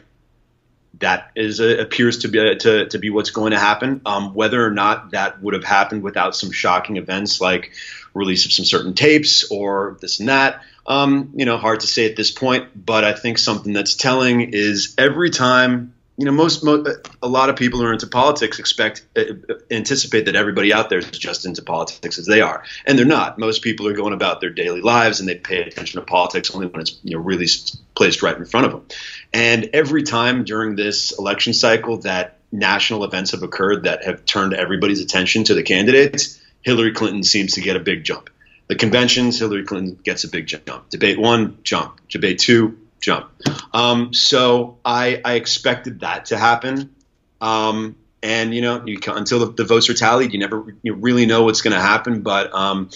that 0.99 1.31
is 1.35 1.59
uh, 1.59 1.77
appears 1.79 2.19
to 2.19 2.27
be 2.27 2.39
uh, 2.39 2.55
to, 2.55 2.87
to 2.87 2.99
be 2.99 3.09
what's 3.09 3.31
going 3.31 3.51
to 3.51 3.59
happen. 3.59 4.01
Um, 4.05 4.33
whether 4.33 4.63
or 4.63 4.71
not 4.71 5.11
that 5.11 5.41
would 5.41 5.53
have 5.53 5.63
happened 5.63 6.03
without 6.03 6.35
some 6.35 6.51
shocking 6.51 6.97
events 6.97 7.41
like 7.41 7.71
release 8.13 8.45
of 8.45 8.51
some 8.51 8.65
certain 8.65 8.93
tapes 8.93 9.49
or 9.51 9.97
this 10.01 10.19
and 10.19 10.29
that, 10.29 10.61
um, 10.85 11.33
you 11.35 11.45
know, 11.45 11.57
hard 11.57 11.81
to 11.81 11.87
say 11.87 12.09
at 12.09 12.15
this 12.15 12.31
point, 12.31 12.69
but 12.75 13.03
I 13.03 13.13
think 13.13 13.37
something 13.37 13.73
that's 13.73 13.95
telling 13.95 14.53
is 14.53 14.95
every 14.97 15.29
time, 15.29 15.93
you 16.17 16.25
know, 16.25 16.31
most, 16.31 16.63
most 16.63 17.07
a 17.21 17.27
lot 17.27 17.49
of 17.49 17.55
people 17.55 17.79
who 17.79 17.85
are 17.85 17.93
into 17.93 18.07
politics 18.07 18.59
expect 18.59 19.05
uh, 19.15 19.23
anticipate 19.69 20.25
that 20.25 20.35
everybody 20.35 20.73
out 20.73 20.89
there 20.89 20.99
is 20.99 21.09
just 21.11 21.45
into 21.45 21.61
politics 21.61 22.17
as 22.17 22.25
they 22.25 22.41
are, 22.41 22.63
and 22.85 22.97
they're 22.97 23.05
not. 23.05 23.37
Most 23.37 23.61
people 23.61 23.87
are 23.87 23.93
going 23.93 24.13
about 24.13 24.41
their 24.41 24.49
daily 24.49 24.81
lives 24.81 25.19
and 25.19 25.29
they 25.29 25.35
pay 25.35 25.61
attention 25.61 25.99
to 25.99 26.05
politics 26.05 26.53
only 26.53 26.67
when 26.67 26.81
it's 26.81 26.99
you 27.03 27.15
know 27.15 27.23
really 27.23 27.47
placed 27.95 28.21
right 28.21 28.37
in 28.37 28.45
front 28.45 28.65
of 28.65 28.71
them. 28.71 28.85
And 29.33 29.69
every 29.73 30.03
time 30.03 30.43
during 30.43 30.75
this 30.75 31.17
election 31.17 31.53
cycle 31.53 31.97
that 31.99 32.37
national 32.51 33.03
events 33.03 33.31
have 33.31 33.43
occurred 33.43 33.83
that 33.83 34.03
have 34.03 34.25
turned 34.25 34.53
everybody's 34.53 35.01
attention 35.01 35.45
to 35.45 35.53
the 35.53 35.63
candidates, 35.63 36.39
Hillary 36.61 36.91
Clinton 36.91 37.23
seems 37.23 37.53
to 37.53 37.61
get 37.61 37.75
a 37.75 37.79
big 37.79 38.03
jump. 38.03 38.29
The 38.71 38.77
conventions, 38.77 39.37
Hillary 39.37 39.65
Clinton 39.65 39.99
gets 40.01 40.23
a 40.23 40.29
big 40.29 40.47
jump. 40.47 40.89
Debate 40.89 41.19
one, 41.19 41.57
jump. 41.61 41.99
Debate 42.07 42.39
two, 42.39 42.79
jump. 43.01 43.29
Um, 43.73 44.13
so 44.13 44.77
I, 44.85 45.21
I 45.25 45.33
expected 45.33 45.99
that 45.99 46.27
to 46.27 46.37
happen. 46.37 46.95
Um, 47.41 47.97
and 48.23 48.55
you 48.55 48.61
know, 48.61 48.81
you, 48.85 48.97
until 49.07 49.39
the, 49.39 49.51
the, 49.51 49.65
votes 49.65 49.89
are 49.89 49.93
tallied, 49.93 50.31
you 50.31 50.39
never 50.39 50.73
you 50.83 50.93
really 50.93 51.25
know 51.25 51.43
what's 51.43 51.61
going 51.61 51.73
to 51.73 51.81
happen. 51.81 52.21
But 52.21 52.53
um, 52.53 52.91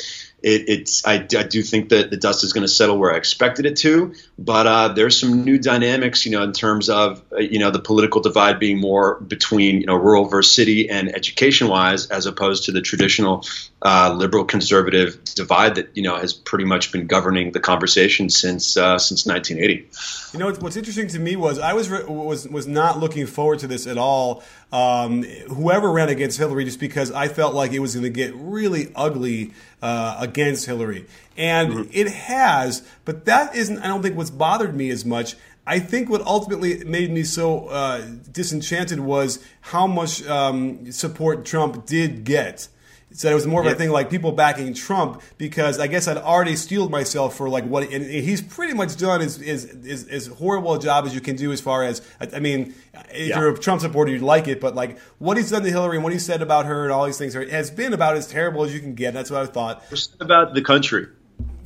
it, 0.45 0.69
it's 0.69 1.05
I, 1.08 1.15
I, 1.15 1.43
do 1.43 1.63
think 1.63 1.89
that 1.89 2.12
the 2.12 2.17
dust 2.17 2.43
is 2.43 2.53
going 2.53 2.62
to 2.62 2.71
settle 2.71 2.99
where 2.99 3.12
I 3.12 3.17
expected 3.17 3.65
it 3.65 3.77
to. 3.77 4.13
But 4.38 4.67
uh, 4.67 4.88
there's 4.89 5.19
some 5.19 5.43
new 5.43 5.58
dynamics, 5.58 6.23
you 6.23 6.31
know, 6.31 6.43
in 6.43 6.53
terms 6.53 6.88
of 6.88 7.23
uh, 7.34 7.38
you 7.38 7.58
know 7.58 7.71
the 7.71 7.79
political 7.79 8.21
divide 8.21 8.60
being 8.60 8.79
more 8.79 9.19
between 9.19 9.81
you 9.81 9.88
know 9.88 9.95
rural 9.95 10.25
versus 10.25 10.55
city 10.55 10.88
and 10.88 11.13
education 11.15 11.67
wise, 11.67 12.12
as 12.12 12.27
opposed 12.27 12.65
to 12.65 12.71
the 12.71 12.81
traditional 12.81 13.43
uh, 13.81 14.13
liberal 14.15 14.45
conservative 14.45 15.19
divide 15.34 15.75
that 15.75 15.89
you 15.97 16.03
know 16.03 16.15
has 16.15 16.34
pretty 16.34 16.65
much 16.65 16.91
been 16.91 17.08
governing 17.08 17.51
the 17.51 17.60
conversation 17.60 18.29
since 18.29 18.77
uh, 18.77 18.99
since 18.99 19.25
1980. 19.25 19.89
You 20.34 20.39
know 20.39 20.53
what's 20.60 20.77
interesting 20.77 21.08
to 21.08 21.19
me 21.19 21.36
was 21.36 21.58
I 21.58 21.73
was 21.73 21.89
was 21.89 22.47
was 22.47 22.67
not 22.67 22.99
looking 22.99 23.25
forward 23.25 23.58
to 23.60 23.67
this 23.67 23.88
at 23.88 23.97
all. 23.97 24.43
Um, 24.75 25.23
whoever 25.23 25.89
ran 25.89 26.09
against 26.09 26.38
Hillary, 26.38 26.65
just 26.65 26.81
because 26.81 27.09
I 27.09 27.29
felt 27.29 27.55
like 27.55 27.71
it 27.71 27.79
was 27.79 27.93
going 27.93 28.03
to 28.03 28.09
get 28.09 28.35
really 28.35 28.91
ugly 28.93 29.53
uh, 29.81 30.17
against 30.19 30.65
Hillary, 30.65 31.05
and 31.38 31.71
mm-hmm. 31.71 31.89
it 31.93 32.07
has. 32.09 32.85
But 33.05 33.23
that 33.23 33.55
isn't. 33.55 33.79
I 33.79 33.88
don't 33.88 34.01
think 34.01 34.17
what's 34.17 34.31
bothered 34.31 34.75
me 34.75 34.89
as 34.89 35.05
much. 35.05 35.38
I 35.65 35.79
think 35.79 36.09
what 36.09 36.21
ultimately 36.23 36.83
made 36.83 37.09
me 37.09 37.23
so 37.23 37.67
uh, 37.67 38.05
disenchanted 38.29 38.99
was 38.99 39.41
how 39.61 39.88
much 39.88 40.27
um, 40.27 40.91
support 40.91 41.45
Trump 41.45 41.85
did 41.85 42.25
get 42.25 42.67
said 43.15 43.32
it 43.32 43.36
was 43.36 43.47
more 43.47 43.62
of 43.62 43.67
a 43.67 43.75
thing 43.75 43.89
like 43.89 44.10
people 44.10 44.32
backing 44.32 44.73
Trump 44.73 45.21
because 45.38 45.80
I 45.80 45.88
guess 45.88 46.08
I'd 46.08 46.17
already 46.17 46.56
steeled 46.56 46.91
myself 46.91 47.36
for 47.36 47.49
like 47.49 47.63
what 47.63 47.89
and 47.91 48.06
he's 48.06 48.41
pretty 48.41 48.73
much 48.73 48.97
done 48.97 49.21
as 49.21 49.41
is 49.41 49.65
is 49.65 50.08
as 50.08 50.28
horrible 50.28 50.73
a 50.73 50.80
job 50.80 51.06
as 51.06 51.15
you 51.15 51.21
can 51.21 51.36
do 51.36 51.51
as 51.51 51.62
far 51.62 51.84
as 51.84 52.01
I 52.19 52.39
mean 52.39 52.73
if 53.12 53.30
yeah. 53.30 53.39
you're 53.39 53.49
a 53.49 53.58
Trump 53.58 53.82
supporter 53.82 54.12
you'd 54.12 54.21
like 54.21 54.47
it 54.47 54.60
but 54.60 54.75
like 54.75 54.99
what 55.19 55.38
he's 55.38 55.51
done 55.51 55.63
to 55.63 55.69
Hillary 55.69 55.95
and 55.95 56.04
what 56.04 56.13
he 56.13 56.19
said 56.19 56.41
about 56.41 56.65
her 56.65 56.84
and 56.84 56.91
all 56.91 57.06
these 57.06 57.17
things 57.17 57.34
has 57.34 57.71
been 57.71 57.93
about 57.93 58.15
as 58.15 58.28
terrible 58.28 58.63
as 58.63 58.73
you 58.73 58.80
can 58.80 58.95
get. 58.95 59.13
That's 59.13 59.32
what 59.32 59.41
I 59.41 59.45
thought. 59.45 59.84
About 60.19 60.54
the 60.54 60.62
country. 60.62 61.08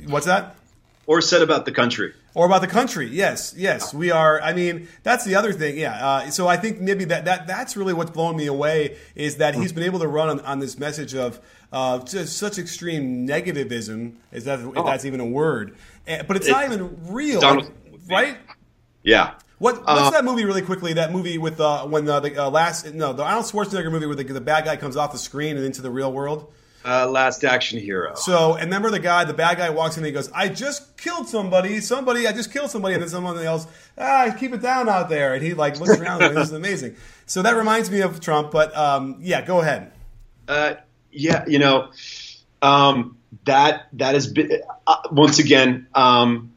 What's 0.06 0.26
that? 0.26 0.56
Or 1.10 1.20
said 1.20 1.42
about 1.42 1.64
the 1.64 1.72
country 1.72 2.12
or 2.34 2.46
about 2.46 2.60
the 2.60 2.68
country. 2.68 3.08
Yes, 3.08 3.52
yes, 3.56 3.92
we 3.92 4.12
are. 4.12 4.40
I 4.40 4.52
mean, 4.52 4.86
that's 5.02 5.24
the 5.24 5.34
other 5.34 5.52
thing. 5.52 5.76
Yeah. 5.76 6.06
Uh, 6.06 6.30
so 6.30 6.46
I 6.46 6.56
think 6.56 6.80
maybe 6.80 7.04
that, 7.06 7.24
that 7.24 7.48
that's 7.48 7.76
really 7.76 7.92
what's 7.92 8.12
blown 8.12 8.36
me 8.36 8.46
away 8.46 8.96
is 9.16 9.38
that 9.38 9.56
he's 9.56 9.72
been 9.72 9.82
able 9.82 9.98
to 9.98 10.06
run 10.06 10.28
on, 10.28 10.40
on 10.42 10.60
this 10.60 10.78
message 10.78 11.16
of 11.16 11.40
uh, 11.72 11.98
just 12.04 12.36
such 12.36 12.58
extreme 12.58 13.26
negativism. 13.26 14.14
Is 14.30 14.44
that 14.44 14.60
oh. 14.60 14.72
if 14.76 14.86
that's 14.86 15.04
even 15.04 15.18
a 15.18 15.26
word? 15.26 15.76
And, 16.06 16.28
but 16.28 16.36
it's 16.36 16.46
it, 16.46 16.52
not 16.52 16.64
even 16.66 16.96
real, 17.08 17.40
like, 17.40 17.72
right? 18.08 18.38
Yeah. 19.02 19.34
What, 19.58 19.78
what's 19.78 19.88
uh, 19.88 20.10
that 20.10 20.24
movie 20.24 20.44
really 20.44 20.62
quickly? 20.62 20.92
That 20.92 21.10
movie 21.10 21.38
with 21.38 21.58
uh, 21.58 21.86
when 21.86 22.04
the, 22.04 22.20
the 22.20 22.44
uh, 22.44 22.50
last 22.50 22.94
no 22.94 23.12
the 23.12 23.24
Arnold 23.24 23.46
Schwarzenegger 23.46 23.90
movie 23.90 24.06
where 24.06 24.14
the, 24.14 24.22
the 24.22 24.40
bad 24.40 24.64
guy 24.64 24.76
comes 24.76 24.96
off 24.96 25.10
the 25.10 25.18
screen 25.18 25.56
and 25.56 25.66
into 25.66 25.82
the 25.82 25.90
real 25.90 26.12
world. 26.12 26.52
Uh, 26.82 27.06
Last 27.06 27.44
Action 27.44 27.78
Hero. 27.78 28.14
So, 28.14 28.54
and 28.54 28.64
remember 28.64 28.90
the 28.90 28.98
guy, 28.98 29.24
the 29.24 29.34
bad 29.34 29.58
guy 29.58 29.68
walks 29.68 29.96
in 29.96 30.00
and 30.00 30.06
he 30.06 30.12
goes, 30.12 30.30
I 30.32 30.48
just 30.48 30.96
killed 30.96 31.28
somebody, 31.28 31.78
somebody, 31.80 32.26
I 32.26 32.32
just 32.32 32.50
killed 32.52 32.70
somebody. 32.70 32.94
And 32.94 33.02
then 33.02 33.10
someone 33.10 33.38
else, 33.38 33.66
ah, 33.98 34.34
keep 34.38 34.54
it 34.54 34.62
down 34.62 34.88
out 34.88 35.10
there. 35.10 35.34
And 35.34 35.42
he 35.42 35.52
like 35.52 35.78
looks 35.78 35.98
around 35.98 36.22
and 36.22 36.36
this 36.36 36.48
is 36.48 36.52
amazing. 36.54 36.96
So 37.26 37.42
that 37.42 37.52
reminds 37.52 37.90
me 37.90 38.00
of 38.00 38.20
Trump, 38.20 38.50
but 38.50 38.74
um, 38.74 39.18
yeah, 39.20 39.42
go 39.42 39.60
ahead. 39.60 39.92
Uh, 40.48 40.74
yeah, 41.12 41.44
you 41.46 41.58
know, 41.58 41.90
um, 42.62 43.18
that, 43.44 43.88
that 43.92 44.14
has 44.14 44.32
been, 44.32 44.62
uh, 44.86 44.96
once 45.12 45.38
again, 45.38 45.86
um, 45.94 46.49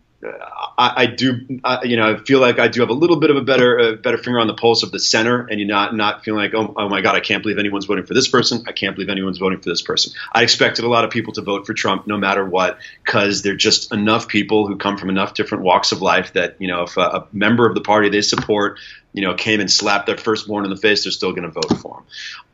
I, 0.78 0.94
I 0.96 1.06
do, 1.06 1.60
I, 1.64 1.84
you 1.84 1.98
know, 1.98 2.14
I 2.14 2.18
feel 2.18 2.40
like 2.40 2.60
I 2.60 2.68
do 2.68 2.82
have 2.82 2.90
a 2.90 2.94
little 2.94 3.20
bit 3.20 3.30
of 3.30 3.36
a 3.36 3.42
better, 3.42 3.78
a 3.78 3.96
better 3.96 4.18
finger 4.18 4.40
on 4.40 4.48
the 4.48 4.54
pulse 4.54 4.84
of 4.84 4.92
the 4.92 5.00
center, 5.00 5.46
and 5.48 5.60
you're 5.60 5.68
not 5.68 5.96
not 5.96 6.24
feeling 6.24 6.42
like, 6.42 6.54
oh, 6.54 6.74
oh 6.78 6.90
my 6.90 7.02
God, 7.02 7.16
I 7.16 7.20
can't 7.20 7.44
believe 7.44 7.58
anyone's 7.58 7.86
voting 7.86 8.06
for 8.06 8.14
this 8.14 8.28
person. 8.28 8.64
I 8.68 8.72
can't 8.72 8.96
believe 8.96 9.10
anyone's 9.10 9.38
voting 9.38 9.60
for 9.60 9.70
this 9.70 9.82
person. 9.82 10.14
I 10.34 10.44
expected 10.44 10.86
a 10.86 10.90
lot 10.90 11.04
of 11.04 11.12
people 11.12 11.34
to 11.34 11.42
vote 11.42 11.66
for 11.66 11.74
Trump, 11.74 12.08
no 12.08 12.18
matter 12.18 12.46
what, 12.46 12.78
because 13.04 13.42
they're 13.42 13.56
just 13.56 13.94
enough 13.94 14.28
people 14.28 14.68
who 14.68 14.78
come 14.78 14.98
from 14.98 15.10
enough 15.10 15.34
different 15.34 15.64
walks 15.64 15.92
of 15.92 16.02
life 16.02 16.34
that 16.34 16.56
you 16.60 16.68
know, 16.68 16.84
if 16.84 16.98
a, 16.98 17.02
a 17.02 17.28
member 17.34 17.68
of 17.68 17.76
the 17.76 17.82
party 17.82 18.10
they 18.10 18.22
support 18.22 18.80
you 19.14 19.22
know, 19.22 19.36
came 19.36 19.60
and 19.60 19.72
slapped 19.72 20.08
their 20.08 20.18
firstborn 20.18 20.66
in 20.66 20.72
the 20.72 20.78
face, 20.78 21.04
they're 21.04 21.12
still 21.12 21.32
going 21.32 21.44
to 21.44 21.50
vote 21.50 21.78
for 21.80 22.00
him. 22.00 22.06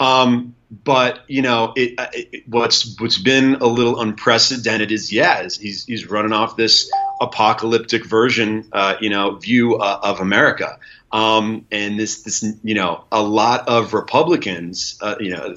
Um, 0.05 0.55
but 0.71 1.21
you 1.27 1.41
know, 1.41 1.73
it, 1.75 1.95
it, 2.13 2.43
what's 2.47 2.99
what's 2.99 3.17
been 3.17 3.55
a 3.55 3.65
little 3.65 3.99
unprecedented 3.99 4.91
is 4.91 5.11
yeah, 5.11 5.41
is 5.41 5.57
he's 5.57 5.85
he's 5.85 6.09
running 6.09 6.33
off 6.33 6.55
this 6.55 6.91
apocalyptic 7.21 8.05
version, 8.05 8.69
uh, 8.71 8.95
you 9.01 9.09
know, 9.09 9.35
view 9.35 9.77
uh, 9.77 9.99
of 10.03 10.19
America. 10.19 10.77
Um, 11.11 11.65
and 11.71 11.99
this, 11.99 12.21
this, 12.21 12.45
you 12.63 12.75
know, 12.75 13.03
a 13.11 13.21
lot 13.21 13.67
of 13.67 13.93
Republicans, 13.93 14.97
uh, 15.01 15.15
you 15.19 15.31
know, 15.31 15.55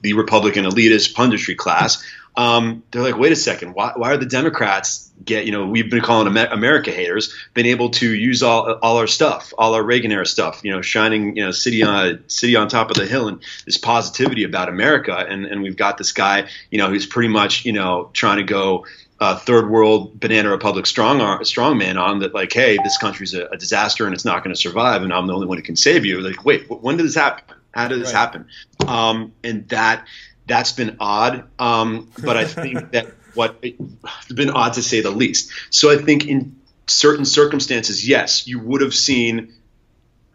the 0.00 0.14
Republican 0.14 0.64
elitist 0.64 1.14
punditry 1.14 1.56
class 1.56 2.02
um, 2.36 2.82
they're 2.90 3.02
like, 3.02 3.16
wait 3.16 3.32
a 3.32 3.36
second, 3.36 3.72
why, 3.72 3.92
why, 3.96 4.12
are 4.12 4.16
the 4.18 4.26
Democrats 4.26 5.10
get, 5.24 5.46
you 5.46 5.52
know, 5.52 5.66
we've 5.66 5.90
been 5.90 6.02
calling 6.02 6.26
America 6.26 6.90
haters, 6.90 7.34
been 7.54 7.64
able 7.64 7.90
to 7.90 8.14
use 8.14 8.42
all, 8.42 8.74
all 8.82 8.98
our 8.98 9.06
stuff, 9.06 9.54
all 9.56 9.74
our 9.74 9.82
Reagan 9.82 10.12
era 10.12 10.26
stuff, 10.26 10.60
you 10.62 10.70
know, 10.70 10.82
shining, 10.82 11.36
you 11.36 11.44
know, 11.44 11.50
city 11.50 11.82
on 11.82 12.22
city 12.28 12.54
on 12.54 12.68
top 12.68 12.90
of 12.90 12.96
the 12.96 13.06
hill 13.06 13.28
and 13.28 13.42
this 13.64 13.78
positivity 13.78 14.44
about 14.44 14.68
America. 14.68 15.16
And, 15.16 15.46
and 15.46 15.62
we've 15.62 15.76
got 15.76 15.96
this 15.96 16.12
guy, 16.12 16.48
you 16.70 16.76
know, 16.76 16.88
who's 16.88 17.06
pretty 17.06 17.28
much, 17.28 17.64
you 17.64 17.72
know, 17.72 18.10
trying 18.12 18.36
to 18.36 18.44
go, 18.44 18.84
uh, 19.18 19.34
third 19.34 19.70
world 19.70 20.20
banana 20.20 20.50
republic 20.50 20.84
strong 20.84 21.42
strong 21.42 21.78
man 21.78 21.96
on 21.96 22.18
that 22.18 22.34
like 22.34 22.52
hey 22.52 22.76
this 22.84 22.98
country's 22.98 23.32
a, 23.32 23.46
a 23.46 23.56
disaster 23.56 24.04
and 24.04 24.14
it's 24.14 24.26
not 24.26 24.44
going 24.44 24.54
to 24.54 24.60
survive 24.60 25.02
and 25.02 25.10
i'm 25.10 25.26
the 25.26 25.32
only 25.32 25.46
one 25.46 25.56
who 25.56 25.62
can 25.62 25.74
save 25.74 26.04
you 26.04 26.20
like 26.20 26.44
wait 26.44 26.68
when 26.68 26.98
did 26.98 27.06
this 27.06 27.14
happen 27.14 27.56
how 27.72 27.88
did 27.88 27.98
this 27.98 28.12
right. 28.12 28.20
happen 28.20 28.46
um, 28.86 29.32
and 29.42 29.66
that 29.70 30.06
that's 30.46 30.72
been 30.72 30.96
odd. 31.00 31.44
Um, 31.58 32.10
but 32.22 32.36
I 32.36 32.44
think 32.44 32.90
that 32.92 33.08
what 33.34 33.58
it's 33.62 34.32
been 34.32 34.50
odd 34.50 34.74
to 34.74 34.82
say 34.82 35.00
the 35.00 35.10
least. 35.10 35.52
So 35.70 35.90
I 35.90 35.98
think 36.02 36.26
in 36.26 36.56
certain 36.86 37.24
circumstances, 37.24 38.08
yes, 38.08 38.46
you 38.46 38.58
would 38.60 38.80
have 38.80 38.94
seen 38.94 39.52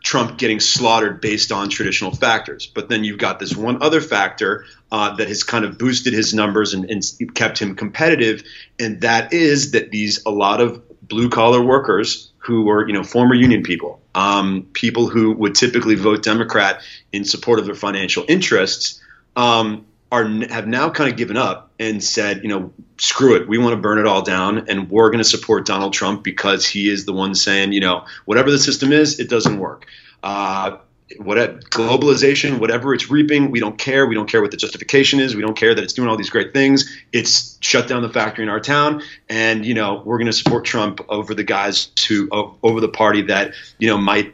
Trump 0.04 0.38
getting 0.38 0.60
slaughtered 0.60 1.22
based 1.22 1.52
on 1.52 1.70
traditional 1.70 2.12
factors. 2.12 2.66
But 2.66 2.90
then 2.90 3.04
you've 3.04 3.20
got 3.20 3.40
this 3.40 3.56
one 3.56 3.84
other 3.84 4.02
factor 4.02 4.66
uh, 4.92 5.16
that 5.16 5.28
has 5.28 5.44
kind 5.44 5.64
of 5.64 5.78
boosted 5.78 6.14
his 6.14 6.34
numbers 6.34 6.74
and, 6.74 6.90
and, 6.90 7.04
kept 7.36 7.60
him 7.60 7.76
competitive, 7.76 8.44
and 8.80 9.02
that 9.02 9.34
is 9.34 9.72
that 9.72 9.92
these 9.92 10.26
a 10.26 10.32
lot 10.32 10.60
of 10.60 10.84
blue 11.08 11.30
collar 11.30 11.62
workers 11.62 12.32
who 12.40 12.64
were 12.64 12.88
you 12.88 12.94
know 12.94 13.04
former 13.04 13.36
union 13.36 13.64
people, 13.64 14.02
um, 14.16 14.68
people 14.74 15.08
who 15.08 15.34
would 15.34 15.56
typically 15.56 15.96
vote 15.96 16.24
Democrat 16.24 16.82
in 17.12 17.24
support 17.24 17.60
of 17.60 17.66
their 17.66 17.76
financial 17.76 18.26
interests. 18.28 19.02
Um, 19.36 19.86
are 20.12 20.26
have 20.26 20.68
now 20.68 20.90
kind 20.90 21.10
of 21.10 21.18
given 21.18 21.38
up 21.38 21.72
and 21.80 22.04
said, 22.04 22.44
you 22.44 22.50
know, 22.50 22.74
screw 22.98 23.36
it, 23.36 23.48
we 23.48 23.58
want 23.58 23.74
to 23.74 23.82
burn 23.82 23.98
it 23.98 24.06
all 24.06 24.22
down, 24.22 24.70
and 24.70 24.90
we're 24.90 25.10
going 25.10 25.24
to 25.24 25.30
support 25.30 25.66
Donald 25.66 25.94
Trump 25.94 26.24
because 26.24 26.66
he 26.68 26.90
is 26.90 27.06
the 27.06 27.14
one 27.14 27.34
saying, 27.34 27.72
you 27.72 27.80
know, 27.80 28.06
whatever 28.26 28.52
the 28.52 28.60
system 28.60 28.92
is, 28.92 29.20
it 29.20 29.30
doesn't 29.30 29.58
work. 29.58 29.88
Uh, 30.22 30.78
whatever 31.18 31.60
globalization, 31.60 32.60
whatever 32.60 32.94
it's 32.94 33.10
reaping, 33.10 33.52
we 33.52 33.60
don't 33.60 33.78
care. 33.78 34.06
We 34.06 34.16
don't 34.16 34.30
care 34.30 34.42
what 34.42 34.52
the 34.52 34.58
justification 34.58 35.20
is. 35.20 35.36
We 35.36 35.42
don't 35.42 35.58
care 35.58 35.74
that 35.74 35.84
it's 35.84 35.94
doing 35.94 36.10
all 36.10 36.18
these 36.18 36.30
great 36.30 36.54
things. 36.54 36.96
It's 37.12 37.58
shut 37.62 37.88
down 37.88 38.02
the 38.02 38.10
factory 38.10 38.44
in 38.44 38.50
our 38.50 38.60
town, 38.60 39.04
and 39.30 39.66
you 39.66 39.74
know 39.74 40.02
we're 40.06 40.18
going 40.18 40.28
to 40.28 40.34
support 40.34 40.66
Trump 40.66 41.02
over 41.10 41.34
the 41.34 41.44
guys 41.44 41.90
who 42.08 42.30
over 42.32 42.82
the 42.82 42.90
party 42.90 43.24
that 43.24 43.54
you 43.78 43.88
know 43.88 43.98
might 43.98 44.34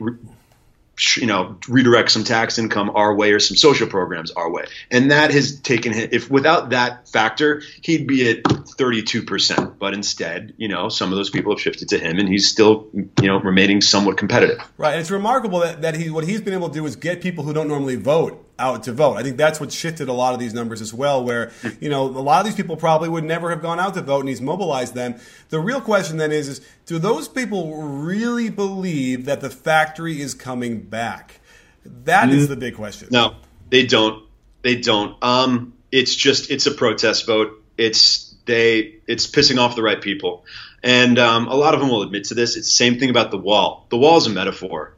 you 1.16 1.28
know 1.28 1.58
redirect 1.68 2.12
some 2.12 2.24
tax 2.24 2.58
income 2.58 2.92
our 2.96 3.14
way 3.16 3.32
or 3.32 3.40
some 3.40 3.58
social 3.58 3.88
programs 3.88 4.32
our 4.32 4.50
way. 4.52 4.66
And 4.90 5.12
that 5.12 5.32
has 5.32 5.60
taken 5.60 5.94
him 5.94 6.10
if 6.12 6.30
without 6.30 6.72
that 6.72 7.08
factor 7.08 7.62
he'd 7.82 8.08
be 8.08 8.30
at 8.30 8.44
32% 8.44 9.78
but 9.80 9.94
instead 9.94 10.54
you 10.58 10.68
know 10.68 10.90
some 10.90 11.12
of 11.12 11.18
those 11.18 11.30
people 11.30 11.54
have 11.54 11.62
shifted 11.62 11.90
to 11.90 12.00
him 12.00 12.20
and 12.20 12.28
he's 12.28 12.50
still 12.50 12.88
you 12.94 13.28
know 13.28 13.40
remaining 13.40 13.82
somewhat 13.82 14.18
competitive. 14.18 14.60
Right. 14.78 14.94
And 14.94 15.02
it's 15.02 15.12
remarkable 15.12 15.60
that, 15.60 15.82
that 15.82 15.96
he 15.96 16.10
what 16.10 16.26
he's 16.26 16.42
been 16.42 16.54
able 16.54 16.70
to 16.70 16.74
do 16.74 16.86
is 16.86 16.96
get 16.96 17.22
people 17.22 17.44
who 17.44 17.54
don't 17.54 17.68
normally 17.68 17.96
vote 17.96 18.44
out 18.60 18.84
to 18.84 18.92
vote. 18.92 19.18
I 19.18 19.24
think 19.24 19.38
that's 19.38 19.60
what 19.60 19.72
shifted 19.72 20.10
a 20.10 20.14
lot 20.14 20.34
of 20.34 20.40
these 20.40 20.54
numbers 20.54 20.82
as 20.82 20.94
well, 20.94 21.24
where, 21.24 21.52
you 21.80 21.90
know, 21.90 22.04
a 22.04 22.08
lot 22.08 22.40
of 22.40 22.46
these 22.46 22.56
people 22.56 22.76
probably 22.76 23.10
would 23.10 23.24
never 23.24 23.50
have 23.50 23.62
gone 23.62 23.80
out 23.80 23.94
to 23.96 24.02
vote 24.02 24.22
and 24.22 24.30
he's 24.30 24.42
mobilized 24.42 24.96
them. 24.96 25.16
The 25.50 25.60
real 25.60 25.82
question 25.82 26.18
then 26.18 26.32
is, 26.32 26.48
is 26.48 26.62
do 26.86 27.00
those 27.00 27.28
people 27.28 27.84
really 27.84 28.50
believe 28.50 29.26
that 29.26 29.42
the 29.42 29.50
factory 29.50 30.22
is 30.22 30.34
coming 30.34 30.82
back? 30.82 31.40
That 31.86 32.30
is 32.30 32.44
mm-hmm. 32.44 32.54
the 32.54 32.58
big 32.58 32.76
question. 32.76 33.10
No, 33.12 33.36
they 33.70 33.86
don't. 33.86 34.26
They 34.62 34.76
don't. 34.76 35.22
Um, 35.24 35.74
it's 35.92 36.16
just, 36.16 36.50
it's 36.52 36.66
a 36.66 36.72
protest 36.72 37.26
vote. 37.26 37.64
It's, 37.78 38.36
they, 38.46 38.96
it's 39.08 39.28
pissing 39.28 39.60
off 39.60 39.76
the 39.76 39.84
right 39.84 40.02
people. 40.02 40.46
And 40.84 41.20
um, 41.20 41.48
a 41.48 41.56
lot 41.56 41.74
of 41.74 41.80
them 41.80 41.90
will 41.90 42.02
admit 42.02 42.26
to 42.26 42.34
this. 42.34 42.56
It's 42.56 42.68
the 42.68 42.72
same 42.72 43.00
thing 43.00 43.10
about 43.10 43.32
the 43.32 43.38
wall. 43.38 43.86
The 43.90 43.98
wall 43.98 44.18
is 44.18 44.26
a 44.26 44.32
metaphor. 44.32 44.96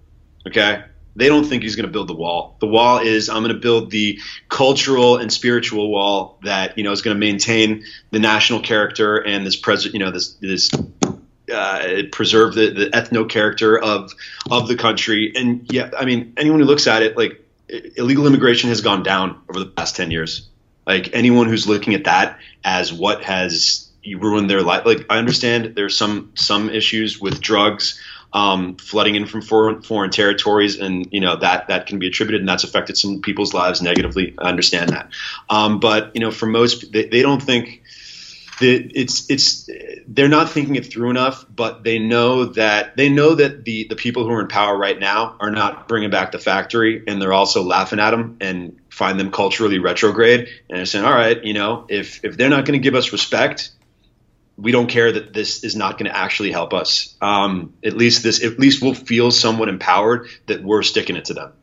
Okay 0.48 0.84
they 1.16 1.28
don't 1.28 1.44
think 1.44 1.64
he's 1.64 1.76
going 1.76 1.88
to 1.88 1.92
build 1.92 2.08
the 2.08 2.14
wall. 2.14 2.56
The 2.60 2.68
wall 2.68 3.00
is 3.00 3.30
I'm 3.30 3.44
going 3.44 3.54
to 3.54 3.60
build 3.60 3.92
the 3.92 4.20
cultural 4.48 5.18
and 5.18 5.32
spiritual 5.32 5.90
wall 5.90 6.40
that 6.44 6.78
you 6.78 6.84
know 6.84 6.92
is 6.92 7.02
going 7.02 7.16
to 7.16 7.20
maintain 7.20 7.84
the 8.12 8.20
national 8.20 8.62
character 8.62 9.18
and 9.18 9.46
this 9.46 9.56
president, 9.56 9.94
you 9.96 10.00
know, 10.00 10.12
this 10.12 10.34
this 10.36 10.70
uh, 11.54 12.04
preserve 12.12 12.54
the, 12.54 12.70
the 12.70 12.86
ethno 12.92 13.28
character 13.28 13.78
of 13.78 14.14
of 14.50 14.68
the 14.68 14.76
country. 14.76 15.34
And 15.36 15.66
yeah, 15.72 15.92
I 15.98 16.06
mean, 16.06 16.34
anyone 16.38 16.60
who 16.60 16.66
looks 16.66 16.88
at 16.88 17.02
it, 17.02 17.18
like 17.18 17.44
illegal 17.98 18.28
immigration 18.28 18.70
has 18.70 18.82
gone 18.82 19.04
down 19.04 19.42
over 19.50 19.60
the 19.60 19.66
past 19.66 19.96
ten 19.96 20.12
years. 20.12 20.48
Like 20.86 21.14
anyone 21.14 21.48
who's 21.48 21.68
looking 21.68 21.94
at 21.94 22.06
that 22.06 22.40
as 22.64 22.92
what 22.92 23.24
has 23.24 23.90
ruined 24.16 24.50
their 24.50 24.62
life, 24.62 24.86
like 24.86 25.06
I 25.10 25.18
understand 25.18 25.76
there's 25.76 25.98
some 25.98 26.32
some 26.36 26.70
issues 26.70 27.20
with 27.20 27.42
drugs. 27.42 28.00
Um, 28.32 28.76
flooding 28.76 29.16
in 29.16 29.26
from 29.26 29.42
foreign, 29.42 29.82
foreign 29.82 30.12
territories, 30.12 30.80
and 30.80 31.08
you 31.12 31.20
know 31.20 31.38
that 31.38 31.70
that 31.70 31.88
can 31.88 31.98
be 31.98 32.08
attributed, 32.08 32.42
and 32.42 32.48
that's 32.48 32.64
affected 32.64 32.96
some 32.96 33.22
people's 33.22 33.56
lives 33.56 33.82
negatively. 33.82 34.36
I 34.38 34.50
understand 34.50 34.92
that, 34.92 35.10
um, 35.50 35.80
but 35.80 36.12
you 36.14 36.22
know, 36.22 36.30
for 36.30 36.46
most, 36.46 36.92
they, 36.92 37.06
they 37.06 37.24
don't 37.24 37.42
think 37.42 37.82
it's 38.62 39.30
it's 39.30 39.70
they're 40.08 40.28
not 40.28 40.50
thinking 40.50 40.76
it 40.76 40.86
through 40.92 41.10
enough, 41.10 41.46
but 41.54 41.84
they 41.84 42.00
know 42.00 42.46
that 42.46 42.98
they 42.98 43.10
know 43.10 43.36
that 43.36 43.64
the 43.64 43.86
the 43.88 43.96
people 43.96 44.26
who 44.26 44.32
are 44.32 44.42
in 44.42 44.48
power 44.48 44.78
right 44.78 45.00
now 45.00 45.36
are 45.40 45.52
not 45.52 45.88
bringing 45.88 46.10
back 46.10 46.32
the 46.32 46.40
factory, 46.40 47.04
and 47.08 47.22
they're 47.22 47.34
also 47.34 47.64
laughing 47.64 48.00
at 48.00 48.12
them 48.12 48.38
and 48.42 48.80
find 48.90 49.20
them 49.20 49.32
culturally 49.32 49.80
retrograde, 49.80 50.50
and 50.70 50.78
they're 50.78 50.86
saying, 50.86 51.06
all 51.06 51.14
right, 51.14 51.44
you 51.44 51.54
know, 51.54 51.86
if 51.90 52.24
if 52.24 52.38
they're 52.38 52.50
not 52.50 52.66
going 52.66 52.80
to 52.80 52.84
give 52.84 52.96
us 52.96 53.12
respect, 53.12 53.72
we 54.62 54.72
don't 54.72 54.88
care 54.88 55.12
that 55.12 55.34
this 55.34 55.64
is 55.64 55.76
not 55.76 55.98
going 55.98 56.10
to 56.10 56.18
actually 56.18 56.52
help 56.52 56.74
us. 56.74 57.16
Um, 57.22 57.74
at 57.84 57.96
least 57.96 58.24
this, 58.24 58.44
at 58.44 58.60
least 58.60 58.82
we'll 58.82 58.94
feel 58.94 59.32
somewhat 59.32 59.70
empowered 59.70 60.28
that 60.48 60.64
we're 60.64 60.84
sticking 60.84 61.16
it 61.16 61.26
to 61.26 61.34
them. 61.34 61.54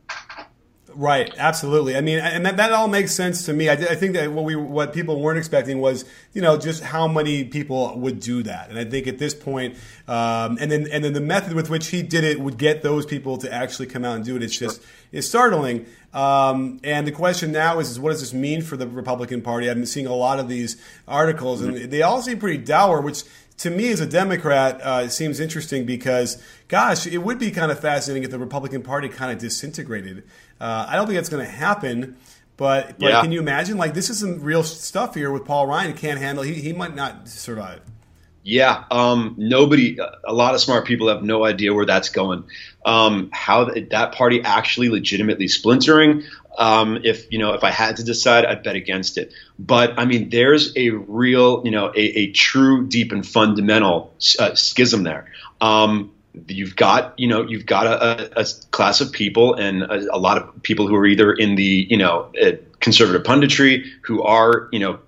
Right, 0.98 1.30
absolutely. 1.36 1.94
I 1.94 2.00
mean, 2.00 2.20
and 2.20 2.46
that, 2.46 2.56
that 2.56 2.72
all 2.72 2.88
makes 2.88 3.12
sense 3.12 3.44
to 3.46 3.52
me. 3.52 3.68
I, 3.68 3.74
I, 3.74 3.94
think 3.96 4.14
that 4.14 4.32
what 4.32 4.46
we 4.46 4.56
what 4.56 4.94
people 4.94 5.20
weren't 5.20 5.36
expecting 5.36 5.78
was, 5.78 6.06
you 6.32 6.40
know, 6.40 6.56
just 6.56 6.82
how 6.82 7.06
many 7.06 7.44
people 7.44 7.98
would 7.98 8.18
do 8.18 8.42
that. 8.44 8.70
And 8.70 8.78
I 8.78 8.84
think 8.86 9.06
at 9.06 9.18
this 9.18 9.34
point, 9.34 9.76
um, 10.08 10.56
and 10.58 10.72
then 10.72 10.88
and 10.90 11.04
then 11.04 11.12
the 11.12 11.20
method 11.20 11.52
with 11.52 11.68
which 11.68 11.88
he 11.88 12.02
did 12.02 12.24
it 12.24 12.40
would 12.40 12.56
get 12.56 12.82
those 12.82 13.04
people 13.04 13.36
to 13.38 13.52
actually 13.52 13.88
come 13.88 14.06
out 14.06 14.16
and 14.16 14.24
do 14.24 14.36
it. 14.36 14.42
It's 14.42 14.58
just 14.58 14.82
is 15.12 15.28
startling. 15.28 15.84
Um, 16.14 16.80
and 16.82 17.06
the 17.06 17.12
question 17.12 17.52
now 17.52 17.78
is, 17.78 17.90
is, 17.90 18.00
what 18.00 18.12
does 18.12 18.20
this 18.20 18.32
mean 18.32 18.62
for 18.62 18.78
the 18.78 18.86
Republican 18.86 19.42
Party? 19.42 19.68
I've 19.68 19.76
been 19.76 19.84
seeing 19.84 20.06
a 20.06 20.14
lot 20.14 20.38
of 20.38 20.48
these 20.48 20.80
articles, 21.06 21.60
and 21.60 21.76
they 21.76 22.00
all 22.00 22.22
seem 22.22 22.38
pretty 22.38 22.56
dour, 22.56 23.02
which 23.02 23.22
to 23.58 23.70
me 23.70 23.90
as 23.90 24.00
a 24.00 24.06
Democrat 24.06 24.80
uh, 24.82 25.08
seems 25.08 25.40
interesting 25.40 25.86
because, 25.86 26.42
gosh, 26.68 27.06
it 27.06 27.18
would 27.18 27.38
be 27.38 27.50
kind 27.50 27.72
of 27.72 27.80
fascinating 27.80 28.22
if 28.22 28.30
the 28.30 28.38
Republican 28.38 28.82
Party 28.82 29.08
kind 29.08 29.32
of 29.32 29.38
disintegrated. 29.38 30.24
Uh, 30.60 30.86
I 30.88 30.96
don't 30.96 31.06
think 31.06 31.16
that's 31.16 31.28
going 31.28 31.44
to 31.44 31.50
happen. 31.50 32.16
But, 32.56 32.98
but 32.98 33.10
yeah. 33.10 33.20
can 33.20 33.32
you 33.32 33.40
imagine? 33.40 33.76
Like, 33.76 33.92
this 33.92 34.08
is 34.08 34.20
some 34.20 34.40
real 34.40 34.62
stuff 34.62 35.14
here 35.14 35.30
with 35.30 35.44
Paul 35.44 35.66
Ryan. 35.66 35.92
Can't 35.92 36.18
handle. 36.18 36.42
He, 36.42 36.54
he 36.54 36.72
might 36.72 36.94
not 36.94 37.28
survive. 37.28 37.82
Yeah, 38.42 38.84
um, 38.92 39.34
nobody. 39.36 39.98
A 40.24 40.32
lot 40.32 40.54
of 40.54 40.60
smart 40.60 40.86
people 40.86 41.08
have 41.08 41.22
no 41.24 41.44
idea 41.44 41.74
where 41.74 41.84
that's 41.84 42.10
going. 42.10 42.44
Um, 42.84 43.28
how 43.32 43.64
that 43.90 44.12
party 44.12 44.40
actually 44.40 44.88
legitimately 44.88 45.48
splintering. 45.48 46.22
Um, 46.56 47.00
if 47.02 47.30
you 47.32 47.40
know, 47.40 47.54
if 47.54 47.64
I 47.64 47.72
had 47.72 47.96
to 47.96 48.04
decide, 48.04 48.46
I'd 48.46 48.62
bet 48.62 48.76
against 48.76 49.18
it. 49.18 49.32
But 49.58 49.98
I 49.98 50.04
mean, 50.04 50.30
there's 50.30 50.76
a 50.76 50.90
real, 50.90 51.62
you 51.64 51.72
know, 51.72 51.88
a, 51.88 51.98
a 51.98 52.30
true, 52.30 52.86
deep, 52.86 53.10
and 53.10 53.26
fundamental 53.26 54.14
uh, 54.38 54.54
schism 54.54 55.02
there. 55.02 55.26
Um, 55.60 56.12
you've 56.48 56.76
got 56.76 57.18
you 57.18 57.28
know 57.28 57.42
you've 57.42 57.66
got 57.66 57.86
a, 57.86 58.40
a 58.40 58.46
class 58.70 59.00
of 59.00 59.12
people 59.12 59.54
and 59.54 59.82
a, 59.82 60.14
a, 60.14 60.18
lot 60.18 60.38
of 60.38 60.62
people 60.62 60.86
who 60.86 60.94
are 60.94 61.06
either 61.06 61.32
in 61.32 61.54
the 61.54 61.86
you 61.88 61.96
know 61.96 62.30
uh, 62.40 62.52
conservative 62.80 63.22
punditry 63.22 63.84
who 64.02 64.22
are 64.22 64.68
you 64.72 64.78
know 64.78 64.98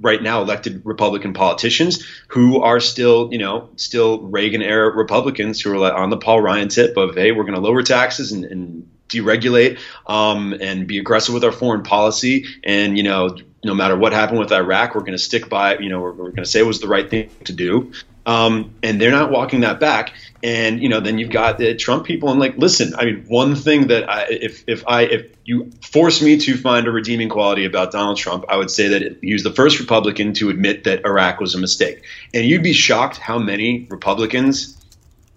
right 0.00 0.22
now 0.22 0.42
elected 0.42 0.82
Republican 0.84 1.32
politicians 1.32 2.06
who 2.28 2.60
are 2.60 2.80
still 2.80 3.28
you 3.32 3.38
know 3.38 3.70
still 3.76 4.20
Reagan 4.22 4.62
era 4.62 4.94
Republicans 4.94 5.60
who 5.60 5.82
are 5.82 5.92
on 5.92 6.10
the 6.10 6.16
Paul 6.16 6.40
Ryan 6.40 6.68
tip 6.68 6.96
of 6.96 7.14
hey 7.14 7.32
we're 7.32 7.44
going 7.44 7.54
to 7.54 7.60
lower 7.60 7.82
taxes 7.82 8.32
and, 8.32 8.44
and 8.44 8.90
deregulate 9.08 9.78
um, 10.06 10.54
and 10.60 10.86
be 10.86 10.98
aggressive 10.98 11.32
with 11.32 11.42
our 11.42 11.52
foreign 11.52 11.82
policy. 11.82 12.44
And 12.64 12.96
you 12.96 13.04
know 13.04 13.36
no 13.64 13.74
matter 13.74 13.96
what 13.96 14.12
happened 14.12 14.38
with 14.38 14.52
Iraq 14.52 14.94
we're 14.94 15.00
going 15.00 15.12
to 15.12 15.18
stick 15.18 15.48
by 15.48 15.78
you 15.78 15.88
know 15.88 16.00
we're, 16.00 16.12
we're 16.12 16.30
going 16.30 16.36
to 16.36 16.46
say 16.46 16.60
it 16.60 16.66
was 16.66 16.80
the 16.80 16.88
right 16.88 17.08
thing 17.08 17.30
to 17.44 17.52
do 17.52 17.92
um, 18.28 18.74
and 18.82 19.00
they're 19.00 19.10
not 19.10 19.30
walking 19.30 19.60
that 19.60 19.80
back. 19.80 20.12
And 20.42 20.82
you 20.82 20.90
know, 20.90 21.00
then 21.00 21.18
you've 21.18 21.30
got 21.30 21.56
the 21.56 21.74
Trump 21.74 22.04
people. 22.04 22.30
And 22.30 22.38
like, 22.38 22.58
listen, 22.58 22.94
I 22.94 23.06
mean, 23.06 23.24
one 23.26 23.56
thing 23.56 23.88
that 23.88 24.08
I, 24.08 24.26
if 24.28 24.64
if 24.68 24.86
I 24.86 25.02
if 25.04 25.32
you 25.44 25.70
force 25.82 26.20
me 26.20 26.36
to 26.36 26.56
find 26.58 26.86
a 26.86 26.90
redeeming 26.90 27.30
quality 27.30 27.64
about 27.64 27.90
Donald 27.90 28.18
Trump, 28.18 28.44
I 28.48 28.56
would 28.56 28.70
say 28.70 28.88
that 28.88 29.18
he 29.22 29.32
was 29.32 29.44
the 29.44 29.52
first 29.52 29.80
Republican 29.80 30.34
to 30.34 30.50
admit 30.50 30.84
that 30.84 31.06
Iraq 31.06 31.40
was 31.40 31.54
a 31.54 31.58
mistake. 31.58 32.04
And 32.34 32.44
you'd 32.44 32.62
be 32.62 32.74
shocked 32.74 33.16
how 33.16 33.38
many 33.38 33.86
Republicans 33.90 34.76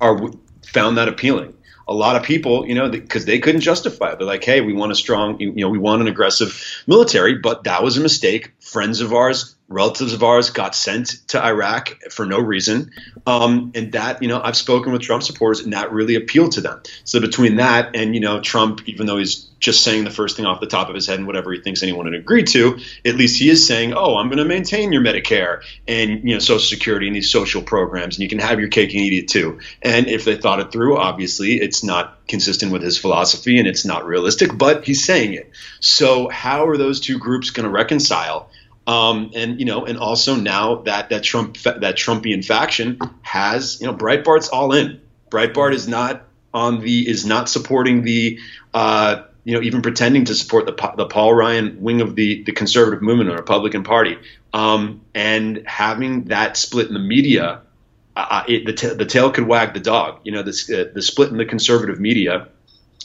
are 0.02 0.30
found 0.62 0.98
that 0.98 1.08
appealing 1.08 1.56
a 1.88 1.94
lot 1.94 2.16
of 2.16 2.24
people, 2.24 2.68
you 2.68 2.76
know, 2.76 2.90
because 2.90 3.26
they 3.26 3.40
couldn't 3.40 3.62
justify 3.62 4.12
it. 4.12 4.18
They're 4.18 4.28
like, 4.28 4.44
hey, 4.44 4.62
we 4.62 4.74
want 4.74 4.92
a 4.92 4.96
strong, 4.96 5.40
you 5.40 5.54
know, 5.56 5.70
we 5.70 5.78
want 5.78 6.02
an 6.02 6.08
aggressive 6.08 6.84
military, 6.88 7.36
but 7.36 7.66
that 7.66 7.84
was 7.84 7.98
a 7.98 8.02
mistake. 8.02 8.54
Friends 8.62 9.02
of 9.02 9.14
ours, 9.14 9.56
relatives 9.72 10.14
of 10.14 10.24
ours 10.24 10.50
got 10.50 10.76
sent 10.76 11.08
to 11.30 11.44
Iraq 11.44 11.98
for 12.12 12.26
no 12.26 12.40
reason. 12.40 12.92
Um, 13.26 13.72
and 13.76 13.94
that, 13.94 14.22
you 14.22 14.28
know, 14.28 14.42
I've 14.42 14.58
spoken 14.58 14.92
with 14.92 15.02
Trump 15.02 15.24
supporters 15.24 15.62
and 15.62 15.74
that 15.74 15.92
really 15.92 16.16
appealed 16.16 16.54
to 16.54 16.62
them. 16.62 16.82
So 17.04 17.20
between 17.22 17.56
that 17.56 17.96
and, 17.96 18.14
you 18.14 18.22
know, 18.22 18.42
Trump, 18.42 18.82
even 18.88 19.06
though 19.06 19.18
he's 19.18 19.48
just 19.60 19.84
saying 19.84 20.04
the 20.04 20.12
first 20.12 20.36
thing 20.36 20.46
off 20.46 20.60
the 20.60 20.68
top 20.68 20.90
of 20.90 20.96
his 20.96 21.06
head 21.06 21.20
and 21.20 21.28
whatever 21.28 21.54
he 21.54 21.62
thinks 21.62 21.84
anyone 21.84 22.06
would 22.06 22.16
agree 22.16 22.44
to, 22.44 22.80
at 23.06 23.16
least 23.16 23.40
he 23.40 23.50
is 23.50 23.66
saying, 23.66 23.94
oh, 23.94 24.18
I'm 24.18 24.28
going 24.28 24.40
to 24.40 24.46
maintain 24.46 24.92
your 24.92 25.04
Medicare 25.04 25.62
and, 25.88 26.24
you 26.28 26.34
know, 26.34 26.40
Social 26.40 26.60
Security 26.60 27.08
and 27.08 27.16
these 27.16 27.32
social 27.32 27.62
programs 27.62 28.18
and 28.18 28.24
you 28.24 28.30
can 28.30 28.40
have 28.40 28.60
your 28.60 28.70
cake 28.70 28.90
and 28.90 29.02
eat 29.02 29.24
it 29.24 29.28
too. 29.28 29.60
And 29.82 30.08
if 30.08 30.26
they 30.26 30.36
thought 30.36 30.60
it 30.60 30.72
through, 30.72 30.98
obviously 30.98 31.62
it's 31.62 31.84
not 31.84 32.28
consistent 32.28 32.72
with 32.72 32.82
his 32.82 32.98
philosophy 32.98 33.60
and 33.60 33.68
it's 33.68 33.86
not 33.86 34.06
realistic, 34.06 34.58
but 34.58 34.84
he's 34.84 35.06
saying 35.06 35.34
it. 35.34 35.52
So 35.80 36.28
how 36.28 36.68
are 36.68 36.78
those 36.78 37.00
two 37.00 37.20
groups 37.20 37.52
going 37.52 37.66
to 37.66 37.70
reconcile? 37.70 38.50
Um, 38.92 39.32
and 39.36 39.58
you 39.58 39.66
know, 39.66 39.86
and 39.86 39.98
also 39.98 40.36
now 40.36 40.82
that 40.84 41.10
that 41.12 41.24
Trump 41.24 41.58
that 41.60 41.96
Trumpian 41.96 42.44
faction 42.44 43.00
has, 43.22 43.80
you 43.80 43.88
know, 43.88 43.94
Breitbart's 43.94 44.50
all 44.50 44.74
in. 44.74 45.00
Breitbart 45.30 45.74
is 45.74 45.88
not 45.88 46.24
on 46.54 46.82
the 46.82 47.08
is 47.08 47.26
not 47.26 47.48
supporting 47.48 48.04
the 48.04 48.40
uh, 48.74 49.24
you 49.46 49.56
know, 49.56 49.62
even 49.62 49.82
pretending 49.82 50.26
to 50.26 50.36
support 50.36 50.66
the 50.66 50.94
the 50.98 51.06
Paul 51.06 51.34
Ryan 51.34 51.82
wing 51.82 52.02
of 52.02 52.16
the 52.16 52.44
the 52.44 52.52
conservative 52.52 53.02
movement 53.02 53.30
or 53.30 53.38
Republican 53.38 53.84
Party, 53.84 54.18
um, 54.54 55.02
and 55.16 55.64
having 55.66 56.26
that 56.26 56.58
split 56.58 56.88
in 56.88 56.94
the 56.94 57.00
media, 57.00 57.62
uh, 58.18 58.44
it, 58.48 58.66
the 58.66 58.74
t- 58.74 58.94
the 58.94 59.06
tail 59.06 59.32
could 59.32 59.48
wag 59.48 59.74
the 59.74 59.80
dog. 59.80 60.20
You 60.26 60.34
know, 60.34 60.44
this 60.44 60.70
uh, 60.70 60.92
the 60.94 61.02
split 61.02 61.30
in 61.30 61.38
the 61.38 61.46
conservative 61.46 61.98
media 61.98 62.50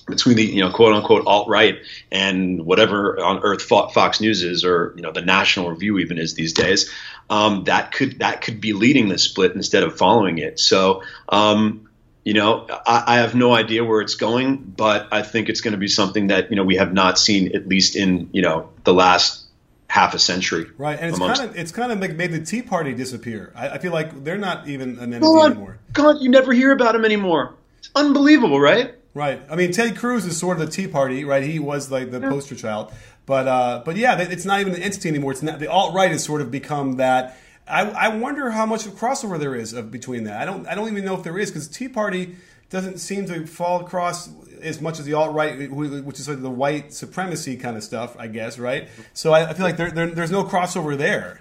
between 0.07 0.37
the 0.37 0.45
you 0.45 0.61
know 0.61 0.71
quote 0.71 0.95
unquote 0.95 1.27
alt 1.27 1.49
right 1.49 1.79
and 2.13 2.65
whatever 2.65 3.23
on 3.23 3.41
earth 3.43 3.63
Fox 3.63 4.21
News 4.21 4.43
is 4.43 4.65
or 4.65 4.93
you 4.97 5.03
know 5.03 5.13
the 5.13 5.23
National 5.23 5.71
Review 5.71 5.99
even 5.99 6.19
is 6.19 6.35
these 6.35 6.53
days, 6.53 6.91
um, 7.29 7.65
that 7.65 7.93
could 7.93 8.21
that 8.21 8.41
could 8.41 8.61
be 8.61 8.73
leading 8.73 9.09
the 9.09 9.19
split 9.19 9.55
instead 9.55 9.83
of 9.83 9.97
following 9.97 10.39
it. 10.39 10.59
So 10.59 11.03
um, 11.29 11.89
you 12.27 12.35
know, 12.35 12.67
I, 12.69 13.05
I, 13.07 13.17
have 13.19 13.37
no 13.37 13.55
idea 13.55 13.85
where 13.85 14.01
it's 14.01 14.17
going, 14.17 14.57
but 14.57 15.07
I 15.13 15.23
think 15.23 15.49
it's 15.49 15.61
going 15.61 15.73
to 15.75 15.79
be 15.79 15.87
something 15.87 16.27
that 16.27 16.51
you 16.51 16.57
know 16.57 16.65
we 16.65 16.75
have 16.75 16.93
not 16.93 17.21
seen 17.21 17.55
at 17.55 17.69
least 17.69 17.95
in 17.95 18.31
you 18.33 18.43
know 18.43 18.71
the 18.83 18.93
last 18.93 19.45
half 19.89 20.13
a 20.13 20.19
century. 20.19 20.67
Right, 20.77 20.99
and 20.99 21.11
it's 21.11 21.21
kind 21.21 21.41
of 21.41 21.57
it's 21.57 21.71
kind 21.71 21.93
of 21.93 22.01
made 22.17 22.33
the 22.33 22.45
Tea 22.45 22.63
Party 22.63 22.95
disappear. 22.95 23.53
I, 23.55 23.69
I 23.69 23.79
feel 23.79 23.93
like 23.93 24.25
they're 24.25 24.39
not 24.39 24.67
even 24.67 24.99
an 24.99 25.15
entity 25.15 25.21
God, 25.21 25.53
anymore. 25.53 25.79
God, 25.93 26.17
you 26.21 26.29
never 26.29 26.53
hear 26.53 26.73
about 26.73 26.95
them 26.95 27.05
anymore. 27.05 27.55
It's 27.79 27.91
unbelievable, 27.95 28.59
right? 28.59 28.96
Right. 29.17 29.41
I 29.49 29.57
mean, 29.57 29.73
Ted 29.73 29.97
Cruz 29.97 30.27
is 30.27 30.37
sort 30.37 30.61
of 30.61 30.67
the 30.67 30.71
Tea 30.71 30.89
Party, 30.89 31.25
right? 31.25 31.43
He 31.43 31.59
was 31.59 31.91
like 31.91 32.11
the 32.11 32.21
yeah. 32.21 32.29
poster 32.29 32.55
child, 32.55 32.93
but 33.25 33.49
uh, 33.49 33.83
but 33.83 33.97
yeah, 33.97 34.21
it's 34.21 34.45
not 34.45 34.61
even 34.61 34.75
an 34.75 34.83
entity 34.83 35.09
anymore. 35.09 35.33
It's 35.33 35.43
not 35.43 35.59
the 35.59 35.71
alt 35.71 35.95
right 35.95 36.11
has 36.11 36.23
sort 36.23 36.43
of 36.43 36.51
become 36.51 36.97
that 36.97 37.39
I, 37.67 37.89
I 37.89 38.09
wonder 38.09 38.51
how 38.51 38.67
much 38.67 38.85
of 38.85 38.93
crossover 38.93 39.39
there 39.39 39.55
is 39.55 39.73
of, 39.73 39.91
between 39.91 40.25
that. 40.25 40.43
I 40.43 40.45
don't 40.45 40.69
I 40.69 40.75
don't 40.75 40.89
even 40.89 41.03
know 41.03 41.15
if 41.15 41.23
there 41.23 41.39
is 41.39 41.51
because 41.51 41.67
Tea 41.67 41.89
Party 41.89 42.37
doesn't 42.69 42.99
seem 42.99 43.27
to 43.29 43.47
fall 43.47 43.81
across 43.81 44.29
as 44.61 44.83
much 44.83 44.99
as 44.99 45.07
the 45.07 45.15
alt 45.15 45.35
right, 45.35 45.71
which 45.71 46.21
is 46.21 46.29
like 46.29 46.43
the 46.43 46.51
white 46.51 46.93
supremacy 46.93 47.57
kind 47.57 47.77
of 47.77 47.83
stuff, 47.83 48.17
I 48.19 48.27
guess, 48.27 48.59
right? 48.59 48.87
So 49.15 49.33
I, 49.33 49.49
I 49.49 49.55
feel 49.55 49.65
like 49.65 49.79
there, 49.79 49.91
there, 49.91 50.09
there's 50.09 50.31
no 50.31 50.45
crossover 50.45 50.97
there. 50.99 51.41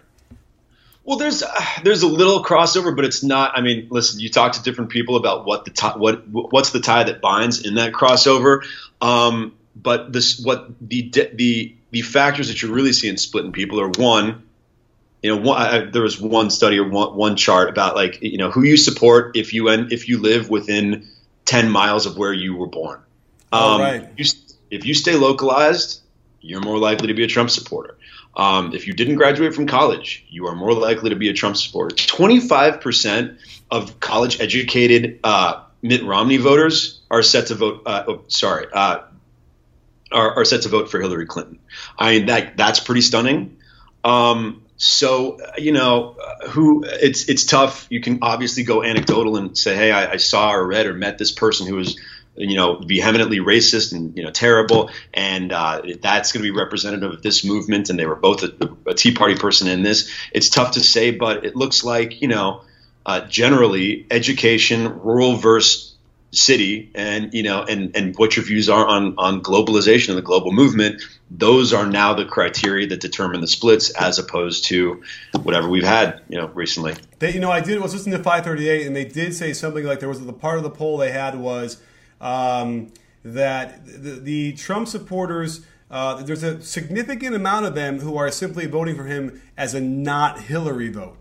Well, 1.06 1.18
there's 1.18 1.44
uh, 1.44 1.66
there's 1.84 2.02
a 2.02 2.08
little 2.08 2.44
crossover, 2.44 2.96
but 2.96 3.06
it's 3.06 3.24
not. 3.24 3.58
I 3.58 3.62
mean, 3.62 3.88
listen, 3.90 4.20
you 4.20 4.30
talk 4.30 4.54
to 4.54 4.64
different 4.64 4.90
people 4.90 5.16
about 5.16 5.46
what 5.46 5.64
the 5.64 5.72
tie, 5.72 5.96
what 5.96 6.28
what's 6.28 6.72
the 6.72 6.82
tie 6.82 7.04
that 7.04 7.22
binds 7.22 7.66
in 7.66 7.76
that 7.76 7.94
crossover. 7.94 8.66
Um, 9.02 9.56
but 9.76 10.12
this 10.12 10.40
what 10.40 10.68
the 10.82 11.12
the 11.34 11.76
the 11.92 12.02
factors 12.02 12.48
that 12.48 12.62
you're 12.62 12.74
really 12.74 12.94
seeing 12.94 13.18
splitting 13.18 13.52
people 13.52 13.80
are 13.80 13.90
one 13.90 14.44
you 15.26 15.36
know, 15.36 15.42
one, 15.42 15.60
I, 15.60 15.80
there 15.86 16.04
was 16.04 16.22
one 16.22 16.52
study 16.52 16.78
or 16.78 16.88
one, 16.88 17.16
one 17.16 17.36
chart 17.36 17.68
about 17.68 17.96
like, 17.96 18.22
you 18.22 18.38
know, 18.38 18.52
who 18.52 18.62
you 18.62 18.78
support 18.78 19.36
if 19.36 19.56
you 19.56 19.70
end, 19.70 19.92
if 19.92 20.08
you 20.08 20.22
live 20.22 20.52
within 20.52 21.08
10 21.46 21.72
miles 21.72 22.06
of 22.06 22.16
where 22.16 22.32
you 22.32 22.56
were 22.56 22.68
born. 22.68 23.02
Um, 23.52 23.82
right. 23.82 24.08
you, 24.16 24.26
if 24.70 24.86
you 24.86 24.94
stay 24.94 25.16
localized, 25.16 26.02
you're 26.42 26.62
more 26.62 26.78
likely 26.78 27.08
to 27.08 27.16
be 27.16 27.24
a 27.24 27.28
Trump 27.28 27.50
supporter. 27.50 27.98
Um, 28.36 28.74
if 28.74 28.88
you 28.88 28.94
didn't 28.94 29.16
graduate 29.16 29.54
from 29.54 29.66
college, 29.66 30.26
you 30.30 30.48
are 30.48 30.56
more 30.56 30.74
likely 30.74 31.10
to 31.10 31.16
be 31.16 31.30
a 31.30 31.34
Trump 31.34 31.56
supporter. 31.56 31.96
25% 31.96 33.38
of 33.72 34.00
college 34.00 34.42
educated 34.42 35.20
uh, 35.24 35.64
Mitt 35.82 36.04
Romney 36.04 36.38
voters 36.38 37.02
are 37.10 37.22
set 37.22 37.48
to 37.48 37.56
vote. 37.56 37.84
Uh, 37.86 38.04
oh, 38.08 38.24
sorry, 38.28 38.68
uh, 38.74 39.02
are, 40.12 40.38
are, 40.38 40.46
set 40.46 40.64
to 40.64 40.70
vote 40.70 40.90
for 40.90 41.00
Hillary 41.00 41.26
Clinton. 41.26 41.60
I 41.98 42.18
mean 42.18 42.26
that 42.28 42.58
that's 42.58 42.80
pretty 42.80 43.02
stunning. 43.02 43.58
Um, 44.04 44.64
so 44.78 45.38
you 45.58 45.72
know, 45.72 46.18
who 46.50 46.84
it's 46.86 47.30
it's 47.30 47.46
tough. 47.46 47.88
You 47.90 48.02
can 48.02 48.20
obviously 48.22 48.64
go 48.64 48.84
anecdotal 48.84 49.38
and 49.38 49.58
say, 49.58 49.76
hey, 49.76 49.92
I, 49.92 50.14
I 50.14 50.18
saw 50.18 50.54
or 50.54 50.66
read 50.66 50.86
or 50.86 50.94
met 50.94 51.18
this 51.18 51.32
person 51.32 51.68
who 51.68 51.76
was 51.76 52.00
you 52.36 52.56
know, 52.56 52.76
vehemently 52.76 53.40
racist 53.40 53.94
and 53.94 54.16
you 54.18 54.24
know 54.24 54.32
terrible, 54.32 54.90
and 55.14 55.52
uh, 55.52 55.82
that's 56.02 56.32
going 56.32 56.44
to 56.44 56.52
be 56.52 56.58
representative 56.58 57.14
of 57.14 57.22
this 57.22 57.46
movement. 57.46 57.90
And 57.90 57.98
they 57.98 58.06
were 58.06 58.16
both 58.16 58.44
a, 58.44 58.76
a, 58.86 58.94
Tea 58.94 59.14
Party 59.14 59.36
person 59.36 59.68
in 59.68 59.84
this. 59.84 60.12
It's 60.32 60.50
tough 60.50 60.72
to 60.72 60.82
say, 60.82 61.12
but 61.12 61.46
it 61.46 61.56
looks 61.56 61.84
like 61.84 62.22
you 62.22 62.28
know, 62.28 62.62
uh, 63.06 63.22
generally, 63.22 64.06
education, 64.12 65.00
rural 65.00 65.38
versus 65.38 65.96
city, 66.32 66.92
and 66.94 67.34
you 67.34 67.44
know, 67.44 67.64
and 67.64 67.96
and 67.96 68.16
what 68.18 68.36
your 68.36 68.46
views 68.46 68.70
are 68.70 68.86
on 68.86 69.16
on 69.18 69.42
globalization 69.42 70.10
and 70.10 70.18
the 70.18 70.24
global 70.24 70.52
movement. 70.52 71.02
Those 71.32 71.74
are 71.74 71.88
now 71.88 72.14
the 72.14 72.26
criteria 72.26 72.88
that 72.88 73.00
determine 73.00 73.42
the 73.42 73.48
splits, 73.48 73.90
as 73.92 74.20
opposed 74.20 74.66
to 74.66 75.04
whatever 75.42 75.68
we've 75.68 75.84
had, 75.84 76.22
you 76.30 76.38
know, 76.38 76.48
recently. 76.50 76.94
They, 77.18 77.34
you 77.34 77.40
know, 77.40 77.52
I 77.52 77.62
did 77.62 77.82
was 77.82 77.94
listening 77.94 78.16
to 78.18 78.24
538, 78.24 78.86
and 78.86 78.96
they 78.96 79.06
did 79.06 79.34
say 79.34 79.52
something 79.54 79.86
like 79.86 80.00
there 80.00 80.10
was 80.10 80.24
the 80.24 80.34
part 80.34 80.58
of 80.58 80.64
the 80.64 80.70
poll 80.70 80.98
they 80.98 81.12
had 81.12 81.40
was 81.40 81.82
um, 82.22 82.92
that 83.24 83.86
the, 83.86 84.20
the, 84.20 84.54
Trump 84.54 84.88
supporters. 84.88 85.66
Uh, 85.90 86.22
there's 86.24 86.44
a 86.44 86.62
significant 86.62 87.36
amount 87.36 87.66
of 87.66 87.76
them 87.76 88.00
who 88.00 88.18
are 88.18 88.32
simply 88.32 88.66
voting 88.66 88.96
for 88.96 89.06
him 89.06 89.42
as 89.56 89.74
a 89.76 89.80
not 89.80 90.42
Hillary 90.42 90.90
vote. 90.90 91.18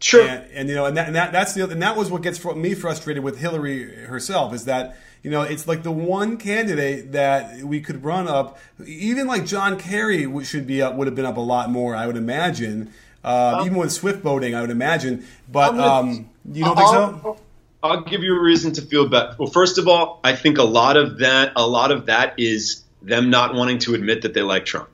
Sure. 0.00 0.26
And, 0.26 0.50
and 0.52 0.68
you 0.68 0.74
know, 0.74 0.84
and 0.84 0.96
that, 0.96 1.06
and 1.06 1.16
that 1.16 1.32
that's 1.32 1.54
the 1.54 1.68
and 1.68 1.80
that 1.80 1.96
was 1.96 2.10
what 2.10 2.22
gets 2.22 2.44
me 2.44 2.74
frustrated 2.74 3.24
with 3.24 3.38
Hillary 3.38 4.04
herself 4.04 4.52
is 4.52 4.66
that 4.66 4.96
you 5.22 5.30
know 5.30 5.42
it's 5.42 5.66
like 5.66 5.82
the 5.82 5.92
one 5.92 6.36
candidate 6.36 7.12
that 7.12 7.62
we 7.62 7.80
could 7.80 8.04
run 8.04 8.28
up. 8.28 8.58
Even 8.84 9.26
like 9.26 9.46
John 9.46 9.78
Kerry 9.78 10.28
should 10.44 10.66
be 10.66 10.82
up, 10.82 10.94
would 10.96 11.06
have 11.06 11.16
been 11.16 11.24
up 11.24 11.38
a 11.38 11.40
lot 11.40 11.70
more, 11.70 11.96
I 11.96 12.06
would 12.06 12.16
imagine. 12.16 12.92
Uh, 13.24 13.56
um, 13.60 13.66
even 13.66 13.78
with 13.78 13.92
Swift 13.92 14.22
boating, 14.22 14.54
I 14.54 14.60
would 14.60 14.70
imagine. 14.70 15.24
But 15.50 15.78
um, 15.78 16.28
you 16.52 16.64
don't 16.64 16.76
think 16.76 16.88
so? 16.88 17.38
I'll 17.84 18.00
give 18.00 18.22
you 18.22 18.34
a 18.34 18.40
reason 18.40 18.72
to 18.72 18.82
feel 18.82 19.06
better. 19.06 19.36
Well, 19.38 19.50
first 19.50 19.76
of 19.76 19.86
all, 19.86 20.18
I 20.24 20.34
think 20.34 20.56
a 20.56 20.64
lot 20.64 20.96
of 20.96 21.18
that, 21.18 21.52
a 21.54 21.66
lot 21.66 21.92
of 21.92 22.06
that 22.06 22.34
is 22.38 22.82
them 23.02 23.28
not 23.28 23.54
wanting 23.54 23.78
to 23.80 23.94
admit 23.94 24.22
that 24.22 24.32
they 24.32 24.40
like 24.40 24.64
Trump. 24.64 24.88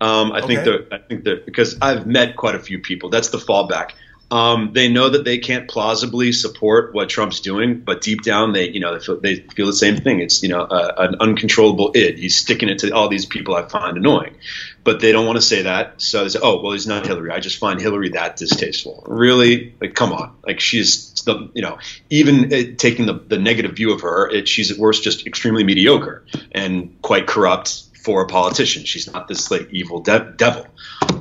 Um, 0.00 0.32
I 0.32 0.38
okay. 0.38 0.46
think 0.46 0.64
that 0.64 0.88
I 0.90 0.98
think 0.98 1.24
that 1.24 1.44
because 1.44 1.76
I've 1.82 2.06
met 2.06 2.36
quite 2.36 2.54
a 2.54 2.58
few 2.58 2.78
people. 2.78 3.10
That's 3.10 3.28
the 3.28 3.38
fallback. 3.38 3.90
Um, 4.32 4.70
they 4.72 4.88
know 4.88 5.10
that 5.10 5.24
they 5.24 5.36
can't 5.36 5.68
plausibly 5.68 6.32
support 6.32 6.94
what 6.94 7.10
Trump's 7.10 7.40
doing, 7.40 7.80
but 7.80 8.00
deep 8.00 8.22
down 8.22 8.54
they, 8.54 8.70
you 8.70 8.80
know, 8.80 8.94
they 8.94 9.04
feel, 9.04 9.20
they 9.20 9.36
feel 9.36 9.66
the 9.66 9.74
same 9.74 9.98
thing. 9.98 10.20
It's 10.20 10.42
you 10.42 10.48
know 10.48 10.62
uh, 10.62 10.94
an 10.96 11.16
uncontrollable 11.20 11.92
id. 11.94 12.18
He's 12.18 12.34
sticking 12.34 12.70
it 12.70 12.78
to 12.78 12.92
all 12.92 13.10
these 13.10 13.26
people 13.26 13.54
I 13.54 13.68
find 13.68 13.98
annoying, 13.98 14.36
but 14.84 15.00
they 15.00 15.12
don't 15.12 15.26
want 15.26 15.36
to 15.36 15.42
say 15.42 15.60
that. 15.64 16.00
So 16.00 16.22
they 16.22 16.30
say, 16.30 16.38
oh 16.42 16.62
well, 16.62 16.72
he's 16.72 16.86
not 16.86 17.06
Hillary. 17.06 17.30
I 17.30 17.40
just 17.40 17.58
find 17.58 17.78
Hillary 17.78 18.08
that 18.10 18.36
distasteful. 18.36 19.04
Really, 19.06 19.74
like 19.82 19.94
come 19.94 20.14
on, 20.14 20.34
like 20.46 20.60
she's 20.60 21.12
the 21.24 21.50
you 21.52 21.60
know 21.60 21.76
even 22.08 22.46
uh, 22.46 22.74
taking 22.78 23.04
the, 23.04 23.12
the 23.12 23.38
negative 23.38 23.76
view 23.76 23.92
of 23.92 24.00
her, 24.00 24.30
it, 24.30 24.48
she's 24.48 24.70
at 24.70 24.78
worst 24.78 25.04
just 25.04 25.26
extremely 25.26 25.62
mediocre 25.62 26.24
and 26.52 26.96
quite 27.02 27.26
corrupt 27.26 27.82
for 28.02 28.22
a 28.22 28.26
politician. 28.26 28.86
She's 28.86 29.12
not 29.12 29.28
this 29.28 29.50
like 29.50 29.68
evil 29.72 30.00
de- 30.00 30.32
devil. 30.38 30.66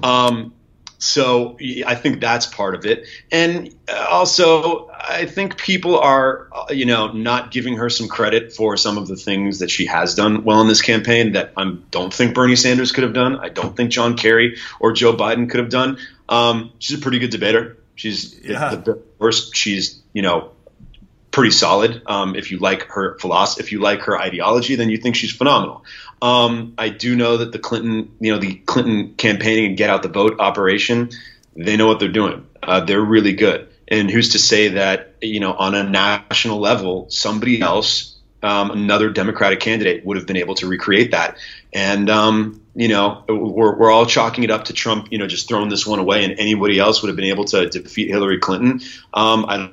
Um, 0.02 0.54
so 1.02 1.58
I 1.88 1.96
think 1.96 2.22
that's 2.22 2.46
part 2.46 2.76
of 2.76 2.86
it. 2.86 3.08
And 3.32 3.74
also, 3.90 4.88
I 4.90 5.26
think 5.26 5.58
people 5.58 5.98
are, 5.98 6.48
uh, 6.52 6.66
you 6.70 6.86
know, 6.86 7.12
not 7.12 7.50
giving 7.50 7.78
her 7.78 7.90
some 7.90 8.08
credit 8.08 8.54
for 8.54 8.78
some 8.78 9.00
of 9.00 9.08
the 9.08 9.16
things 9.16 9.60
that 9.60 9.72
she 9.72 9.88
has 9.88 10.14
done 10.14 10.44
well 10.44 10.62
in 10.62 10.68
this 10.68 10.84
campaign 10.84 11.32
that 11.32 11.54
I 11.58 11.76
don't 11.90 12.14
think 12.14 12.36
Bernie 12.36 12.56
Sanders 12.56 12.92
could 12.92 13.04
have 13.04 13.14
done. 13.14 13.40
I 13.40 13.50
don't 13.50 13.76
think 13.76 13.90
John 13.90 14.16
Kerry 14.16 14.58
or 14.80 14.94
Joe 14.94 15.14
Biden 15.14 15.50
could 15.50 15.60
have 15.60 15.70
done. 15.70 15.98
Um, 16.30 16.72
she's 16.78 17.00
a 17.00 17.02
pretty 17.02 17.18
good 17.18 17.32
debater. 17.32 17.78
She's 17.96 18.40
yeah. 18.40 18.76
the 18.76 19.02
worst. 19.18 19.56
She's, 19.56 20.00
you 20.14 20.22
know, 20.22 20.52
pretty 21.32 21.52
solid. 21.52 22.02
Um, 22.06 22.36
if 22.36 22.52
you 22.52 22.60
like 22.60 22.84
her 22.92 23.18
philosophy, 23.18 23.64
if 23.64 23.72
you 23.72 23.80
like 23.80 24.02
her 24.02 24.20
ideology, 24.20 24.76
then 24.76 24.90
you 24.90 24.98
think 24.98 25.16
she's 25.16 25.32
phenomenal. 25.32 25.84
Um, 26.22 26.74
I 26.78 26.90
do 26.90 27.16
know 27.16 27.38
that 27.38 27.52
the 27.52 27.60
Clinton, 27.60 28.16
you 28.20 28.34
know, 28.34 28.40
the 28.40 28.56
Clinton 28.56 29.16
campaigning 29.16 29.66
and 29.66 29.78
get 29.78 29.90
out 29.90 30.04
the 30.04 30.10
vote 30.10 30.40
operation, 30.40 31.10
they 31.56 31.78
know 31.78 31.88
what 31.88 32.00
they're 32.00 32.10
doing. 32.10 32.46
Uh, 32.62 32.82
they're 32.82 33.02
really 33.02 33.34
good. 33.34 33.70
And 33.88 34.10
who's 34.10 34.30
to 34.30 34.40
say 34.40 34.70
that, 34.70 35.16
you 35.22 35.40
know, 35.40 35.54
on 35.54 35.76
a 35.76 35.84
national 35.84 36.60
level, 36.60 37.10
somebody 37.10 37.62
else, 37.62 38.18
um, 38.44 38.72
another 38.72 39.10
Democratic 39.10 39.60
candidate 39.60 40.06
would 40.06 40.18
have 40.18 40.26
been 40.26 40.38
able 40.38 40.56
to 40.56 40.68
recreate 40.68 41.12
that. 41.12 41.38
And, 41.74 42.10
um, 42.10 42.62
you 42.76 42.88
know, 42.88 43.24
we're, 43.28 43.76
we're 43.76 43.92
all 43.92 44.06
chalking 44.06 44.44
it 44.44 44.52
up 44.52 44.66
to 44.66 44.74
Trump, 44.74 45.10
you 45.12 45.18
know, 45.18 45.28
just 45.28 45.48
throwing 45.48 45.70
this 45.70 45.86
one 45.86 46.00
away 46.00 46.24
and 46.24 46.40
anybody 46.40 46.80
else 46.80 47.02
would 47.02 47.10
have 47.10 47.18
been 47.18 47.26
able 47.26 47.46
to 47.46 47.70
defeat 47.70 48.10
Hillary 48.10 48.40
Clinton. 48.40 48.82
Um, 49.14 49.46
I 49.46 49.72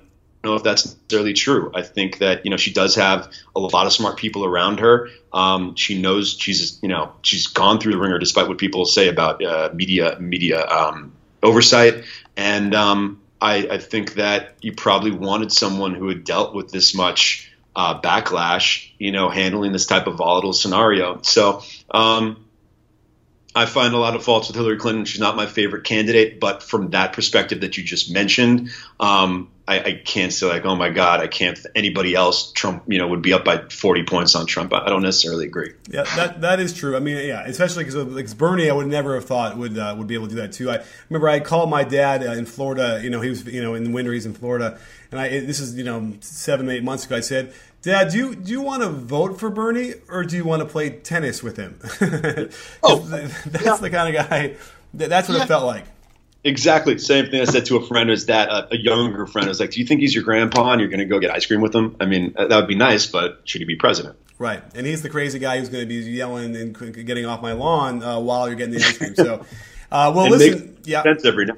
know 0.49 0.57
if 0.57 0.62
that's 0.62 0.86
necessarily 0.86 1.32
true. 1.32 1.70
I 1.74 1.82
think 1.82 2.18
that 2.18 2.44
you 2.44 2.51
know 2.51 2.57
she 2.57 2.72
does 2.72 2.96
have 2.96 3.30
a 3.55 3.61
lot 3.61 3.86
of 3.86 3.92
smart 3.92 4.16
people 4.16 4.44
around 4.44 4.80
her. 4.80 5.09
Um, 5.32 5.74
she 5.74 6.01
knows 6.01 6.36
she's 6.38 6.80
you 6.82 6.88
know 6.88 7.12
she's 7.22 7.46
gone 7.46 7.78
through 7.78 7.92
the 7.92 7.99
ringer, 7.99 8.18
despite 8.18 8.49
what 8.49 8.59
people 8.59 8.84
say 8.84 9.09
about 9.09 9.42
uh, 9.44 9.70
media 9.74 10.16
media 10.18 10.66
um, 10.66 11.12
oversight. 11.42 12.05
And 12.36 12.74
um, 12.74 13.20
I, 13.40 13.68
I, 13.68 13.78
think 13.78 14.14
that 14.14 14.55
you 14.61 14.72
probably 14.72 15.11
wanted 15.11 15.51
someone 15.51 15.94
who 15.94 16.09
had 16.09 16.24
dealt 16.24 16.55
with 16.55 16.70
this 16.70 16.94
much 16.94 17.51
uh, 17.74 18.01
backlash, 18.01 18.90
you 18.99 19.11
know, 19.11 19.28
handling 19.28 19.72
this 19.72 19.86
type 19.86 20.07
of 20.07 20.16
volatile 20.16 20.53
scenario. 20.53 21.20
So. 21.22 21.62
Um, 21.90 22.44
I 23.59 23.66
find 23.66 23.92
a 23.92 23.98
lot 23.98 24.14
of 24.14 24.22
faults 24.22 24.46
with 24.46 24.56
Hillary 24.56 24.76
Clinton. 24.76 25.04
She's 25.04 25.18
not 25.18 25.34
my 25.34 25.46
favorite 25.46 25.82
candidate, 25.82 26.38
but 26.38 26.62
from 26.62 26.90
that 26.90 27.12
perspective 27.12 27.62
that 27.62 27.76
you 27.76 27.82
just 27.82 28.09
mentioned, 28.09 28.70
um, 29.00 29.50
I, 29.66 29.80
I, 29.80 29.92
can't 30.04 30.32
say 30.32 30.46
like, 30.46 30.64
oh 30.64 30.76
my 30.76 30.90
God, 30.90 31.18
I 31.18 31.26
can't. 31.26 31.59
Anybody 31.74 32.14
else, 32.14 32.52
Trump, 32.52 32.84
you 32.86 32.98
know, 32.98 33.09
would 33.09 33.20
be 33.20 33.32
up 33.32 33.44
by 33.44 33.59
forty 33.68 34.04
points 34.04 34.36
on 34.36 34.46
Trump. 34.46 34.72
I 34.72 34.88
don't 34.88 35.02
necessarily 35.02 35.46
agree. 35.46 35.72
Yeah, 35.90 36.04
that 36.04 36.40
that 36.42 36.61
is 36.61 36.72
true. 36.72 36.96
I 36.96 37.00
mean, 37.00 37.16
yeah, 37.16 37.44
especially 37.46 37.84
because 37.84 37.96
like 37.96 38.38
Bernie, 38.38 38.70
I 38.70 38.72
would 38.72 38.86
never 38.86 39.16
have 39.16 39.24
thought 39.24 39.59
would 39.59 39.76
uh, 39.76 39.92
would 39.98 40.06
be 40.06 40.14
able 40.14 40.28
to 40.28 40.36
do 40.36 40.40
that 40.40 40.52
too. 40.52 40.70
I 40.70 40.84
remember 41.11 41.28
I 41.28 41.40
called 41.40 41.68
my 41.68 41.82
dad 41.82 42.24
uh, 42.24 42.32
in 42.32 42.46
Florida. 42.46 43.00
You 43.02 43.11
know, 43.11 43.20
he 43.20 43.28
was 43.28 43.44
you 43.44 43.61
know 43.61 43.74
in 43.74 43.82
the 43.82 43.90
winter 43.90 44.12
he's 44.12 44.24
in 44.24 44.34
Florida, 44.34 44.78
and 45.11 45.20
I 45.20 45.28
this 45.40 45.59
is 45.59 45.76
you 45.76 45.84
know 45.84 46.14
seven 46.20 46.70
eight 46.70 46.84
months 46.84 47.06
ago. 47.06 47.16
I 47.16 47.20
said. 47.20 47.52
Dad, 47.83 48.11
do 48.11 48.18
you 48.18 48.35
do 48.35 48.51
you 48.51 48.61
want 48.61 48.83
to 48.83 48.89
vote 48.89 49.39
for 49.39 49.51
Bernie 49.51 49.95
or 50.09 50.24
do 50.24 50.37
you 50.37 50.45
want 50.45 50.62
to 50.62 50.66
play 50.66 50.91
tennis 50.91 51.43
with 51.43 51.57
him? 51.57 51.79
oh, 52.83 52.99
that's 53.01 53.64
yeah. 53.64 53.76
the 53.76 53.91
kind 53.91 54.16
of 54.16 54.29
guy. 54.29 54.57
That's 54.93 55.29
what 55.29 55.39
yeah. 55.39 55.45
it 55.45 55.47
felt 55.47 55.64
like. 55.64 55.85
Exactly. 56.45 56.99
Same 56.99 57.26
thing 57.31 57.41
I 57.41 57.45
said 57.45 57.66
to 57.66 57.76
a 57.76 57.87
friend 57.87 58.11
is 58.11 58.26
that 58.26 58.49
uh, 58.49 58.68
a 58.70 58.76
younger 58.76 59.26
friend 59.26 59.47
I 59.47 59.49
was 59.49 59.61
like, 59.61 59.70
"Do 59.70 59.81
you 59.81 59.87
think 59.87 60.01
he's 60.01 60.14
your 60.14 60.24
grandpa 60.24 60.72
and 60.72 60.81
you're 60.81 60.91
going 60.91 61.01
to 61.01 61.07
go 61.07 61.18
get 61.18 61.31
ice 61.31 61.47
cream 61.47 61.61
with 61.61 61.74
him? 61.74 61.97
I 62.01 62.07
mean, 62.07 62.33
that 62.37 62.51
would 62.51 62.68
be 62.68 62.76
nice, 62.76 63.07
but 63.07 63.43
should 63.45 63.61
he 63.61 63.64
be 63.64 63.76
president?" 63.76 64.16
Right. 64.39 64.62
And 64.74 64.87
he's 64.87 65.03
the 65.03 65.11
crazy 65.11 65.39
guy 65.39 65.59
who's 65.59 65.68
going 65.68 65.83
to 65.83 65.89
be 65.89 65.97
yelling 65.97 66.57
and 66.57 67.07
getting 67.07 67.26
off 67.26 67.43
my 67.43 67.53
lawn 67.53 68.03
uh, 68.03 68.20
while 68.20 68.47
you're 68.49 68.57
getting 68.57 68.74
the 68.74 68.85
ice 68.85 68.97
cream. 68.97 69.14
So, 69.16 69.45
uh, 69.91 70.12
well, 70.14 70.26
and 70.26 70.31
listen, 70.31 70.79
yeah, 70.85 71.03
sense 71.03 71.24
every 71.24 71.47
now. 71.47 71.57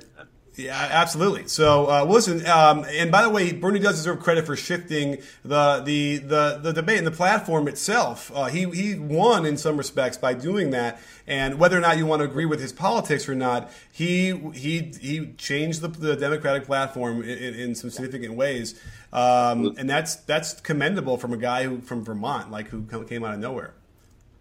Yeah, 0.65 0.89
absolutely. 0.91 1.49
So, 1.49 1.89
uh, 1.91 2.05
listen, 2.05 2.47
um, 2.47 2.85
and 2.91 3.11
by 3.11 3.23
the 3.23 3.31
way, 3.31 3.53
Bernie 3.53 3.79
does 3.81 3.97
deserve 3.97 4.21
credit 4.21 4.45
for 4.45 4.57
shifting 4.57 5.19
the 5.43 5.81
the 5.85 6.19
the, 6.19 6.61
the 6.63 6.73
debate 6.73 6.99
and 6.99 7.07
the 7.07 7.13
platform 7.13 7.67
itself. 7.67 8.31
Uh, 8.35 8.47
he 8.47 8.69
he 8.71 8.95
won 8.97 9.47
in 9.47 9.57
some 9.57 9.77
respects 9.77 10.19
by 10.19 10.35
doing 10.35 10.71
that, 10.71 11.01
and 11.27 11.59
whether 11.59 11.79
or 11.79 11.81
not 11.81 11.97
you 11.97 12.05
want 12.05 12.21
to 12.21 12.25
agree 12.25 12.45
with 12.45 12.61
his 12.61 12.73
politics 12.73 13.27
or 13.29 13.35
not, 13.35 13.71
he 13.91 14.37
he 14.53 14.93
he 15.01 15.33
changed 15.39 15.81
the, 15.81 15.89
the 15.89 16.15
Democratic 16.15 16.65
platform 16.65 17.23
in, 17.23 17.31
in, 17.31 17.55
in 17.55 17.75
some 17.75 17.89
significant 17.89 18.35
ways, 18.35 18.79
um, 19.15 19.75
and 19.79 19.89
that's 19.89 20.17
that's 20.17 20.61
commendable 20.61 21.17
from 21.17 21.33
a 21.33 21.39
guy 21.39 21.65
who 21.65 21.81
from 21.81 22.05
Vermont, 22.05 22.51
like 22.51 22.69
who 22.69 22.85
came 23.05 23.25
out 23.25 23.33
of 23.33 23.41
nowhere 23.41 23.75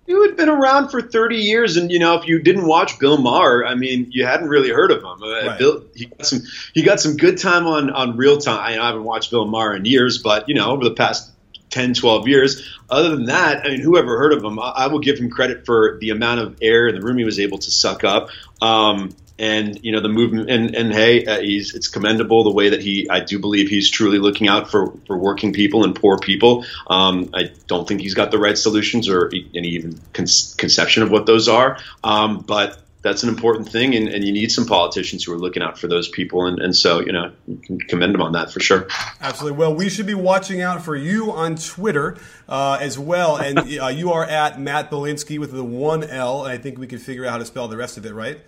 you 0.10 0.24
had 0.24 0.36
been 0.36 0.50
around 0.50 0.90
for 0.90 1.04
30 1.04 1.38
years, 1.38 1.78
and 1.78 1.92
you 1.92 2.00
know 2.00 2.16
if 2.16 2.28
you 2.28 2.40
didn't 2.40 2.66
watch 2.66 2.98
Bill 2.98 3.20
Maher, 3.20 3.64
I 3.64 3.76
mean, 3.76 4.08
you 4.10 4.26
hadn't 4.26 4.50
really 4.50 4.72
heard 4.72 4.90
of 4.90 5.04
him. 5.04 5.22
Uh, 5.22 5.46
right. 5.46 5.60
Bill, 5.60 5.84
he 5.96 6.06
got 6.06 6.26
some 6.26 6.40
he 6.74 6.82
got 6.82 7.00
some 7.00 7.16
good 7.16 7.38
time 7.38 7.68
on 7.68 7.92
on 7.92 8.18
real 8.18 8.40
time. 8.40 8.60
I, 8.60 8.80
I 8.80 8.88
haven't 8.88 9.04
watched 9.04 9.30
Bill 9.30 9.46
Maher 9.46 9.76
in 9.76 9.86
years, 9.86 10.18
but 10.18 10.50
you 10.50 10.56
know 10.56 10.72
over 10.72 10.84
the 10.84 10.96
past 10.96 11.32
10, 11.70 11.94
12 11.94 12.28
years. 12.28 12.68
Other 12.90 13.16
than 13.16 13.26
that, 13.26 13.64
I 13.64 13.70
mean, 13.70 13.82
whoever 13.82 14.18
heard 14.18 14.34
of 14.34 14.44
him, 14.44 14.58
I, 14.58 14.70
I, 14.70 14.88
will 14.88 14.98
give 14.98 15.20
him 15.20 15.30
credit 15.30 15.68
for 15.68 16.00
the 16.02 16.10
amount 16.10 16.40
of 16.40 16.58
air 16.64 16.88
in 16.88 16.96
the 16.96 17.02
room 17.02 17.20
he 17.20 17.24
was 17.24 17.40
able 17.40 17.60
to 17.60 17.70
suck 17.70 18.04
up. 18.04 18.30
Um, 18.60 19.16
and 19.40 19.84
you 19.84 19.92
know 19.92 20.02
the 20.02 20.10
movement 20.10 20.50
and 20.50 20.76
and 20.76 20.94
hey 20.94 21.26
uh, 21.26 21.40
he's 21.40 21.74
it's 21.74 21.88
commendable 21.88 22.44
the 22.44 22.52
way 22.52 22.70
that 22.70 22.82
he 22.82 23.10
I 23.10 23.22
do 23.22 23.40
believe 23.40 23.70
he's 23.70 23.90
truly 23.90 24.20
looking 24.20 24.48
out 24.48 24.70
for 24.70 24.94
for 25.08 25.18
working 25.18 25.54
people 25.54 25.84
and 25.84 25.96
poor 25.96 26.20
people 26.20 26.66
um, 26.88 27.30
I 27.34 27.52
don't 27.68 27.88
think 27.88 28.02
he's 28.02 28.14
got 28.14 28.32
the 28.32 28.38
right 28.38 28.58
solutions 28.58 29.10
or 29.10 29.32
any 29.56 29.70
even 29.70 30.00
con- 30.14 30.28
conception 30.58 31.04
of 31.04 31.10
what 31.10 31.26
those 31.26 31.48
are 31.48 31.80
um, 32.04 32.40
but 32.40 32.80
that's 33.02 33.24
an 33.24 33.30
important 33.30 33.70
thing, 33.70 33.96
and, 33.96 34.10
and, 34.10 34.26
you 34.26 34.34
need 34.34 34.52
some 34.52 34.66
politicians 34.66 35.24
who 35.24 35.32
are 35.32 35.38
looking 35.38 35.64
out 35.64 35.80
for 35.80 35.88
those 35.88 36.10
people, 36.10 36.46
and, 36.46 36.60
and 36.60 36.76
so 36.76 37.00
you 37.00 37.14
know, 37.14 37.32
you 37.48 37.58
can 37.58 37.80
commend 37.80 38.14
them 38.14 38.22
on 38.22 38.34
that 38.34 38.52
for 38.52 38.60
sure. 38.60 38.88
Absolutely. 39.22 39.58
Well, 39.58 39.74
we 39.74 39.90
should 39.90 40.06
be 40.06 40.16
watching 40.16 40.62
out 40.62 40.84
for 40.84 40.98
you 40.98 41.32
on 41.32 41.56
Twitter 41.56 42.18
uh, 42.50 42.78
as 42.82 43.00
well, 43.00 43.38
and 43.38 43.60
uh, 43.82 43.88
you 43.88 44.12
are 44.12 44.26
at 44.26 44.60
Matt 44.60 44.92
Bilinsky 44.92 45.40
with 45.40 45.54
the 45.54 45.64
one 45.64 46.04
L, 46.04 46.44
and 46.44 46.52
I 46.52 46.58
think 46.58 46.78
we 46.78 46.88
can 46.88 47.00
figure 47.00 47.26
out 47.26 47.32
how 47.32 47.38
to 47.38 47.46
spell 47.46 47.70
the 47.70 47.78
rest 47.78 47.98
of 47.98 48.06
it, 48.06 48.14
right? 48.14 48.42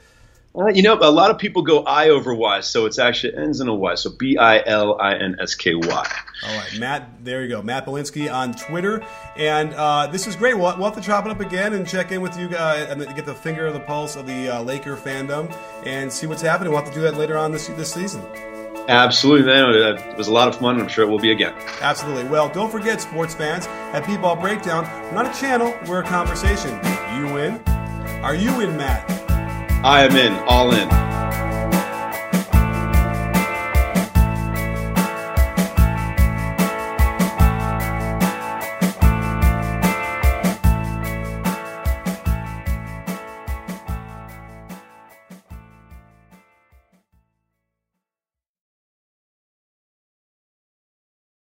Uh, 0.54 0.68
you 0.68 0.82
know, 0.82 0.98
a 1.02 1.12
lot 1.12 1.32
of 1.32 1.38
people 1.38 1.62
go 1.62 1.84
I 1.84 2.10
over 2.10 2.34
Y, 2.34 2.60
so 2.60 2.86
it's 2.86 3.00
actually 3.00 3.38
ends 3.38 3.62
in 3.62 3.70
a 3.70 3.74
Y. 3.74 3.96
So 3.96 4.10
B 4.10 4.38
I 4.38 4.62
L 4.66 5.00
I 5.00 5.16
N 5.16 5.38
S 5.40 5.56
K 5.56 5.76
Y. 5.76 5.84
All 6.44 6.58
right, 6.58 6.80
Matt. 6.80 7.24
There 7.24 7.42
you 7.42 7.48
go, 7.48 7.62
Matt 7.62 7.86
Bilinsky 7.86 8.32
on 8.32 8.54
Twitter, 8.54 9.06
and 9.38 9.74
uh, 9.74 10.08
this 10.08 10.28
is 10.28 10.36
great. 10.36 10.56
We'll, 10.56 10.76
we'll, 10.78 10.92
have 10.92 10.96
to 10.96 11.02
chop 11.02 11.26
it 11.26 11.32
up 11.32 11.40
again 11.40 11.74
and 11.74 11.88
check 11.88 12.12
in 12.12 12.22
with 12.22 12.38
you 12.38 12.50
guys 12.50 12.90
and 12.90 13.02
get 13.16 13.26
the 13.26 13.34
finger 13.34 13.66
of 13.66 13.74
the 13.74 13.80
pulse 13.80 14.18
of 14.18 14.28
the 14.28 14.50
uh, 14.50 14.62
Laker 14.64 14.98
fandom 14.98 15.56
and 15.86 16.12
see 16.12 16.28
what's 16.28 16.42
happening. 16.42 16.74
We'll 16.74 16.82
have 16.82 16.90
to 16.90 16.96
do 16.96 17.04
that 17.04 17.16
later 17.16 17.38
on 17.38 17.52
this 17.54 17.68
this 17.68 17.94
season. 17.94 18.22
Absolutely, 18.90 19.46
man. 19.46 19.70
It 19.70 20.18
was 20.18 20.28
a 20.28 20.34
lot 20.34 20.50
of 20.50 20.58
fun, 20.58 20.82
I'm 20.82 20.88
sure 20.88 21.06
it 21.06 21.10
will 21.10 21.20
be 21.20 21.32
again. 21.32 21.54
Absolutely. 21.82 22.26
Well, 22.26 22.50
don't 22.50 22.72
forget, 22.72 23.00
sports 23.00 23.34
fans, 23.36 23.68
at 23.68 24.06
P-Ball 24.06 24.36
Breakdown, 24.38 24.84
we're 25.06 25.24
not 25.24 25.34
a 25.34 25.40
channel, 25.40 25.74
we're 25.88 26.02
a 26.02 26.04
conversation. 26.04 26.72
You 27.16 27.38
in? 27.38 27.62
Are 28.24 28.36
you 28.36 28.60
in, 28.60 28.76
Matt? 28.76 29.21
I 29.84 30.04
am 30.04 30.16
in, 30.16 30.34
all 30.48 30.72
in. 30.74 30.88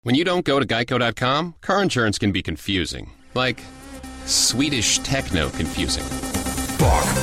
When 0.02 0.14
you 0.14 0.24
don't 0.24 0.44
go 0.44 0.60
to 0.60 0.66
geico.com, 0.66 1.54
car 1.62 1.82
insurance 1.82 2.18
can 2.18 2.32
be 2.32 2.42
confusing. 2.42 3.10
Like 3.34 3.60
Swedish 4.26 4.98
techno 5.00 5.48
confusing. 5.50 6.35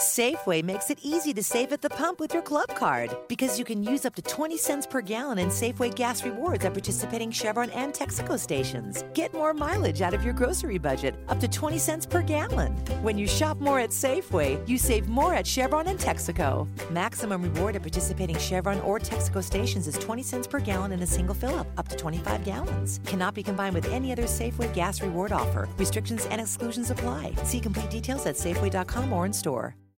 Safeway 0.00 0.64
makes 0.64 0.88
it 0.88 0.98
easy 1.02 1.34
to 1.34 1.42
save 1.42 1.74
at 1.74 1.82
the 1.82 1.90
pump 1.90 2.20
with 2.20 2.32
your 2.32 2.42
club 2.42 2.74
card 2.74 3.14
because 3.28 3.58
you 3.58 3.66
can 3.66 3.82
use 3.82 4.06
up 4.06 4.14
to 4.14 4.22
20 4.22 4.56
cents 4.56 4.86
per 4.86 5.02
gallon 5.02 5.38
in 5.38 5.48
Safeway 5.48 5.94
gas 5.94 6.24
rewards 6.24 6.64
at 6.64 6.72
participating 6.72 7.30
Chevron 7.30 7.68
and 7.72 7.92
Texaco 7.92 8.38
stations. 8.38 9.04
Get 9.12 9.34
more 9.34 9.52
mileage 9.52 10.00
out 10.00 10.14
of 10.14 10.24
your 10.24 10.32
grocery 10.32 10.78
budget, 10.78 11.16
up 11.28 11.38
to 11.40 11.46
20 11.46 11.76
cents 11.76 12.06
per 12.06 12.22
gallon. 12.22 12.72
When 13.02 13.18
you 13.18 13.26
shop 13.26 13.60
more 13.60 13.78
at 13.78 13.90
Safeway, 13.90 14.66
you 14.66 14.78
save 14.78 15.06
more 15.06 15.34
at 15.34 15.46
Chevron 15.46 15.86
and 15.86 15.98
Texaco. 15.98 16.66
Maximum 16.90 17.42
reward 17.42 17.76
at 17.76 17.82
participating 17.82 18.38
Chevron 18.38 18.80
or 18.80 18.98
Texaco 18.98 19.44
stations 19.44 19.86
is 19.86 19.98
20 19.98 20.22
cents 20.22 20.46
per 20.46 20.60
gallon 20.60 20.92
in 20.92 21.02
a 21.02 21.06
single 21.06 21.34
fill 21.34 21.58
up, 21.58 21.66
up 21.76 21.88
to 21.88 21.96
25 21.96 22.42
gallons. 22.42 23.00
Cannot 23.04 23.34
be 23.34 23.42
combined 23.42 23.74
with 23.74 23.92
any 23.92 24.12
other 24.12 24.22
Safeway 24.24 24.72
gas 24.72 25.02
reward 25.02 25.30
offer. 25.30 25.68
Restrictions 25.76 26.24
and 26.30 26.40
exclusions 26.40 26.90
apply. 26.90 27.34
See 27.44 27.60
complete 27.60 27.90
details 27.90 28.24
at 28.24 28.36
Safeway.com 28.36 29.12
or 29.12 29.26
in 29.26 29.34
store. 29.34 29.76